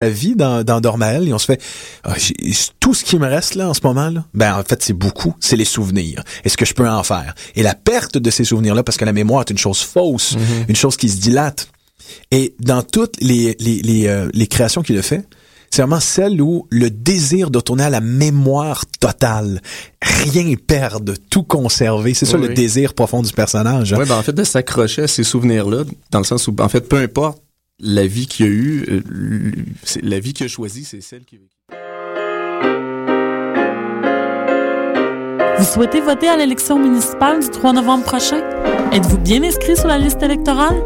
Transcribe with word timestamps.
la 0.00 0.10
vie 0.10 0.36
dans, 0.36 0.62
dans 0.62 0.80
Dormael 0.80 1.26
et 1.28 1.32
on 1.32 1.38
se 1.38 1.46
fait 1.46 1.60
ah, 2.04 2.14
tout 2.78 2.94
ce 2.94 3.02
qui 3.04 3.18
me 3.18 3.26
reste 3.26 3.56
là 3.56 3.68
en 3.68 3.74
ce 3.74 3.80
moment 3.82 4.10
là 4.10 4.24
ben 4.32 4.54
en 4.54 4.62
fait 4.62 4.80
c'est 4.80 4.92
beaucoup 4.92 5.34
c'est 5.40 5.56
les 5.56 5.64
souvenirs 5.64 6.22
est-ce 6.44 6.56
que 6.56 6.64
je 6.64 6.72
peux 6.72 6.88
en 6.88 7.02
faire? 7.02 7.34
Et 7.56 7.64
la 7.64 7.74
perte 7.74 8.16
de 8.16 8.30
ces 8.30 8.44
souvenirs 8.44 8.76
là 8.76 8.84
parce 8.84 8.96
que 8.96 9.04
la 9.04 9.12
mémoire 9.12 9.40
est 9.40 9.50
une 9.50 9.58
chose 9.58 9.80
fausse 9.80 10.36
Mhm. 10.36 10.66
une 10.68 10.76
chose 10.76 10.96
qui 10.96 11.08
se 11.08 11.16
dilate 11.20 11.68
et 12.30 12.54
dans 12.60 12.82
toutes 12.82 13.16
les 13.20 13.56
les 13.58 13.82
les, 13.82 14.06
euh, 14.06 14.28
les 14.34 14.46
créations 14.46 14.82
qu'il 14.82 14.96
a 14.98 15.02
fait 15.02 15.24
c'est 15.70 15.82
vraiment 15.82 16.00
celle 16.00 16.40
où 16.40 16.66
le 16.70 16.90
désir 16.90 17.50
de 17.50 17.58
retourner 17.58 17.82
à 17.84 17.90
la 17.90 18.00
mémoire 18.00 18.84
totale 19.00 19.60
rien 20.00 20.54
perdre 20.64 21.14
tout 21.28 21.42
conserver 21.42 22.14
c'est 22.14 22.24
ça 22.24 22.36
Oui, 22.36 22.42
le 22.44 22.48
oui. 22.50 22.54
désir 22.54 22.94
profond 22.94 23.20
du 23.20 23.32
personnage 23.32 23.92
hein. 23.92 23.98
Ouais, 23.98 24.06
ben 24.06 24.16
en 24.16 24.22
fait, 24.22 24.32
de 24.32 24.44
s'accrocher 24.44 25.02
à 25.02 25.08
ces 25.08 25.24
souvenirs-là, 25.24 25.82
dans 26.12 26.18
le 26.20 26.24
sens 26.24 26.46
où, 26.48 26.54
en 26.58 26.68
fait, 26.70 26.82
peu 26.88 26.96
importe 26.98 27.42
la 27.80 28.06
vie 28.06 28.26
qu'il 28.26 28.46
a 28.46 28.48
eu, 28.48 28.84
euh, 28.88 29.52
la 30.02 30.18
vie 30.18 30.32
qu'il 30.32 30.46
a 30.46 30.48
choisie, 30.48 30.84
c'est 30.84 31.00
celle 31.00 31.24
qui. 31.24 31.38
Vous 35.58 35.64
souhaitez 35.64 36.00
voter 36.00 36.28
à 36.28 36.36
l'élection 36.36 36.78
municipale 36.78 37.40
du 37.40 37.48
3 37.48 37.72
novembre 37.72 38.04
prochain? 38.04 38.40
Êtes-vous 38.92 39.18
bien 39.18 39.42
inscrit 39.42 39.76
sur 39.76 39.88
la 39.88 39.98
liste 39.98 40.22
électorale? 40.22 40.76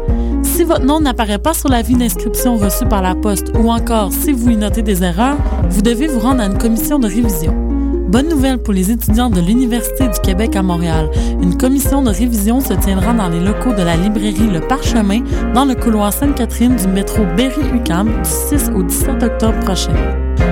Si 0.43 0.63
votre 0.63 0.83
nom 0.83 0.99
n'apparaît 0.99 1.39
pas 1.39 1.53
sur 1.53 1.69
l'avis 1.69 1.95
d'inscription 1.95 2.57
reçu 2.57 2.85
par 2.85 3.01
la 3.01 3.15
poste 3.15 3.51
ou 3.55 3.71
encore 3.71 4.11
si 4.11 4.31
vous 4.31 4.49
y 4.49 4.57
notez 4.57 4.81
des 4.81 5.03
erreurs, 5.03 5.37
vous 5.69 5.81
devez 5.81 6.07
vous 6.07 6.19
rendre 6.19 6.41
à 6.41 6.45
une 6.45 6.57
commission 6.57 6.99
de 6.99 7.07
révision. 7.07 7.72
Bonne 8.13 8.29
nouvelle 8.29 8.59
pour 8.59 8.73
les 8.75 8.91
étudiants 8.91 9.31
de 9.31 9.41
l'Université 9.41 10.07
du 10.07 10.19
Québec 10.19 10.55
à 10.55 10.61
Montréal. 10.61 11.09
Une 11.41 11.57
commission 11.57 12.03
de 12.03 12.11
révision 12.11 12.61
se 12.61 12.73
tiendra 12.73 13.11
dans 13.11 13.27
les 13.27 13.39
locaux 13.39 13.73
de 13.73 13.81
la 13.81 13.97
librairie 13.97 14.51
Le 14.51 14.59
Parchemin 14.59 15.21
dans 15.55 15.65
le 15.65 15.73
couloir 15.73 16.13
Sainte-Catherine 16.13 16.75
du 16.75 16.85
métro 16.85 17.25
Berry-UQAM 17.35 18.21
du 18.21 18.29
6 18.29 18.69
au 18.75 18.83
17 18.83 19.23
octobre 19.23 19.59
prochain. 19.61 19.95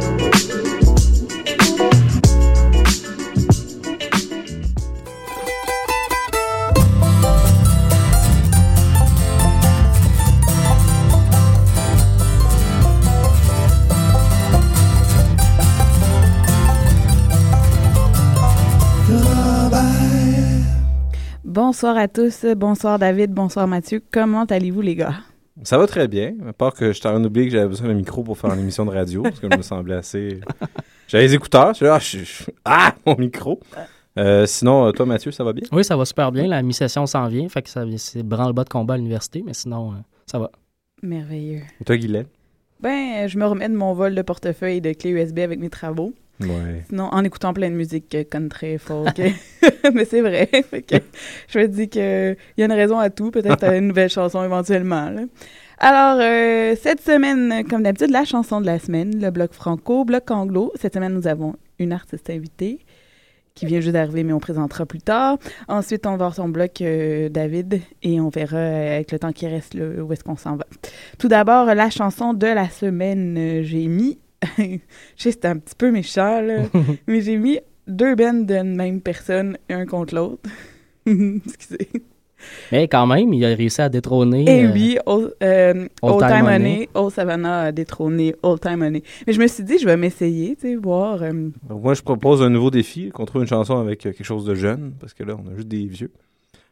Bonsoir 21.81 21.97
à 21.97 22.07
tous, 22.07 22.45
bonsoir 22.55 22.99
David, 22.99 23.31
bonsoir 23.31 23.67
Mathieu. 23.67 24.03
Comment 24.11 24.43
allez-vous 24.43 24.81
les 24.81 24.93
gars? 24.93 25.15
Ça 25.63 25.79
va 25.79 25.87
très 25.87 26.07
bien, 26.07 26.35
à 26.47 26.53
part 26.53 26.75
que 26.75 26.91
j'étais 26.93 27.07
en 27.07 27.13
train 27.13 27.19
d'oublier 27.21 27.47
que 27.47 27.53
j'avais 27.53 27.67
besoin 27.67 27.87
d'un 27.87 27.95
micro 27.95 28.21
pour 28.21 28.37
faire 28.37 28.53
une 28.53 28.59
émission 28.59 28.85
de 28.85 28.91
radio, 28.91 29.23
parce 29.23 29.39
que 29.39 29.47
je 29.51 29.57
me 29.57 29.63
semblais 29.63 29.95
assez... 29.95 30.41
J'avais 31.07 31.23
les 31.23 31.33
écouteurs, 31.33 31.73
je 31.73 31.83
ah, 31.85 31.97
je- 31.97 32.19
je- 32.19 32.43
ah, 32.65 32.93
mon 33.03 33.15
micro! 33.17 33.59
Euh, 34.19 34.45
sinon, 34.45 34.85
euh, 34.85 34.91
toi 34.91 35.07
Mathieu, 35.07 35.31
ça 35.31 35.43
va 35.43 35.53
bien? 35.53 35.63
Oui, 35.71 35.83
ça 35.83 35.97
va 35.97 36.05
super 36.05 36.31
bien. 36.31 36.45
La 36.45 36.61
mi-session 36.61 37.07
s'en 37.07 37.27
vient. 37.29 37.49
Fait 37.49 37.63
que 37.63 37.69
ça, 37.71 37.83
c'est 37.97 38.21
branle-bas 38.21 38.65
de 38.65 38.69
combat 38.69 38.93
à 38.93 38.97
l'université, 38.97 39.41
mais 39.43 39.55
sinon, 39.55 39.93
euh, 39.93 39.95
ça 40.27 40.37
va. 40.37 40.51
Merveilleux. 41.01 41.61
Et 41.79 41.83
toi 41.83 41.97
Guylaine? 41.97 42.27
Ben, 42.79 43.27
je 43.27 43.39
me 43.39 43.45
remets 43.47 43.69
de 43.69 43.75
mon 43.75 43.93
vol 43.93 44.13
de 44.13 44.21
portefeuille 44.21 44.77
et 44.77 44.81
de 44.81 44.93
clé 44.93 45.09
USB 45.09 45.39
avec 45.39 45.59
mes 45.59 45.71
travaux. 45.71 46.13
Ouais. 46.43 46.83
Sinon, 46.89 47.05
en 47.05 47.23
écoutant 47.23 47.53
plein 47.53 47.69
de 47.69 47.75
musique 47.75 48.17
country, 48.29 48.77
folk. 48.77 49.17
Mais 49.93 50.05
c'est 50.05 50.21
vrai. 50.21 50.49
Je 51.47 51.59
me 51.59 51.67
dis 51.67 51.89
qu'il 51.89 52.37
y 52.57 52.61
a 52.61 52.65
une 52.65 52.71
raison 52.71 52.99
à 52.99 53.09
tout. 53.09 53.31
Peut-être 53.31 53.63
une 53.73 53.87
nouvelle 53.87 54.09
chanson 54.09 54.43
éventuellement. 54.43 55.11
Alors, 55.77 56.19
euh, 56.21 56.75
cette 56.79 57.01
semaine, 57.01 57.63
comme 57.67 57.83
d'habitude, 57.83 58.11
la 58.11 58.23
chanson 58.23 58.61
de 58.61 58.67
la 58.67 58.77
semaine, 58.77 59.19
le 59.19 59.31
bloc 59.31 59.53
franco, 59.53 60.05
bloc 60.05 60.29
anglo. 60.29 60.71
Cette 60.75 60.93
semaine, 60.93 61.13
nous 61.13 61.27
avons 61.27 61.55
une 61.79 61.91
artiste 61.91 62.29
invitée 62.29 62.85
qui 63.55 63.65
vient 63.65 63.81
juste 63.81 63.93
d'arriver, 63.93 64.23
mais 64.23 64.33
on 64.33 64.39
présentera 64.39 64.85
plus 64.85 65.01
tard. 65.01 65.37
Ensuite, 65.67 66.05
on 66.05 66.11
va 66.11 66.17
voir 66.17 66.35
son 66.35 66.49
bloc 66.49 66.81
euh, 66.81 67.29
David 67.29 67.81
et 68.03 68.21
on 68.21 68.29
verra 68.29 68.59
avec 68.59 69.11
le 69.11 69.19
temps 69.19 69.31
qui 69.31 69.47
reste 69.47 69.75
où 69.75 70.13
est-ce 70.13 70.23
qu'on 70.23 70.37
s'en 70.37 70.55
va. 70.55 70.65
Tout 71.17 71.27
d'abord, 71.27 71.65
la 71.65 71.89
chanson 71.89 72.33
de 72.33 72.47
la 72.47 72.69
semaine, 72.69 73.61
j'ai 73.63 73.87
mis, 73.87 74.19
c'était 75.17 75.47
un 75.47 75.57
petit 75.57 75.75
peu 75.75 75.91
méchant, 75.91 76.41
là, 76.41 76.63
mais 77.07 77.21
j'ai 77.21 77.37
mis 77.37 77.59
deux 77.87 78.15
bands 78.15 78.33
d'une 78.45 78.75
même 78.75 79.01
personne, 79.01 79.57
un 79.69 79.85
contre 79.85 80.15
l'autre. 80.15 80.49
Excusez. 81.05 81.89
Mais 82.71 82.87
quand 82.87 83.05
même, 83.05 83.31
il 83.33 83.45
a 83.45 83.49
réussi 83.55 83.81
à 83.81 83.89
détrôner. 83.89 84.45
Et 84.47 84.65
euh, 84.65 84.71
oui, 84.73 84.97
Old, 85.05 85.35
euh, 85.43 85.87
Old 86.01 86.23
Old 86.23 86.27
Time 86.27 86.85
Old 86.95 87.13
Savannah 87.13 87.61
a 87.61 87.71
détrôné 87.71 88.35
Old 88.41 88.59
Time 88.59 88.81
Honey. 88.81 89.03
Mais 89.27 89.33
je 89.33 89.39
me 89.39 89.47
suis 89.47 89.63
dit, 89.63 89.77
je 89.77 89.85
vais 89.85 89.97
m'essayer, 89.97 90.55
tu 90.55 90.61
sais, 90.69 90.75
voir. 90.75 91.21
euh, 91.21 91.49
Donc, 91.69 91.83
moi, 91.83 91.93
je 91.93 92.01
propose 92.01 92.41
un 92.41 92.49
nouveau 92.49 92.71
défi, 92.71 93.09
qu'on 93.09 93.25
trouve 93.25 93.41
une 93.43 93.47
chanson 93.47 93.77
avec 93.77 93.99
quelque 93.99 94.23
chose 94.23 94.45
de 94.45 94.55
jeune, 94.55 94.93
parce 94.99 95.13
que 95.13 95.23
là, 95.23 95.35
on 95.37 95.51
a 95.51 95.55
juste 95.55 95.67
des 95.67 95.85
vieux. 95.85 96.11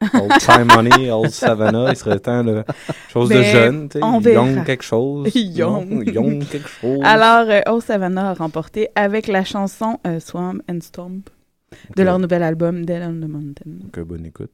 Old 0.01 0.31
Time 0.39 0.67
Money, 0.73 1.11
Old 1.11 1.29
Savannah, 1.29 1.89
il 1.89 1.95
serait 1.97 2.19
temps 2.19 2.43
de 2.43 2.63
chose 3.09 3.29
de 3.29 3.35
Ben, 3.35 3.43
jeune, 3.43 3.89
tu 3.89 3.99
sais, 3.99 4.33
young 4.33 4.63
quelque 4.65 4.83
chose. 4.83 5.29
Young. 5.35 6.05
Quelque 6.49 6.69
chose. 6.69 6.99
Alors, 7.03 7.49
euh, 7.49 7.61
Old 7.67 7.83
Savannah 7.83 8.29
a 8.29 8.33
remporté 8.33 8.89
avec 8.95 9.27
la 9.27 9.43
chanson 9.43 9.99
euh, 10.07 10.19
Swamp 10.19 10.59
and 10.69 10.79
Stomp 10.81 11.29
de 11.95 12.03
leur 12.03 12.17
nouvel 12.17 12.43
album 12.43 12.85
Dead 12.85 13.03
on 13.03 13.19
the 13.19 13.29
Mountain. 13.29 13.87
Euh, 13.97 14.05
bonne 14.05 14.25
écoute. 14.25 14.51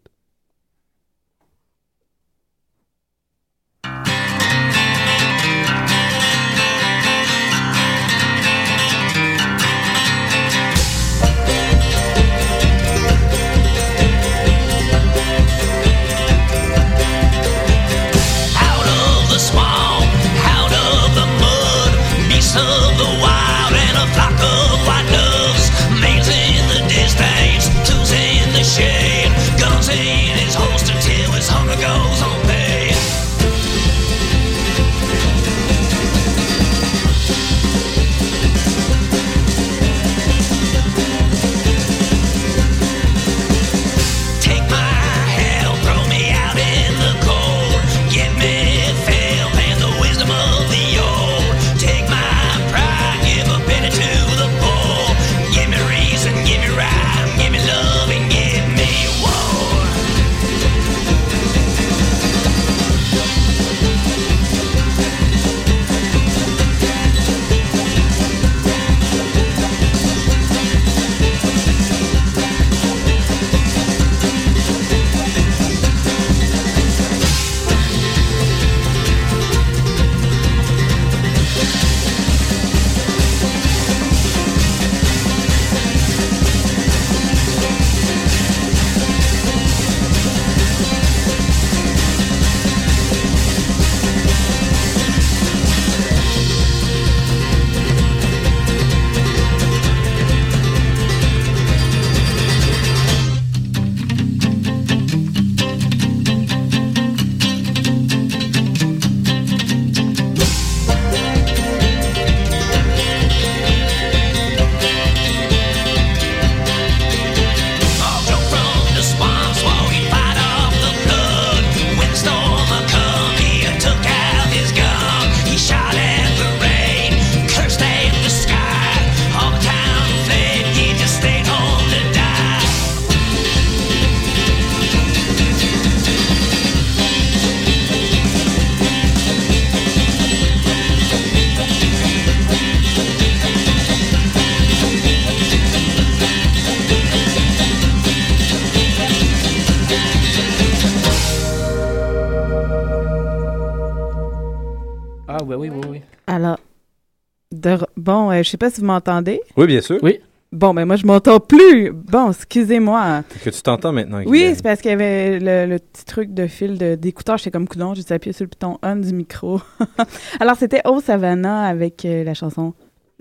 Sais 158.56 158.58
pas 158.58 158.70
si 158.70 158.82
vous 158.82 158.88
m'entendez. 158.88 159.42
Oui, 159.58 159.68
bien 159.68 159.82
sûr. 159.82 160.00
Oui. 160.02 160.20
Bon, 160.52 160.74
ben 160.74 160.86
moi, 160.86 160.96
je 160.96 161.06
m'entends 161.06 161.40
plus. 161.40 161.92
Bon, 161.92 162.30
excusez-moi. 162.32 163.24
Que 163.44 163.50
tu 163.50 163.62
t'entends 163.62 163.92
maintenant. 163.92 164.22
Oui, 164.26 164.52
c'est 164.56 164.64
parce 164.64 164.80
qu'il 164.80 164.92
y 164.92 164.94
avait 164.94 165.40
le, 165.40 165.66
le 165.70 165.80
petit 165.80 166.06
truc 166.06 166.34
de 166.34 166.48
fil 166.48 166.78
de- 166.78 166.96
d'écouteur. 166.96 167.38
J'étais 167.38 167.52
comme 167.52 167.68
coudon, 167.68 167.94
j'ai 167.94 168.04
appuyé 168.14 168.32
sur 168.32 168.46
le 168.46 168.50
bouton 168.50 168.78
on 168.82 168.96
du 168.96 169.14
micro. 169.14 169.60
Alors, 170.40 170.56
c'était 170.56 170.82
Oh 170.86 171.02
Savannah 171.04 171.64
avec 171.64 172.06
euh, 172.06 172.24
la 172.24 172.34
chanson. 172.34 172.74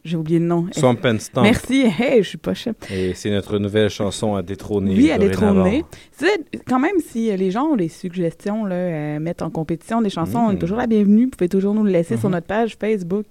J'ai 0.05 0.19
oublié 0.19 0.39
le 0.39 0.45
nom. 0.45 0.67
Swamp 0.71 0.99
and 1.07 1.19
Stomp. 1.19 1.43
Merci. 1.45 1.87
Hey, 1.99 2.23
je 2.23 2.29
suis 2.29 2.39
pas 2.39 2.53
chef. 2.53 2.77
Et 2.93 3.15
c'est 3.15 3.31
notre 3.31 3.59
nouvelle 3.59 3.89
chanson 3.89 4.35
à 4.37 4.43
détrôner. 4.43 4.95
Oui, 4.95 5.11
à 5.11 5.17
détrôner. 5.19 5.83
Tu 6.19 6.27
sais, 6.27 6.41
quand 6.69 6.79
même, 6.79 6.99
si 7.01 7.31
euh, 7.33 7.37
les 7.37 7.51
gens 7.51 7.65
ont 7.69 7.77
des 7.77 7.89
suggestions 7.89 8.67
là, 8.67 9.17
à 9.17 9.19
mettre 9.19 9.43
en 9.45 9.51
compétition 9.51 10.03
des 10.03 10.11
chansons, 10.11 10.39
on 10.39 10.51
est 10.51 10.57
Mm. 10.57 10.59
toujours 10.59 10.77
la 10.77 10.87
bienvenue. 10.87 11.25
Vous 11.25 11.31
pouvez 11.31 11.49
toujours 11.49 11.73
nous 11.75 11.85
le 11.85 11.91
laisser 11.91 12.17
sur 12.19 12.29
Mhm. 12.29 12.35
notre 12.35 12.47
page 12.47 12.77
Facebook. 12.79 13.25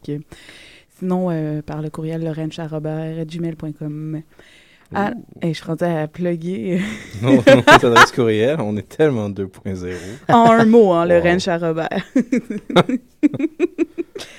Sinon, 1.00 1.30
euh, 1.32 1.62
par 1.62 1.82
le 1.82 1.90
courriel 1.90 2.22
gmail.com. 3.28 4.22
Ah, 4.96 5.12
et 5.42 5.48
je 5.50 5.54
suis 5.54 5.66
rendue 5.66 5.86
à 5.86 6.08
plugger 6.08 6.80
Non, 7.24 7.38
non, 7.38 7.64
adresse 7.66 8.12
courriel, 8.12 8.58
on 8.62 8.78
est 8.78 8.88
tellement 8.88 9.28
2.0. 9.28 9.96
en 10.30 10.52
un 10.52 10.66
mot, 10.66 10.92
hein, 10.92 11.02
Wow. 11.04 11.10
Lorraine 11.10 11.40
Charrobert. 11.40 12.04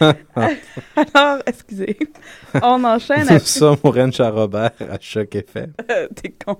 Alors, 0.01 1.39
excusez. 1.47 1.97
On 2.62 2.85
enchaîne 2.85 3.23
Nous 3.25 3.31
avec... 3.31 3.43
sommes 3.43 3.77
au 3.83 3.91
Ranch 3.91 4.21
à 4.21 4.31
Robert 4.31 4.71
à 4.81 4.99
Choc 5.00 5.35
FM. 5.35 5.73
T'es 6.15 6.35
con. 6.45 6.57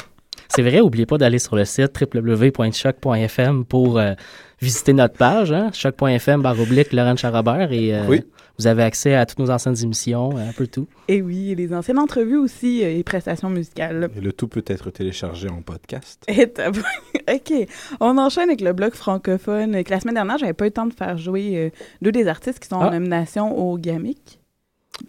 C'est 0.49 0.63
vrai, 0.63 0.79
n'oubliez 0.79 1.07
pas 1.07 1.19
d'aller 1.19 1.39
sur 1.39 1.57
le 1.57 1.65
site 1.65 1.93
www.choc.fm 2.13 3.65
pour 3.65 3.99
euh, 3.99 4.13
visiter 4.61 4.93
notre 4.93 5.17
page, 5.17 5.53
hein, 5.53 5.71
choc.fm 5.73 6.43
barre 6.43 6.61
oblique 6.61 6.93
Laurent 6.93 7.17
Charrobert 7.17 7.73
et 7.73 7.95
euh, 7.95 8.05
Oui. 8.09 8.23
Vous 8.59 8.67
avez 8.67 8.83
accès 8.85 9.15
à 9.15 9.27
toutes 9.27 9.39
nos 9.41 9.51
anciennes 9.51 9.77
émissions, 9.83 10.37
un 10.37 10.53
peu 10.53 10.67
tout. 10.67 10.87
Et 11.09 11.23
oui, 11.23 11.51
et 11.51 11.55
les 11.55 11.75
anciennes 11.75 11.99
entrevues 11.99 12.37
aussi 12.37 12.85
euh, 12.85 12.97
et 12.99 13.03
prestations 13.03 13.51
musicales. 13.51 14.09
Et 14.17 14.21
le 14.21 14.33
tout 14.33 14.47
peut 14.49 14.65
être 14.67 14.91
téléchargé 14.91 15.49
en 15.49 15.61
podcast. 15.63 16.23
Et 16.29 16.49
t'as- 16.49 16.71
OK. 17.33 17.53
On 18.01 18.17
enchaîne 18.19 18.49
avec 18.49 18.61
le 18.61 18.73
bloc 18.73 18.95
francophone. 18.95 19.83
Que 19.83 19.91
la 19.91 20.01
semaine 20.01 20.15
dernière, 20.15 20.39
j'avais 20.39 20.53
pas 20.53 20.65
eu 20.67 20.69
le 20.69 20.73
temps 20.73 20.87
de 20.87 20.95
faire 20.95 21.17
jouer 21.19 21.57
euh, 21.57 21.71
deux 22.03 22.13
des 22.13 22.27
artistes 22.29 22.61
qui 22.61 22.69
sont 22.69 22.77
en 22.77 22.83
Ah. 22.89 22.91
nomination 22.91 23.57
au 23.59 23.77
GAMIC. 23.79 24.39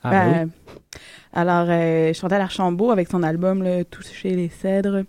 Ah, 0.01 0.09
Ben, 0.09 0.31
ben 0.31 0.45
oui. 0.45 0.79
Alors, 1.33 1.67
euh, 1.69 2.13
Chantal 2.13 2.41
Archambault 2.41 2.91
avec 2.91 3.09
son 3.09 3.21
album 3.21 3.61
là, 3.61 3.83
Toucher 3.83 4.31
les 4.31 4.49
cèdres 4.49 5.03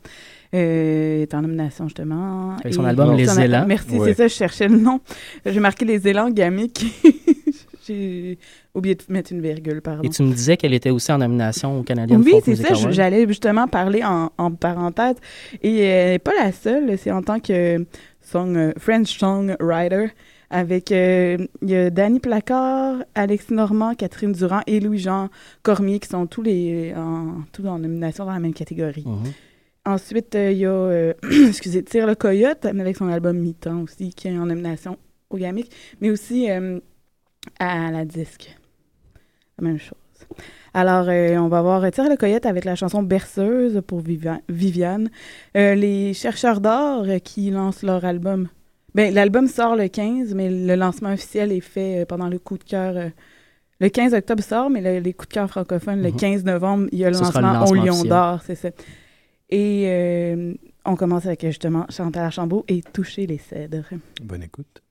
euh, 0.54 1.22
est 1.22 1.32
en 1.34 1.40
nomination 1.42 1.86
justement. 1.88 2.56
Avec 2.56 2.74
son 2.74 2.84
Et- 2.84 2.88
album 2.88 3.16
Les 3.16 3.26
son- 3.26 3.40
Élans. 3.40 3.64
Merci, 3.66 3.96
Ouais. 3.98 4.08
c'est 4.08 4.14
ça, 4.14 4.28
je 4.28 4.34
cherchais 4.34 4.68
le 4.68 4.76
nom. 4.76 5.00
J'ai 5.46 5.60
marqué 5.60 5.84
Les 5.84 6.06
Élans 6.08 6.28
GAMIC. 6.30 6.84
J'ai 7.86 8.38
oublié 8.74 8.94
de 8.94 9.02
mettre 9.08 9.32
une 9.32 9.40
virgule, 9.40 9.80
pardon. 9.80 10.02
Et 10.02 10.08
tu 10.08 10.22
me 10.22 10.32
disais 10.32 10.56
qu'elle 10.56 10.74
était 10.74 10.90
aussi 10.90 11.10
en 11.12 11.18
nomination 11.18 11.80
au 11.80 11.82
Canadian 11.82 12.20
Oui, 12.20 12.34
c'est 12.44 12.56
ça. 12.56 12.74
J'allais 12.90 13.26
justement 13.26 13.68
parler 13.68 14.02
en, 14.04 14.30
en 14.38 14.50
parenthèse. 14.52 15.16
Et 15.62 15.80
euh, 15.80 15.84
elle 15.84 16.10
n'est 16.12 16.18
pas 16.18 16.32
la 16.38 16.52
seule. 16.52 16.98
C'est 16.98 17.10
en 17.10 17.22
tant 17.22 17.40
que 17.40 17.84
song, 18.20 18.56
euh, 18.56 18.72
French 18.78 19.18
songwriter. 19.18 20.08
Avec, 20.48 20.92
euh, 20.92 21.38
il 21.62 21.70
y 21.70 21.74
a 21.74 21.90
Danny 21.90 22.20
Placard, 22.20 22.98
Alexis 23.16 23.52
Normand, 23.52 23.94
Catherine 23.94 24.32
Durand 24.32 24.60
et 24.68 24.78
Louis-Jean 24.78 25.28
Cormier 25.64 25.98
qui 25.98 26.08
sont 26.08 26.26
tous 26.26 26.42
les 26.42 26.94
en, 26.96 27.42
tous 27.52 27.66
en 27.66 27.80
nomination 27.80 28.24
dans 28.24 28.32
la 28.32 28.38
même 28.38 28.54
catégorie. 28.54 29.04
Mhm. 29.04 29.32
Ensuite, 29.86 30.34
euh, 30.34 30.52
il 30.52 30.58
y 30.58 30.66
a, 30.66 30.70
euh, 30.70 31.14
excusez, 31.48 31.82
Tire 31.82 32.06
le 32.06 32.14
Coyote 32.14 32.64
avec 32.64 32.96
son 32.96 33.08
album 33.08 33.38
Mi-temps 33.38 33.82
aussi 33.82 34.10
qui 34.10 34.28
est 34.28 34.38
en 34.38 34.46
nomination 34.46 34.98
au 35.30 35.36
GAMIC, 35.36 35.70
mais 36.00 36.10
aussi 36.10 36.48
à 37.58 37.90
la 37.90 38.04
disque. 38.04 38.56
La 39.58 39.66
même 39.68 39.78
chose. 39.78 39.92
Alors, 40.74 41.06
euh, 41.08 41.36
on 41.38 41.48
va 41.48 41.62
voir 41.62 41.90
Tire 41.90 42.08
le 42.08 42.16
Coyote 42.16 42.44
avec 42.46 42.64
la 42.64 42.74
chanson 42.74 43.02
Berceuse 43.02 43.80
pour 43.86 44.00
Vivian- 44.00 44.40
Viviane. 44.48 45.08
Euh, 45.56 45.74
les 45.74 46.12
chercheurs 46.12 46.60
d'or 46.60 47.04
euh, 47.06 47.18
qui 47.18 47.50
lancent 47.50 47.82
leur 47.82 48.04
album. 48.04 48.48
Ben, 48.94 49.12
l'album 49.12 49.46
sort 49.46 49.76
le 49.76 49.88
15, 49.88 50.34
mais 50.34 50.50
le 50.50 50.74
lancement 50.74 51.12
officiel 51.12 51.52
est 51.52 51.60
fait 51.60 52.02
euh, 52.02 52.04
pendant 52.06 52.28
le 52.28 52.38
coup 52.38 52.58
de 52.58 52.64
cœur. 52.64 52.96
euh, 52.96 53.08
le 53.78 53.88
15 53.90 54.14
octobre 54.14 54.42
sort, 54.42 54.70
mais 54.70 54.80
le- 54.80 55.00
les 55.02 55.12
coups 55.12 55.28
de 55.28 55.34
cœur 55.34 55.48
francophones, 55.50 56.02
le 56.02 56.10
Mhm. 56.10 56.16
15 56.16 56.44
novembre, 56.44 56.86
il 56.92 56.98
y 56.98 57.04
a 57.04 57.10
le 57.10 57.18
lancement, 57.18 57.64
au 57.66 57.74
Lion 57.74 58.04
d'Or, 58.04 58.40
c'est 58.44 58.54
ça. 58.54 58.70
Et 59.50 59.84
euh, 59.86 60.54
on 60.86 60.96
commence 60.96 61.26
avec 61.26 61.42
justement 61.44 61.84
Chantal 61.90 62.24
Archambault 62.24 62.64
et 62.68 62.80
Toucher 62.80 63.26
les 63.26 63.38
cèdres. 63.38 63.84
Bonne 64.22 64.42
écoute. 64.42 64.82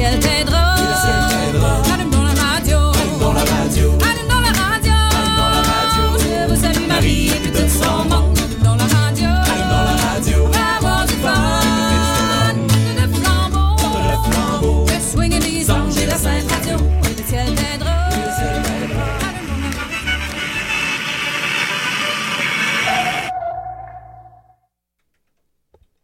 Ciel 0.00 0.18
t'aidera. 0.18 0.74
Allume 1.92 2.10
dans 2.10 2.22
la 2.22 2.32
radio. 2.32 2.78
Allume 3.00 3.18
dans 3.20 3.34
la 3.34 3.44
radio. 3.44 3.86
Allume 4.08 4.28
dans 4.28 4.40
la 4.40 4.52
radio. 4.56 6.04
Je 6.18 6.48
vous 6.48 6.58
salue 6.62 6.86
Marie 6.88 7.28
et 7.28 7.40
puis 7.42 7.52
tout 7.52 7.68
son 7.68 8.04
monde. 8.08 8.38
Allume 8.38 8.62
dans 8.62 8.76
la 8.76 8.84
radio. 8.84 9.28
Allume 9.50 9.70
dans 9.74 9.84
la 9.90 9.96
radio. 10.06 10.36
Va 10.46 10.64
avoir 10.78 11.06
du 11.06 11.12
fun. 11.24 11.34
Porte 12.68 12.92
le 12.98 13.06
flambeau. 13.14 13.76
Porte 13.76 14.06
le 14.10 14.16
flambeau. 14.26 14.84
Que 14.86 14.96
swingent 15.10 15.40
les 15.40 15.70
anges 15.70 15.98
et 15.98 16.06
la 16.06 16.16
sainte 16.16 16.50
radio. 16.50 16.76
Le 16.78 17.22
ciel 17.28 17.54
t'aidera. 17.54 17.96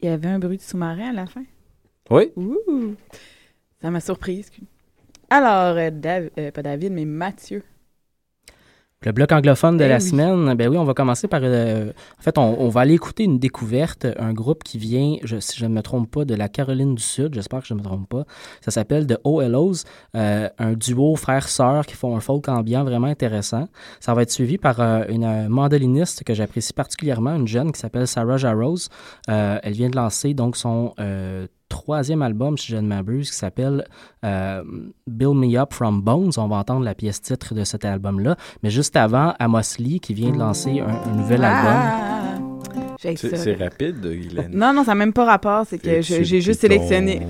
Il 0.00 0.10
y 0.10 0.12
avait 0.12 0.28
un 0.28 0.38
bruit 0.38 0.58
de 0.58 0.62
sous-marin 0.62 1.08
à 1.08 1.12
la 1.12 1.26
fin. 1.26 1.44
Oui. 2.10 2.30
Ouh! 2.36 2.94
Ça 3.86 3.90
m'a 3.92 4.00
surprise. 4.00 4.50
Alors, 5.30 5.76
euh, 5.76 5.90
Dav- 5.92 6.30
euh, 6.40 6.50
pas 6.50 6.62
David, 6.62 6.90
mais 6.92 7.04
Mathieu. 7.04 7.62
Le 9.02 9.12
bloc 9.12 9.30
anglophone 9.30 9.76
de 9.76 9.84
Eh 9.84 9.88
la 9.88 9.98
oui. 9.98 10.00
semaine, 10.00 10.54
ben 10.54 10.68
oui, 10.68 10.76
on 10.76 10.82
va 10.82 10.92
commencer 10.92 11.28
par... 11.28 11.38
euh, 11.44 11.92
en 12.18 12.22
fait, 12.22 12.36
on, 12.36 12.60
on 12.60 12.68
va 12.68 12.80
aller 12.80 12.94
écouter 12.94 13.22
une 13.22 13.38
découverte, 13.38 14.08
un 14.18 14.32
groupe 14.32 14.64
qui 14.64 14.78
vient, 14.78 15.18
je, 15.22 15.38
si 15.38 15.56
je 15.56 15.66
ne 15.66 15.72
me 15.72 15.82
trompe 15.82 16.10
pas, 16.10 16.24
de 16.24 16.34
la 16.34 16.48
Caroline 16.48 16.96
du 16.96 17.02
Sud, 17.02 17.32
j'espère 17.34 17.60
que 17.60 17.68
je 17.68 17.74
ne 17.74 17.78
me 17.78 17.84
trompe 17.84 18.08
pas. 18.08 18.24
Ça 18.60 18.72
s'appelle 18.72 19.06
The 19.06 19.20
OLOs, 19.22 19.84
euh, 20.16 20.48
un 20.58 20.72
duo 20.72 21.14
frère-sœur 21.14 21.86
qui 21.86 21.94
font 21.94 22.16
un 22.16 22.20
folk 22.20 22.48
ambiant 22.48 22.82
vraiment 22.82 23.06
intéressant. 23.06 23.68
Ça 24.00 24.14
va 24.14 24.22
être 24.22 24.32
suivi 24.32 24.58
par 24.58 24.80
euh, 24.80 25.04
une 25.08 25.46
mandoliniste 25.46 26.24
que 26.24 26.34
j'apprécie 26.34 26.72
particulièrement, 26.72 27.36
une 27.36 27.46
jeune 27.46 27.70
qui 27.70 27.78
s'appelle 27.78 28.08
Sarah 28.08 28.36
Jarrows. 28.36 28.88
Euh, 29.30 29.60
elle 29.62 29.74
vient 29.74 29.90
de 29.90 29.96
lancer 29.96 30.34
donc 30.34 30.56
son 30.56 30.92
troisième 31.68 32.22
album, 32.22 32.56
si 32.58 32.72
je 32.72 32.76
ne 32.76 32.86
m'abuse, 32.86 33.30
qui 33.30 33.36
s'appelle 33.36 33.86
euh, 34.24 34.62
Build 35.06 35.34
Me 35.34 35.56
Up 35.58 35.72
From 35.72 36.00
Bones. 36.02 36.32
On 36.36 36.48
va 36.48 36.56
entendre 36.56 36.84
la 36.84 36.94
pièce 36.94 37.20
titre 37.20 37.54
de 37.54 37.64
cet 37.64 37.84
album-là. 37.84 38.36
Mais 38.62 38.70
juste 38.70 38.96
avant, 38.96 39.34
Amos 39.38 39.60
Lee, 39.78 40.00
qui 40.00 40.14
vient 40.14 40.30
de 40.30 40.38
lancer 40.38 40.80
un, 40.80 41.10
un 41.10 41.16
nouvel 41.16 41.44
album. 41.44 41.72
Ah! 41.74 42.02
J'ai 43.02 43.14
C'est 43.16 43.54
rapide, 43.54 44.00
Guylaine. 44.00 44.52
Non, 44.54 44.72
non, 44.72 44.82
ça 44.82 44.92
n'a 44.92 44.96
même 44.96 45.12
pas 45.12 45.24
rapport. 45.26 45.64
C'est 45.68 45.78
que 45.78 46.00
j'ai 46.02 46.40
juste 46.40 46.60
sélectionné. 46.62 47.20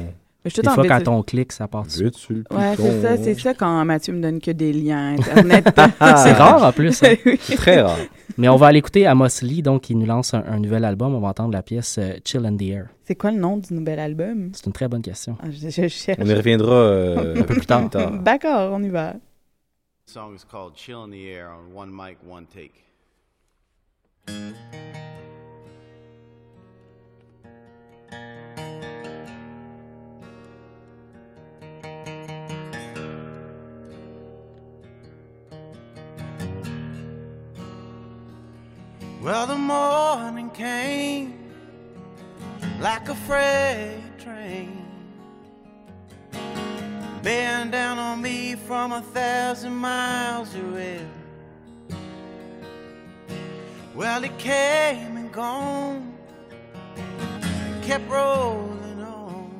Je 0.44 0.50
suis 0.50 0.62
Des 0.62 0.68
en 0.68 0.74
fois, 0.74 0.86
quand 0.86 1.08
on 1.08 1.22
clique, 1.24 1.50
ça 1.50 1.66
part 1.66 1.82
dessus. 1.82 2.44
Ouais, 2.52 2.74
c'est 2.76 3.02
ça, 3.02 3.16
c'est 3.16 3.34
ça 3.34 3.52
quand 3.52 3.84
Mathieu 3.84 4.12
me 4.12 4.22
donne 4.22 4.40
que 4.40 4.52
des 4.52 4.72
liens 4.72 5.16
Internet. 5.18 5.68
C'est 5.98 6.32
rare 6.34 6.62
en 6.62 6.70
plus. 6.70 7.02
hein. 7.02 7.16
Oui. 7.26 7.36
C'est 7.40 7.56
très 7.56 7.80
rare. 7.80 7.98
Mais 8.38 8.48
on 8.48 8.56
va 8.56 8.66
aller 8.66 8.78
écouter 8.78 9.06
Amos 9.06 9.40
Lee, 9.42 9.62
donc, 9.62 9.82
qui 9.82 9.94
nous 9.94 10.04
lance 10.06 10.34
un, 10.34 10.44
un 10.46 10.58
nouvel 10.58 10.84
album. 10.84 11.14
On 11.14 11.20
va 11.20 11.28
entendre 11.28 11.52
la 11.52 11.62
pièce 11.62 11.96
euh, 11.98 12.14
Chill 12.24 12.44
in 12.44 12.56
the 12.56 12.62
Air. 12.62 12.88
C'est 13.04 13.14
quoi 13.14 13.30
le 13.30 13.38
nom 13.38 13.56
du 13.56 13.72
nouvel 13.72 13.98
album? 13.98 14.50
C'est 14.52 14.66
une 14.66 14.72
très 14.72 14.88
bonne 14.88 15.02
question. 15.02 15.36
Ah, 15.40 15.50
je, 15.50 15.68
je 15.70 15.88
cherche. 15.88 16.18
On 16.20 16.26
y 16.26 16.34
reviendra 16.34 16.72
euh, 16.74 17.36
un 17.40 17.42
peu 17.44 17.54
plus 17.54 17.66
tard. 17.66 17.88
D'accord, 18.22 18.72
on 18.72 18.82
y 18.82 18.88
va. 18.90 19.14
The 20.06 20.10
song 20.10 20.34
is 20.34 20.44
called 20.48 20.76
Chill 20.76 21.02
in 21.04 21.10
the 21.10 21.26
Air 21.26 21.50
on 21.50 21.74
one 21.76 21.90
mic, 21.90 22.18
one 22.28 22.46
take. 22.46 22.72
Well, 39.26 39.48
the 39.48 39.56
morning 39.56 40.50
came 40.50 41.50
like 42.78 43.08
a 43.08 43.14
freight 43.16 43.98
train, 44.20 44.86
bearing 47.24 47.72
down 47.72 47.98
on 47.98 48.22
me 48.22 48.54
from 48.54 48.92
a 48.92 49.02
thousand 49.02 49.74
miles 49.74 50.54
away. 50.54 51.04
Well, 53.96 54.22
it 54.22 54.38
came 54.38 55.16
and 55.16 55.32
gone, 55.32 56.14
kept 57.82 58.08
rolling 58.08 59.00
on. 59.02 59.50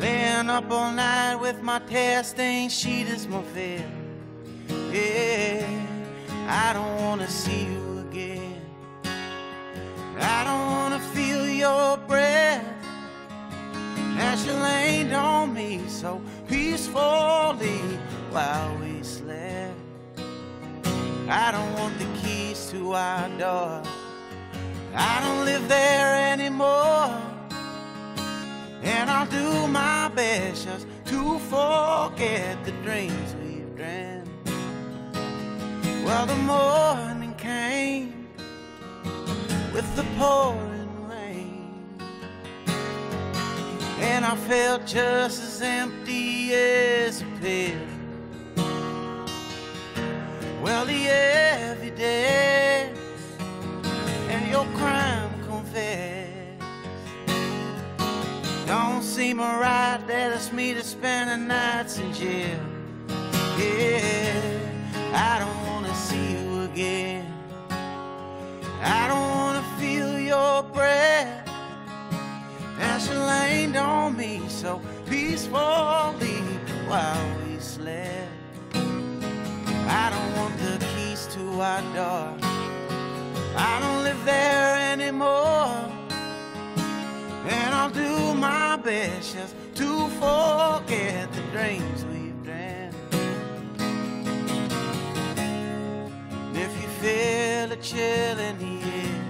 Laying 0.00 0.50
up 0.50 0.68
all 0.72 0.90
night 0.90 1.36
with 1.36 1.62
my 1.62 1.78
tear 1.78 2.24
stained 2.24 2.72
sheet 2.72 3.06
as 3.06 3.28
my 3.28 3.42
fear. 3.54 3.88
Yeah, 4.90 5.91
I 6.54 6.74
don't 6.74 6.96
wanna 7.00 7.30
see 7.30 7.64
you 7.64 8.06
again. 8.10 8.60
I 10.20 10.44
don't 10.44 10.66
wanna 10.76 11.00
feel 11.00 11.48
your 11.48 11.96
breath 11.96 12.62
as 14.18 14.44
you 14.44 14.52
leaned 14.52 15.14
on 15.14 15.54
me 15.54 15.80
so 15.88 16.20
peacefully 16.48 17.80
while 18.30 18.76
we 18.82 19.02
slept. 19.02 19.80
I 21.26 21.52
don't 21.52 21.72
want 21.72 21.98
the 21.98 22.08
keys 22.20 22.68
to 22.72 22.92
our 22.92 23.30
door. 23.38 23.82
I 24.94 25.20
don't 25.24 25.46
live 25.46 25.66
there 25.68 26.32
anymore. 26.32 27.18
And 28.82 29.08
I'll 29.08 29.26
do 29.26 29.66
my 29.68 30.10
best 30.14 30.66
just 30.66 30.86
to 31.06 31.38
forget 31.38 32.62
the 32.66 32.72
dreams 32.84 33.34
we've 33.42 33.74
dreamt. 33.74 34.21
Well, 36.12 36.26
the 36.26 36.34
morning 36.34 37.34
came 37.36 38.28
with 39.72 39.96
the 39.96 40.04
pouring 40.18 41.08
rain. 41.08 41.72
and 43.98 44.22
I 44.22 44.36
felt 44.36 44.86
just 44.86 45.42
as 45.42 45.62
empty 45.62 46.52
as 46.52 47.22
a 47.22 47.24
pit. 47.40 47.78
Well, 50.62 50.84
the 50.84 51.08
evidence 51.08 52.98
and 54.28 54.50
your 54.50 54.66
crime 54.76 55.32
confessed 55.48 56.62
don't 58.66 59.02
seem 59.02 59.40
right 59.40 59.98
that 60.06 60.32
it's 60.34 60.52
me 60.52 60.74
to 60.74 60.84
spend 60.84 61.30
the 61.30 61.38
nights 61.38 61.96
in 61.96 62.12
jail. 62.12 62.60
Yeah, 63.58 64.42
I 65.14 65.38
don't 65.38 65.61
again. 66.72 67.26
I 68.80 69.06
don't 69.08 69.28
wanna 69.36 69.64
feel 69.78 70.18
your 70.18 70.62
breath 70.62 71.48
as 72.78 73.08
you 73.08 73.14
leaned 73.14 73.76
on 73.76 74.16
me 74.16 74.40
so 74.48 74.80
peacefully 75.08 76.40
while 76.88 77.26
we 77.40 77.58
slept. 77.58 78.30
I 78.74 80.04
don't 80.12 80.32
want 80.38 80.56
the 80.58 80.84
keys 80.94 81.28
to 81.34 81.42
our 81.60 81.82
door. 81.94 82.28
I 83.54 83.78
don't 83.82 84.02
live 84.04 84.24
there 84.24 84.92
anymore. 84.92 85.76
And 87.48 87.74
I'll 87.74 87.90
do 87.90 88.34
my 88.34 88.76
best 88.76 89.34
just 89.34 89.54
to 89.74 90.08
forget 90.20 91.30
the 91.32 91.42
dreams 91.52 92.04
feel 97.02 97.72
a 97.72 97.76
chill 97.82 98.38
in 98.38 98.58
the 98.58 98.76
air, 99.02 99.24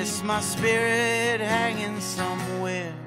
it's 0.00 0.22
my 0.22 0.40
spirit 0.40 1.40
hanging 1.40 2.00
somewhere. 2.00 2.99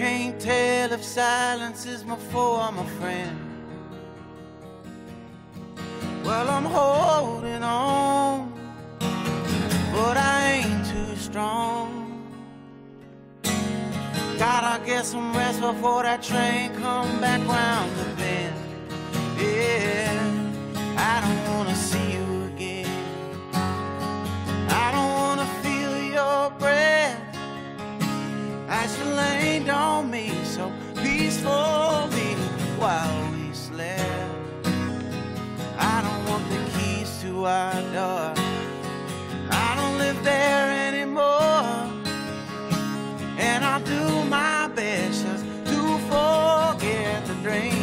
Can't 0.00 0.40
tell 0.40 0.92
if 0.94 1.04
silence 1.04 1.84
is 1.84 2.06
my 2.06 2.16
foe 2.16 2.56
or 2.56 2.72
my 2.72 2.86
friend. 2.98 3.36
Well, 6.24 6.48
I'm 6.48 6.64
holding 6.64 7.62
on, 7.62 8.50
but 9.92 10.16
I 10.16 10.62
ain't 10.62 10.86
too 10.86 11.14
strong. 11.16 11.88
Gotta 14.38 14.82
get 14.86 15.04
some 15.04 15.34
rest 15.34 15.60
before 15.60 16.02
that 16.04 16.22
train 16.22 16.72
come 16.76 17.20
back 17.20 17.46
round 17.46 17.90
the 17.98 18.06
bend. 18.20 18.56
Yeah, 19.38 20.16
I 20.96 21.20
don't 21.24 21.42
wanna 21.54 21.76
see 21.76 22.12
you 22.16 22.26
again. 22.54 22.88
I 24.82 24.86
don't 24.94 25.12
wanna 25.22 25.48
feel 25.62 25.94
your 26.16 26.50
breath 26.58 27.19
as 28.70 28.96
you 28.98 29.04
leaned 29.04 29.68
on 29.68 30.10
me 30.10 30.32
so 30.44 30.72
peacefully 31.02 32.34
while 32.78 33.32
we 33.32 33.52
slept. 33.52 34.06
I 35.76 36.00
don't 36.04 36.24
want 36.30 36.48
the 36.48 36.78
keys 36.78 37.20
to 37.22 37.46
our 37.46 37.82
door. 37.92 38.32
I 39.50 39.74
don't 39.76 39.98
live 39.98 40.22
there 40.22 40.70
anymore. 40.88 41.90
And 43.38 43.64
I'll 43.64 43.80
do 43.80 44.24
my 44.26 44.68
best 44.68 45.24
just 45.24 45.44
to 45.44 45.98
forget 46.08 47.26
the 47.26 47.34
dreams 47.42 47.79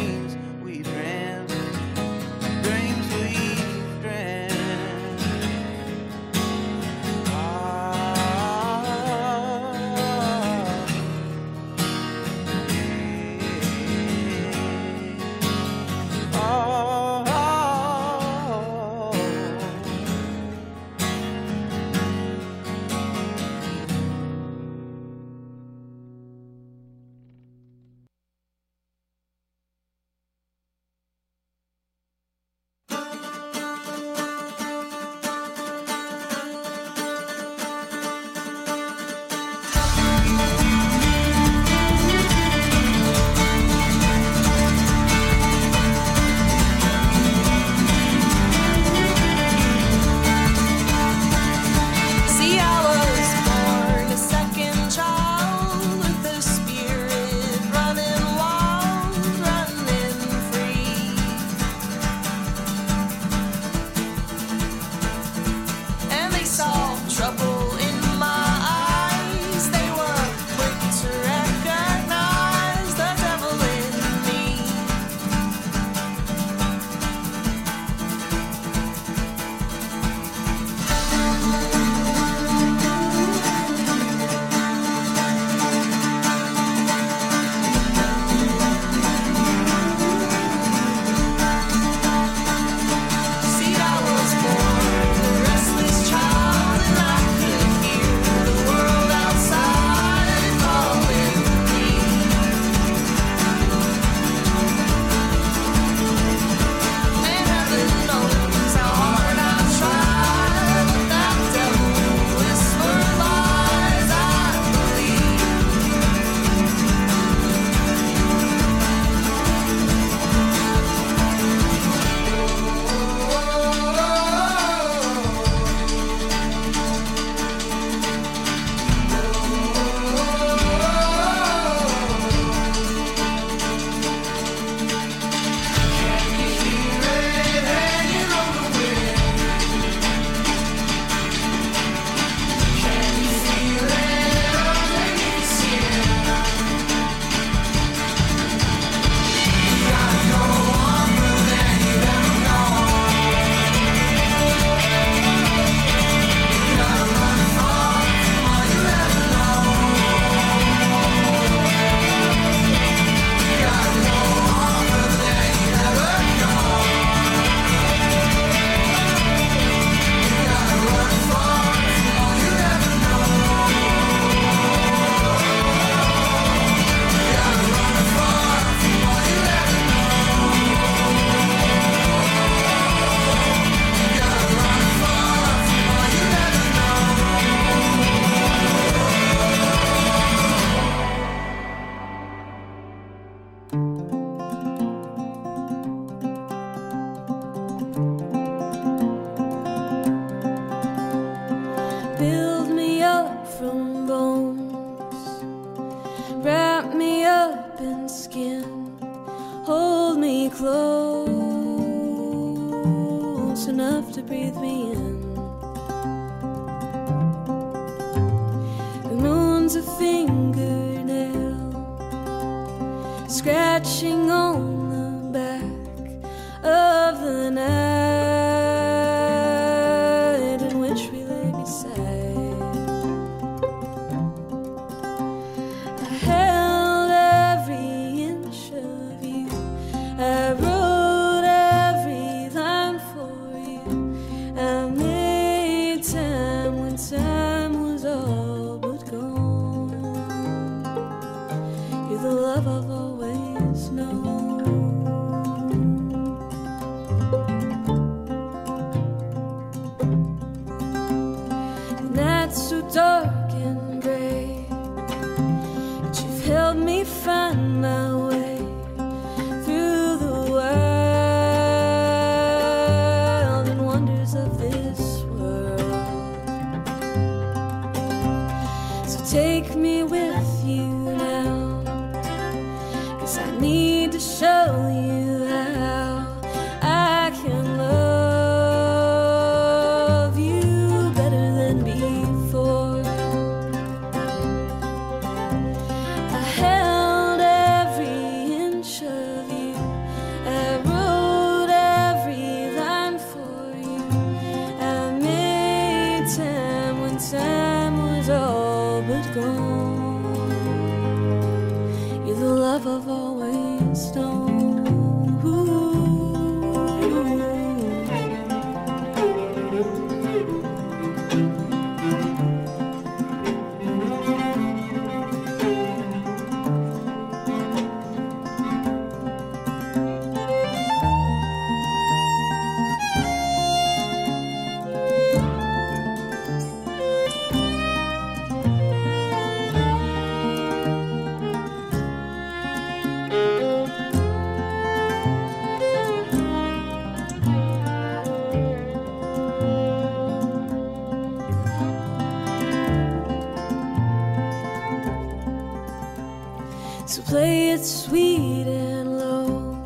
So 357.08 357.22
play 357.22 357.70
it 357.70 357.82
sweet 357.86 358.66
and 358.66 359.18
low. 359.18 359.82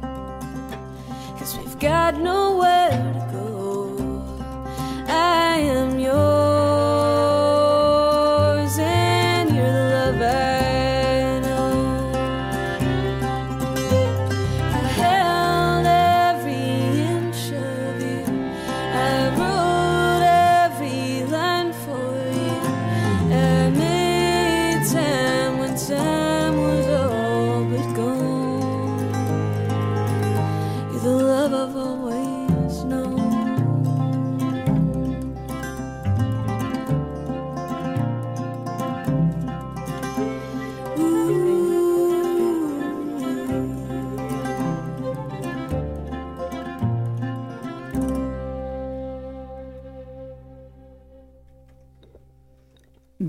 Cause 1.38 1.56
we've 1.56 1.78
got 1.78 2.18
nowhere 2.18 2.81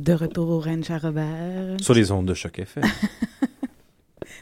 De 0.03 0.11
retour 0.11 0.49
au 0.49 0.59
Ranch 0.59 0.89
à 0.91 0.97
Robert. 0.97 1.77
Sur 1.79 1.93
les 1.93 2.11
ondes 2.11 2.25
de 2.25 2.33
choc 2.33 2.59
FM. 2.59 2.83
Ça 2.83 2.89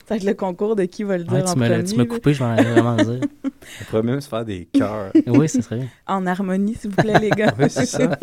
va 0.10 0.15
être 0.15 0.24
le 0.24 0.34
concours 0.34 0.76
de 0.76 0.86
qui 0.86 1.04
va 1.04 1.19
le 1.19 1.24
dire 1.24 1.34
Ouais, 1.34 1.41
en 1.47 1.54
tu 1.54 1.60
m'as- 1.60 1.69
premier. 1.69 1.84
tu 1.84 1.95
m'as 1.97 2.06
coupé, 2.06 2.34
je 2.34 2.43
allais 2.43 2.63
vraiment 2.63 2.95
dire. 2.95 3.19
On 3.45 3.84
pourrait 3.88 4.02
même 4.02 4.21
se 4.21 4.28
faire 4.28 4.43
des 4.43 4.65
cœurs. 4.74 5.12
Oui, 5.28 5.47
ce 5.47 5.62
serait 5.62 5.76
bien. 5.78 5.88
En 6.08 6.26
harmonie, 6.26 6.74
s'il 6.74 6.89
vous 6.89 6.95
plaît, 6.95 7.19
les 7.19 7.30
gars. 7.30 7.54
Oui, 7.60 7.69
c'est 7.69 7.86
ça. 7.86 8.17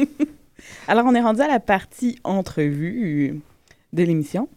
Alors, 0.88 1.07
on 1.07 1.14
est 1.14 1.20
rendu 1.20 1.40
à 1.40 1.46
la 1.46 1.61
partie 1.61 2.18
entrevue 2.24 3.40
de 3.92 4.03
l'émission. 4.03 4.48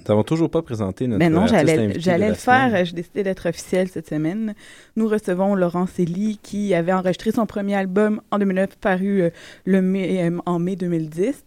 Nous 0.00 0.04
n'avons 0.12 0.22
toujours 0.22 0.50
pas 0.50 0.60
présenté 0.60 1.06
notre 1.08 1.18
Mais 1.18 1.30
non, 1.30 1.46
j'allais 1.46 2.28
le 2.28 2.34
faire. 2.34 2.84
J'ai 2.84 2.92
décidé 2.92 3.22
d'être 3.22 3.48
officiel 3.48 3.88
cette 3.88 4.10
semaine. 4.10 4.54
Nous 4.96 5.08
recevons 5.08 5.54
Laurent 5.54 5.86
Célie 5.86 6.38
qui 6.42 6.74
avait 6.74 6.92
enregistré 6.92 7.32
son 7.32 7.46
premier 7.46 7.76
album 7.76 8.20
en 8.30 8.38
2009, 8.38 8.76
paru 8.76 9.22
euh, 9.22 9.30
le 9.64 9.80
mai, 9.80 10.28
euh, 10.28 10.38
en 10.44 10.58
mai 10.58 10.76
2010. 10.76 11.44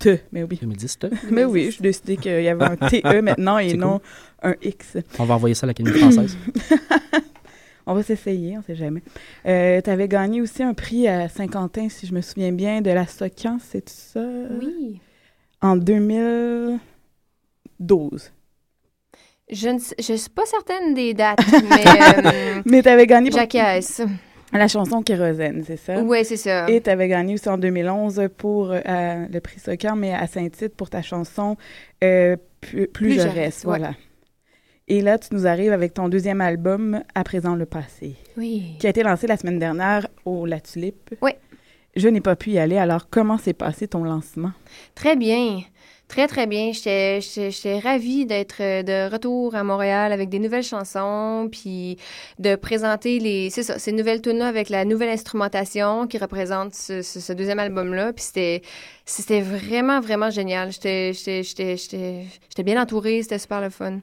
De, 0.00 0.18
mais 0.32 0.42
oui. 0.44 0.58
2010, 0.60 0.98
te. 0.98 1.06
Mais 1.30 1.44
oui, 1.44 1.70
j'ai 1.70 1.80
décidé 1.82 2.16
qu'il 2.16 2.42
y 2.42 2.48
avait 2.48 2.64
un 2.64 2.76
TE 2.76 3.20
maintenant 3.22 3.58
et 3.58 3.74
non 3.74 3.98
cool. 4.42 4.50
un 4.50 4.54
X. 4.62 4.96
On 5.18 5.24
va 5.24 5.34
envoyer 5.34 5.54
ça 5.54 5.66
à 5.66 5.68
l'Académie 5.68 5.98
française. 5.98 6.36
On 7.90 7.94
va 7.94 8.02
s'essayer, 8.02 8.58
on 8.58 8.62
sait 8.62 8.74
jamais. 8.74 9.02
Euh, 9.46 9.80
tu 9.80 9.88
avais 9.88 10.08
gagné 10.08 10.42
aussi 10.42 10.62
un 10.62 10.74
prix 10.74 11.08
à 11.08 11.26
Saint-Quentin, 11.30 11.88
si 11.88 12.06
je 12.06 12.12
me 12.12 12.20
souviens 12.20 12.52
bien, 12.52 12.82
de 12.82 12.90
la 12.90 13.06
Socan, 13.06 13.56
c'est 13.66 13.88
ça? 13.88 14.20
Oui. 14.60 15.00
En 15.62 15.74
2012. 15.74 16.80
Je 19.50 19.68
ne 19.70 19.78
sais- 19.78 19.94
je 19.98 20.12
suis 20.12 20.28
pas 20.28 20.44
certaine 20.44 20.92
des 20.92 21.14
dates, 21.14 21.38
mais. 21.70 21.84
euh, 22.26 22.62
Mais 22.66 22.82
tu 22.82 22.88
avais 22.90 23.06
gagné 23.06 23.30
pour 23.30 23.38
J'acquiesce. 23.38 24.02
La 24.52 24.68
chanson 24.68 25.02
Kérosène, 25.02 25.62
c'est 25.66 25.76
ça? 25.76 26.00
Ouais, 26.02 26.24
c'est 26.24 26.36
ça. 26.36 26.68
Et 26.68 26.80
tu 26.80 26.88
avais 26.90 27.08
gagné 27.08 27.34
aussi 27.34 27.48
en 27.48 27.58
2011 27.58 28.28
pour 28.36 28.72
euh, 28.72 28.80
le 29.30 29.38
prix 29.40 29.58
Socan, 29.60 29.96
mais 29.96 30.14
à 30.14 30.26
Saint-Tite 30.26 30.74
pour 30.76 30.88
ta 30.90 31.02
chanson 31.02 31.56
euh, 32.02 32.36
Plus, 32.60 32.88
Plus 32.88 33.20
je 33.20 33.28
reste, 33.28 33.64
Voilà. 33.64 33.92
Et 34.90 35.02
là, 35.02 35.18
tu 35.18 35.34
nous 35.34 35.46
arrives 35.46 35.72
avec 35.72 35.92
ton 35.92 36.08
deuxième 36.08 36.40
album, 36.40 37.02
À 37.14 37.22
présent 37.24 37.54
le 37.54 37.66
passé, 37.66 38.14
Oui. 38.38 38.76
qui 38.80 38.86
a 38.86 38.90
été 38.90 39.02
lancé 39.02 39.26
la 39.26 39.36
semaine 39.36 39.58
dernière 39.58 40.08
au 40.24 40.46
La 40.46 40.60
Tulipe. 40.60 41.14
Oui. 41.20 41.32
Je 41.94 42.08
n'ai 42.08 42.20
pas 42.20 42.36
pu 42.36 42.50
y 42.52 42.58
aller, 42.58 42.78
alors 42.78 43.08
comment 43.10 43.36
s'est 43.38 43.52
passé 43.54 43.86
ton 43.88 44.04
lancement? 44.04 44.52
Très 44.94 45.14
bien. 45.16 45.60
Très, 46.08 46.26
très 46.26 46.46
bien. 46.46 46.72
J'étais 46.72 47.78
ravie 47.80 48.24
d'être 48.24 48.56
euh, 48.60 48.82
de 48.82 49.12
retour 49.12 49.54
à 49.54 49.62
Montréal 49.62 50.10
avec 50.10 50.30
des 50.30 50.38
nouvelles 50.38 50.62
chansons, 50.64 51.48
puis 51.52 51.98
de 52.38 52.56
présenter 52.56 53.18
les, 53.18 53.50
ça, 53.50 53.78
ces 53.78 53.92
nouvelles 53.92 54.22
tunes 54.22 54.40
avec 54.40 54.70
la 54.70 54.86
nouvelle 54.86 55.10
instrumentation 55.10 56.06
qui 56.06 56.16
représente 56.16 56.74
ce, 56.74 57.32
deuxième 57.34 57.58
album-là. 57.58 58.14
Puis 58.14 58.24
c'était, 59.04 59.40
vraiment, 59.42 60.00
vraiment 60.00 60.30
génial. 60.30 60.70
J'étais, 60.72 61.12
bien 62.64 62.82
entourée, 62.82 63.22
c'était 63.22 63.38
super 63.38 63.60
le 63.60 63.68
fun. 63.68 63.98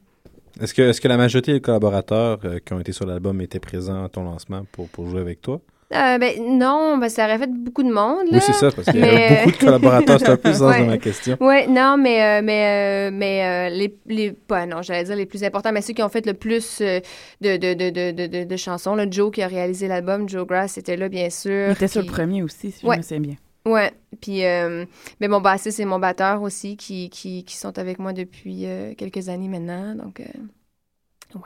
Est-ce 0.61 0.75
que, 0.75 0.83
est-ce 0.83 1.01
que 1.01 1.07
la 1.07 1.17
majorité 1.17 1.53
des 1.53 1.59
collaborateurs 1.59 2.39
euh, 2.45 2.59
qui 2.63 2.71
ont 2.71 2.79
été 2.79 2.91
sur 2.91 3.05
l'album 3.05 3.41
étaient 3.41 3.59
présents 3.59 4.05
à 4.05 4.09
ton 4.09 4.23
lancement 4.23 4.65
pour, 4.71 4.87
pour 4.89 5.09
jouer 5.09 5.21
avec 5.21 5.41
toi? 5.41 5.59
Euh, 5.93 6.17
ben, 6.17 6.57
non, 6.57 6.97
ben, 6.97 7.09
ça 7.09 7.25
aurait 7.25 7.37
fait 7.37 7.51
beaucoup 7.53 7.83
de 7.83 7.91
monde. 7.91 8.25
Là. 8.31 8.37
Oui, 8.37 8.39
c'est 8.41 8.53
ça, 8.53 8.71
parce 8.71 8.87
qu'il 8.89 8.97
y 8.97 9.01
Mais- 9.01 9.27
a 9.39 9.45
beaucoup 9.45 9.51
de 9.51 9.63
collaborateurs. 9.65 10.19
C'est 10.19 10.29
un 10.29 10.35
peu 10.37 10.49
le 10.49 10.55
sens 10.55 10.61
de 10.75 10.81
Ouais. 10.81 10.87
ma 10.87 10.97
question. 10.97 11.37
Ouais, 11.39 11.67
non, 11.67 11.95
mais, 11.97 12.23
euh, 12.23 12.41
mais, 12.43 13.09
euh, 13.09 13.11
mais 13.13 13.69
euh, 13.69 13.75
les, 13.75 13.95
les 14.07 14.31
pas, 14.31 14.65
non, 14.65 14.81
j'allais 14.81 15.03
dire 15.03 15.15
les 15.15 15.27
plus 15.27 15.43
importants, 15.43 15.71
mais 15.71 15.81
ceux 15.81 15.93
qui 15.93 16.01
ont 16.01 16.09
fait 16.09 16.25
le 16.25 16.33
plus 16.33 16.79
euh, 16.81 16.99
de, 17.41 17.57
de, 17.57 17.73
de, 17.75 17.89
de, 17.91 18.11
de, 18.11 18.25
de, 18.27 18.43
de 18.45 18.55
chansons. 18.57 18.95
Le 18.95 19.11
Joe 19.11 19.31
qui 19.31 19.43
a 19.43 19.47
réalisé 19.47 19.87
l'album, 19.87 20.27
Joe 20.27 20.47
Grass 20.47 20.77
était 20.79 20.97
là, 20.97 21.07
bien 21.07 21.29
sûr. 21.29 21.67
Il 21.67 21.73
était 21.73 21.87
sur 21.87 22.01
le 22.01 22.07
premier 22.07 22.41
aussi, 22.41 22.71
si 22.71 22.83
Ouais. 22.85 22.95
je 22.95 22.99
me 22.99 23.03
souviens 23.03 23.19
bien. 23.19 23.35
Ouais, 23.67 23.91
puis 24.21 24.43
euh, 24.45 24.85
mais 25.19 25.27
mon 25.27 25.39
bassiste 25.41 25.79
et 25.79 25.85
mon 25.85 25.97
batteur 25.99 26.41
aussi 26.41 26.77
qui, 26.77 27.09
qui, 27.09 27.43
qui 27.43 27.55
sont 27.57 27.77
avec 27.79 27.97
moi 27.99 28.11
depuis 28.13 28.65
euh, 28.65 28.93
quelques 28.95 29.29
années 29.29 29.47
maintenant, 29.49 29.95
donc 29.95 30.19
euh, 30.19 30.25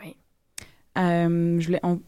ouais. 0.02 0.16
Euh, 0.98 1.60
je 1.60 1.66
voulais. 1.66 1.80
on- 1.84 2.00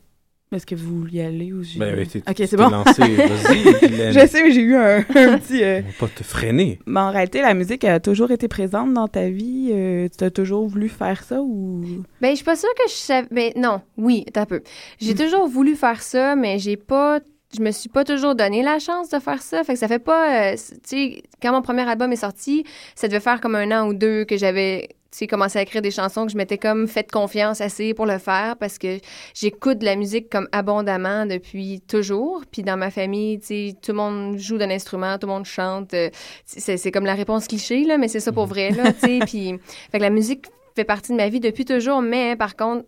Est-ce 0.54 0.66
que 0.66 0.76
vous 0.76 1.00
vouliez 1.00 1.22
aller 1.24 1.54
ou 1.54 1.64
j'ai- 1.64 1.80
Ben 1.80 1.96
oui, 1.98 2.22
Ok, 2.28 2.36
c'est 2.46 2.58
bon. 2.58 2.68
lancé, 2.68 3.02
je 3.02 4.28
sais, 4.30 4.44
mais 4.44 4.52
j'ai 4.52 4.60
eu 4.62 4.76
un, 4.76 4.98
un 4.98 5.38
petit. 5.38 5.64
euh, 5.64 5.82
On 5.88 6.06
pas 6.06 6.12
te 6.14 6.24
freiner. 6.24 6.78
Mais 6.86 7.00
en 7.00 7.10
réalité, 7.10 7.42
la 7.42 7.54
musique 7.54 7.86
a 7.86 8.02
toujours 8.02 8.32
été 8.32 8.50
présente 8.50 8.94
dans 8.94 9.08
ta 9.08 9.30
vie. 9.30 9.70
euh, 9.72 10.10
tu 10.18 10.26
as 10.26 10.30
toujours 10.30 10.68
voulu 10.68 10.90
faire 10.90 11.24
ça 11.24 11.42
ou? 11.42 12.04
Ben, 12.20 12.32
je 12.32 12.36
suis 12.36 12.44
pas 12.44 12.58
sûre 12.58 12.70
que 12.76 12.84
je 12.90 12.94
savais. 12.96 13.28
Ben, 13.32 13.54
non, 13.56 13.80
oui, 13.98 14.26
t'as 14.34 14.42
un 14.42 14.46
peu. 14.46 14.62
J'ai 15.00 15.16
toujours 15.16 15.48
voulu 15.48 15.74
faire 15.76 16.02
ça, 16.02 16.36
mais 16.36 16.60
j'ai 16.60 16.76
pas. 16.76 17.22
Je 17.58 17.62
me 17.62 17.72
suis 17.72 17.90
pas 17.90 18.04
toujours 18.04 18.36
donné 18.36 18.62
la 18.62 18.80
chance 18.80 19.10
de 19.10 19.20
faire 19.20 19.42
ça. 19.42 19.64
Fait 19.64 19.74
que 19.74 19.80
ça 19.80 19.88
fait 19.88 20.00
pas. 20.00 20.52
euh, 20.52 20.56
tu 20.56 20.80
sais, 20.84 21.24
quand 21.42 21.54
mon 21.54 21.62
premier 21.62 21.88
album 21.90 22.12
est 22.12 22.18
sorti, 22.18 22.66
ça 22.96 23.08
devait 23.08 23.20
faire 23.22 23.40
comme 23.40 23.56
un 23.56 23.72
an 23.72 23.88
ou 23.88 23.94
deux 23.94 24.26
que 24.26 24.36
j'avais. 24.36 24.90
Tu 25.12 25.17
sais, 25.17 25.28
commencé 25.28 25.60
à 25.60 25.62
écrire 25.63 25.82
des 25.82 25.91
chansons 25.91 26.26
que 26.26 26.32
je 26.32 26.38
m'étais 26.38 26.58
comme 26.58 26.88
fait 26.88 27.12
confiance 27.12 27.60
assez 27.60 27.93
pour 27.93 28.06
le 28.06 28.17
faire 28.17 28.56
parce 28.58 28.78
que 28.78 29.00
j'écoute 29.34 29.80
de 29.80 29.86
la 29.86 29.97
musique 29.97 30.30
comme 30.30 30.47
abondamment 30.54 31.26
depuis 31.26 31.82
toujours. 31.82 32.43
Puis 32.50 32.63
dans 32.63 32.78
ma 32.78 32.91
famille, 32.91 33.39
tu 33.39 33.45
sais, 33.47 33.76
tout 33.82 33.91
le 33.91 33.97
monde 33.97 34.38
joue 34.38 34.58
d'un 34.58 34.69
instrument, 34.69 35.17
tout 35.17 35.28
le 35.28 35.34
monde 35.34 35.45
chante. 35.45 35.93
euh, 35.93 36.10
c'est 36.45 36.78
c'est 36.78 36.91
comme 36.91 37.06
la 37.06 37.15
réponse 37.15 37.47
cliché, 37.47 37.84
là, 37.84 37.97
mais 37.97 38.08
c'est 38.08 38.21
ça 38.21 38.32
pour 38.32 38.45
vrai, 38.45 38.71
là, 38.71 38.93
tu 38.93 39.00
sais. 39.00 39.19
Puis, 39.26 39.60
fait 39.91 39.97
que 39.97 40.04
la 40.04 40.10
musique 40.10 40.45
fait 40.76 40.86
partie 40.86 41.12
de 41.12 41.17
ma 41.17 41.28
vie 41.28 41.41
depuis 41.41 41.65
toujours, 41.65 42.02
mais 42.02 42.38
par 42.38 42.56
contre, 42.56 42.86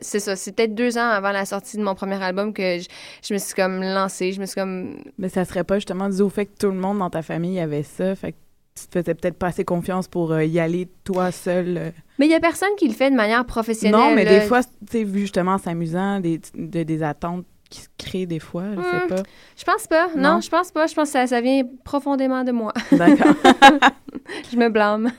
c'est 0.00 0.20
ça, 0.20 0.36
c'est 0.36 0.54
peut-être 0.54 0.74
deux 0.74 0.96
ans 0.96 1.08
avant 1.08 1.32
la 1.32 1.44
sortie 1.44 1.76
de 1.76 1.82
mon 1.82 1.94
premier 1.94 2.22
album 2.22 2.52
que 2.52 2.78
je, 2.78 2.86
je 3.26 3.34
me 3.34 3.38
suis 3.38 3.54
comme 3.54 3.82
lancée, 3.82 4.32
je 4.32 4.40
me 4.40 4.46
suis 4.46 4.54
comme... 4.54 4.96
Mais 5.18 5.28
ça 5.28 5.44
serait 5.44 5.64
pas 5.64 5.76
justement 5.76 6.08
dû 6.08 6.20
au 6.20 6.28
fait 6.28 6.46
que 6.46 6.56
tout 6.56 6.68
le 6.68 6.78
monde 6.78 6.98
dans 6.98 7.10
ta 7.10 7.22
famille 7.22 7.58
avait 7.58 7.82
ça. 7.82 8.14
Fait 8.14 8.32
que 8.32 8.36
tu 8.74 8.86
te 8.88 8.98
faisais 9.00 9.14
peut-être 9.14 9.38
pas 9.38 9.48
assez 9.48 9.64
confiance 9.64 10.08
pour 10.08 10.32
euh, 10.32 10.44
y 10.44 10.58
aller 10.60 10.88
toi 11.04 11.30
seul. 11.32 11.76
euh. 11.76 11.90
Mais 12.18 12.26
il 12.26 12.30
y 12.30 12.34
a 12.34 12.40
personne 12.40 12.74
qui 12.78 12.88
le 12.88 12.94
fait 12.94 13.10
de 13.10 13.16
manière 13.16 13.44
professionnelle. 13.44 13.98
Non, 14.00 14.14
mais 14.14 14.24
là. 14.24 14.38
des 14.40 14.46
fois, 14.46 14.62
tu 14.62 14.70
sais, 14.90 15.04
vu 15.04 15.20
justement 15.20 15.58
s'amusant, 15.58 16.20
des, 16.20 16.40
de- 16.54 16.82
des 16.82 17.02
attentes 17.02 17.44
qui 17.68 17.80
se 17.80 17.88
créent 17.98 18.26
des 18.26 18.38
fois, 18.38 18.64
je 18.76 18.82
sais 18.82 19.04
Hmm, 19.06 19.08
pas. 19.08 19.22
Je 19.56 19.64
pense 19.64 19.86
pas, 19.86 20.08
non, 20.16 20.34
Non? 20.34 20.40
je 20.40 20.48
pense 20.50 20.70
pas, 20.70 20.86
je 20.86 20.94
pense 20.94 21.08
que 21.08 21.12
ça, 21.12 21.26
ça 21.26 21.40
vient 21.40 21.62
profondément 21.84 22.44
de 22.44 22.52
moi. 22.52 22.72
D'accord. 22.92 23.34
je 24.52 24.56
me 24.58 24.68
blâme. 24.68 25.10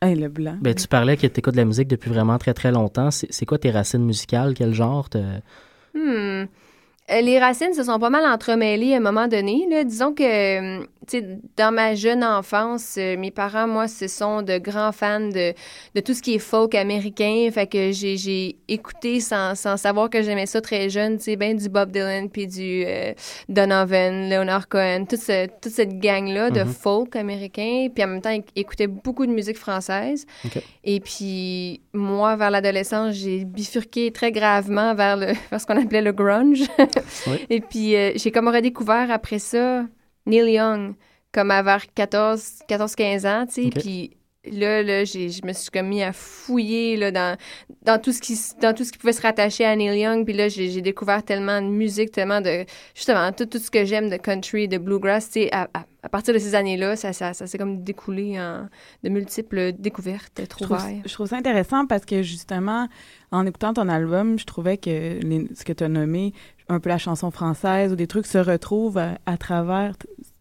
Hey, 0.00 0.14
le 0.14 0.28
blanc. 0.28 0.56
Ben, 0.60 0.74
tu 0.74 0.86
parlais 0.86 1.16
que 1.16 1.26
tu 1.26 1.38
écoutes 1.40 1.54
de 1.54 1.58
la 1.58 1.64
musique 1.64 1.88
depuis 1.88 2.08
vraiment 2.10 2.38
très 2.38 2.54
très 2.54 2.70
longtemps. 2.70 3.10
C'est 3.10 3.32
c'est 3.32 3.46
quoi 3.46 3.58
tes 3.58 3.70
racines 3.70 4.04
musicales? 4.04 4.54
Quel 4.54 4.72
genre? 4.72 5.08
te- 5.08 5.18
Hmm. 5.94 6.46
Euh, 7.10 7.20
Les 7.20 7.38
racines 7.38 7.72
se 7.74 7.82
sont 7.84 7.98
pas 7.98 8.10
mal 8.10 8.24
entremêlées 8.26 8.94
à 8.94 8.98
un 8.98 9.00
moment 9.00 9.28
donné. 9.28 9.66
Là. 9.70 9.82
Disons 9.84 10.12
que, 10.12 10.80
tu 10.80 10.86
sais, 11.08 11.38
dans 11.56 11.72
ma 11.72 11.94
jeune 11.94 12.22
enfance, 12.22 12.96
euh, 12.98 13.16
mes 13.16 13.30
parents, 13.30 13.66
moi, 13.66 13.88
ce 13.88 14.08
sont 14.08 14.42
de 14.42 14.58
grands 14.58 14.92
fans 14.92 15.20
de, 15.20 15.54
de 15.94 16.00
tout 16.00 16.12
ce 16.12 16.20
qui 16.20 16.34
est 16.34 16.38
folk 16.38 16.74
américain. 16.74 17.48
Fait 17.50 17.66
que 17.66 17.92
j'ai 17.92 18.56
écouté 18.68 19.20
sans, 19.20 19.54
sans 19.54 19.78
savoir 19.78 20.10
que 20.10 20.20
j'aimais 20.22 20.44
ça 20.44 20.60
très 20.60 20.90
jeune, 20.90 21.16
tu 21.16 21.24
sais, 21.24 21.36
ben 21.36 21.56
du 21.56 21.68
Bob 21.70 21.90
Dylan, 21.92 22.28
puis 22.28 22.46
du 22.46 22.84
euh, 22.86 23.14
Donovan, 23.48 24.28
Leonard 24.28 24.68
Cohen, 24.68 25.06
toute, 25.08 25.20
ce- 25.20 25.46
toute 25.62 25.72
cette 25.72 25.98
gang-là 25.98 26.50
de 26.50 26.60
Mhm. 26.60 26.68
folk 26.68 27.16
américain. 27.16 27.88
Puis 27.94 28.04
en 28.04 28.08
même 28.08 28.20
temps, 28.20 28.30
éc- 28.30 28.48
écoutais 28.54 28.86
beaucoup 28.86 29.24
de 29.24 29.32
musique 29.32 29.56
française. 29.56 30.26
Et 30.84 31.00
puis, 31.00 31.80
moi, 31.94 32.36
vers 32.36 32.50
l'adolescence, 32.50 33.14
j'ai 33.14 33.44
bifurqué 33.46 34.10
très 34.12 34.30
gravement 34.30 34.94
vers, 34.94 35.16
le, 35.16 35.26
vers 35.50 35.58
ce 35.60 35.64
qu'on 35.66 35.80
appelait 35.82 36.02
le 36.02 36.12
grunge. 36.12 36.64
Oui. 37.26 37.46
Et 37.50 37.60
puis, 37.60 37.96
euh, 37.96 38.12
j'ai 38.16 38.30
comme 38.30 38.48
redécouvert 38.48 39.10
après 39.10 39.38
ça 39.38 39.84
Neil 40.26 40.52
Young, 40.54 40.94
comme 41.32 41.50
à 41.50 41.62
vers 41.62 41.84
14, 41.94 42.60
14-15 42.68 43.26
ans, 43.26 43.46
tu 43.46 43.54
sais. 43.54 43.66
OK. 43.68 43.78
Puis 43.80 44.10
là, 44.52 44.82
là 44.82 45.04
j'ai- 45.04 45.28
je 45.30 45.44
me 45.44 45.52
suis 45.52 45.70
comme 45.70 45.88
mis 45.88 46.02
à 46.02 46.12
fouiller 46.12 46.96
là, 46.96 47.10
dans, 47.10 47.36
dans, 47.82 47.98
tout 48.00 48.12
ce 48.12 48.20
qui, 48.20 48.38
dans 48.62 48.72
tout 48.74 48.84
ce 48.84 48.92
qui 48.92 48.98
pouvait 48.98 49.12
se 49.12 49.20
rattacher 49.22 49.64
à 49.64 49.74
Neil 49.76 50.00
Young. 50.00 50.24
Puis 50.24 50.34
là, 50.34 50.48
j'ai 50.48 50.80
découvert 50.80 51.22
tellement 51.22 51.60
de 51.60 51.66
musique, 51.66 52.12
tellement 52.12 52.40
de... 52.40 52.64
Justement, 52.94 53.30
tout, 53.32 53.46
tout 53.46 53.58
ce 53.58 53.70
que 53.70 53.84
j'aime 53.84 54.08
de 54.08 54.16
country, 54.16 54.66
de 54.68 54.78
bluegrass, 54.78 55.26
tu 55.26 55.32
sais, 55.42 55.52
à, 55.52 55.68
à, 55.74 55.84
à 56.02 56.08
partir 56.08 56.32
de 56.32 56.38
ces 56.38 56.54
années-là, 56.54 56.96
ça, 56.96 57.12
ça, 57.12 57.34
ça 57.34 57.46
s'est 57.46 57.58
comme 57.58 57.82
découlé 57.82 58.38
en 58.40 58.68
de 59.02 59.08
multiples 59.10 59.72
découvertes, 59.72 60.38
Je 60.40 60.44
trouve, 60.46 60.66
trouvailles. 60.68 61.02
je 61.04 61.12
trouve 61.12 61.26
ça 61.26 61.36
intéressant 61.36 61.86
parce 61.86 62.04
que 62.06 62.22
justement, 62.22 62.88
en 63.32 63.44
écoutant 63.44 63.74
ton 63.74 63.88
album, 63.88 64.38
je 64.38 64.44
trouvais 64.46 64.78
que 64.78 65.18
les- 65.20 65.48
ce 65.54 65.64
que 65.64 65.72
tu 65.72 65.84
as 65.84 65.88
nommé, 65.88 66.32
un 66.68 66.80
peu 66.80 66.88
la 66.88 66.98
chanson 66.98 67.30
française 67.30 67.92
ou 67.92 67.96
des 67.96 68.06
trucs 68.06 68.26
se 68.26 68.38
retrouvent 68.38 68.98
à, 68.98 69.36
travers, 69.38 69.94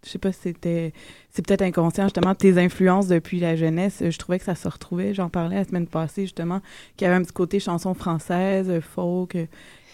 je 0.06 0.10
sais 0.10 0.20
pas 0.20 0.32
si 0.32 0.40
c'était, 0.44 0.94
c'est 1.30 1.46
peut-être 1.46 1.62
inconscient 1.62 2.06
justement, 2.06 2.36
tes 2.36 2.58
influences 2.58 3.08
depuis 3.08 3.40
la 3.40 3.56
jeunesse. 3.56 4.04
Je 4.08 4.18
trouvais 4.18 4.40
que 4.40 4.46
ça 4.46 4.56
se 4.56 4.68
retrouvait. 4.68 5.14
J'en 5.14 5.30
parlais 5.30 5.56
la 5.56 5.64
semaine 5.64 5.88
passée 5.88 6.24
justement, 6.24 6.62
qu'il 6.96 7.06
y 7.06 7.08
avait 7.10 7.20
un 7.20 7.24
petit 7.24 7.34
côté 7.34 7.60
chanson 7.60 7.94
française, 7.94 8.80
folk 8.82 9.38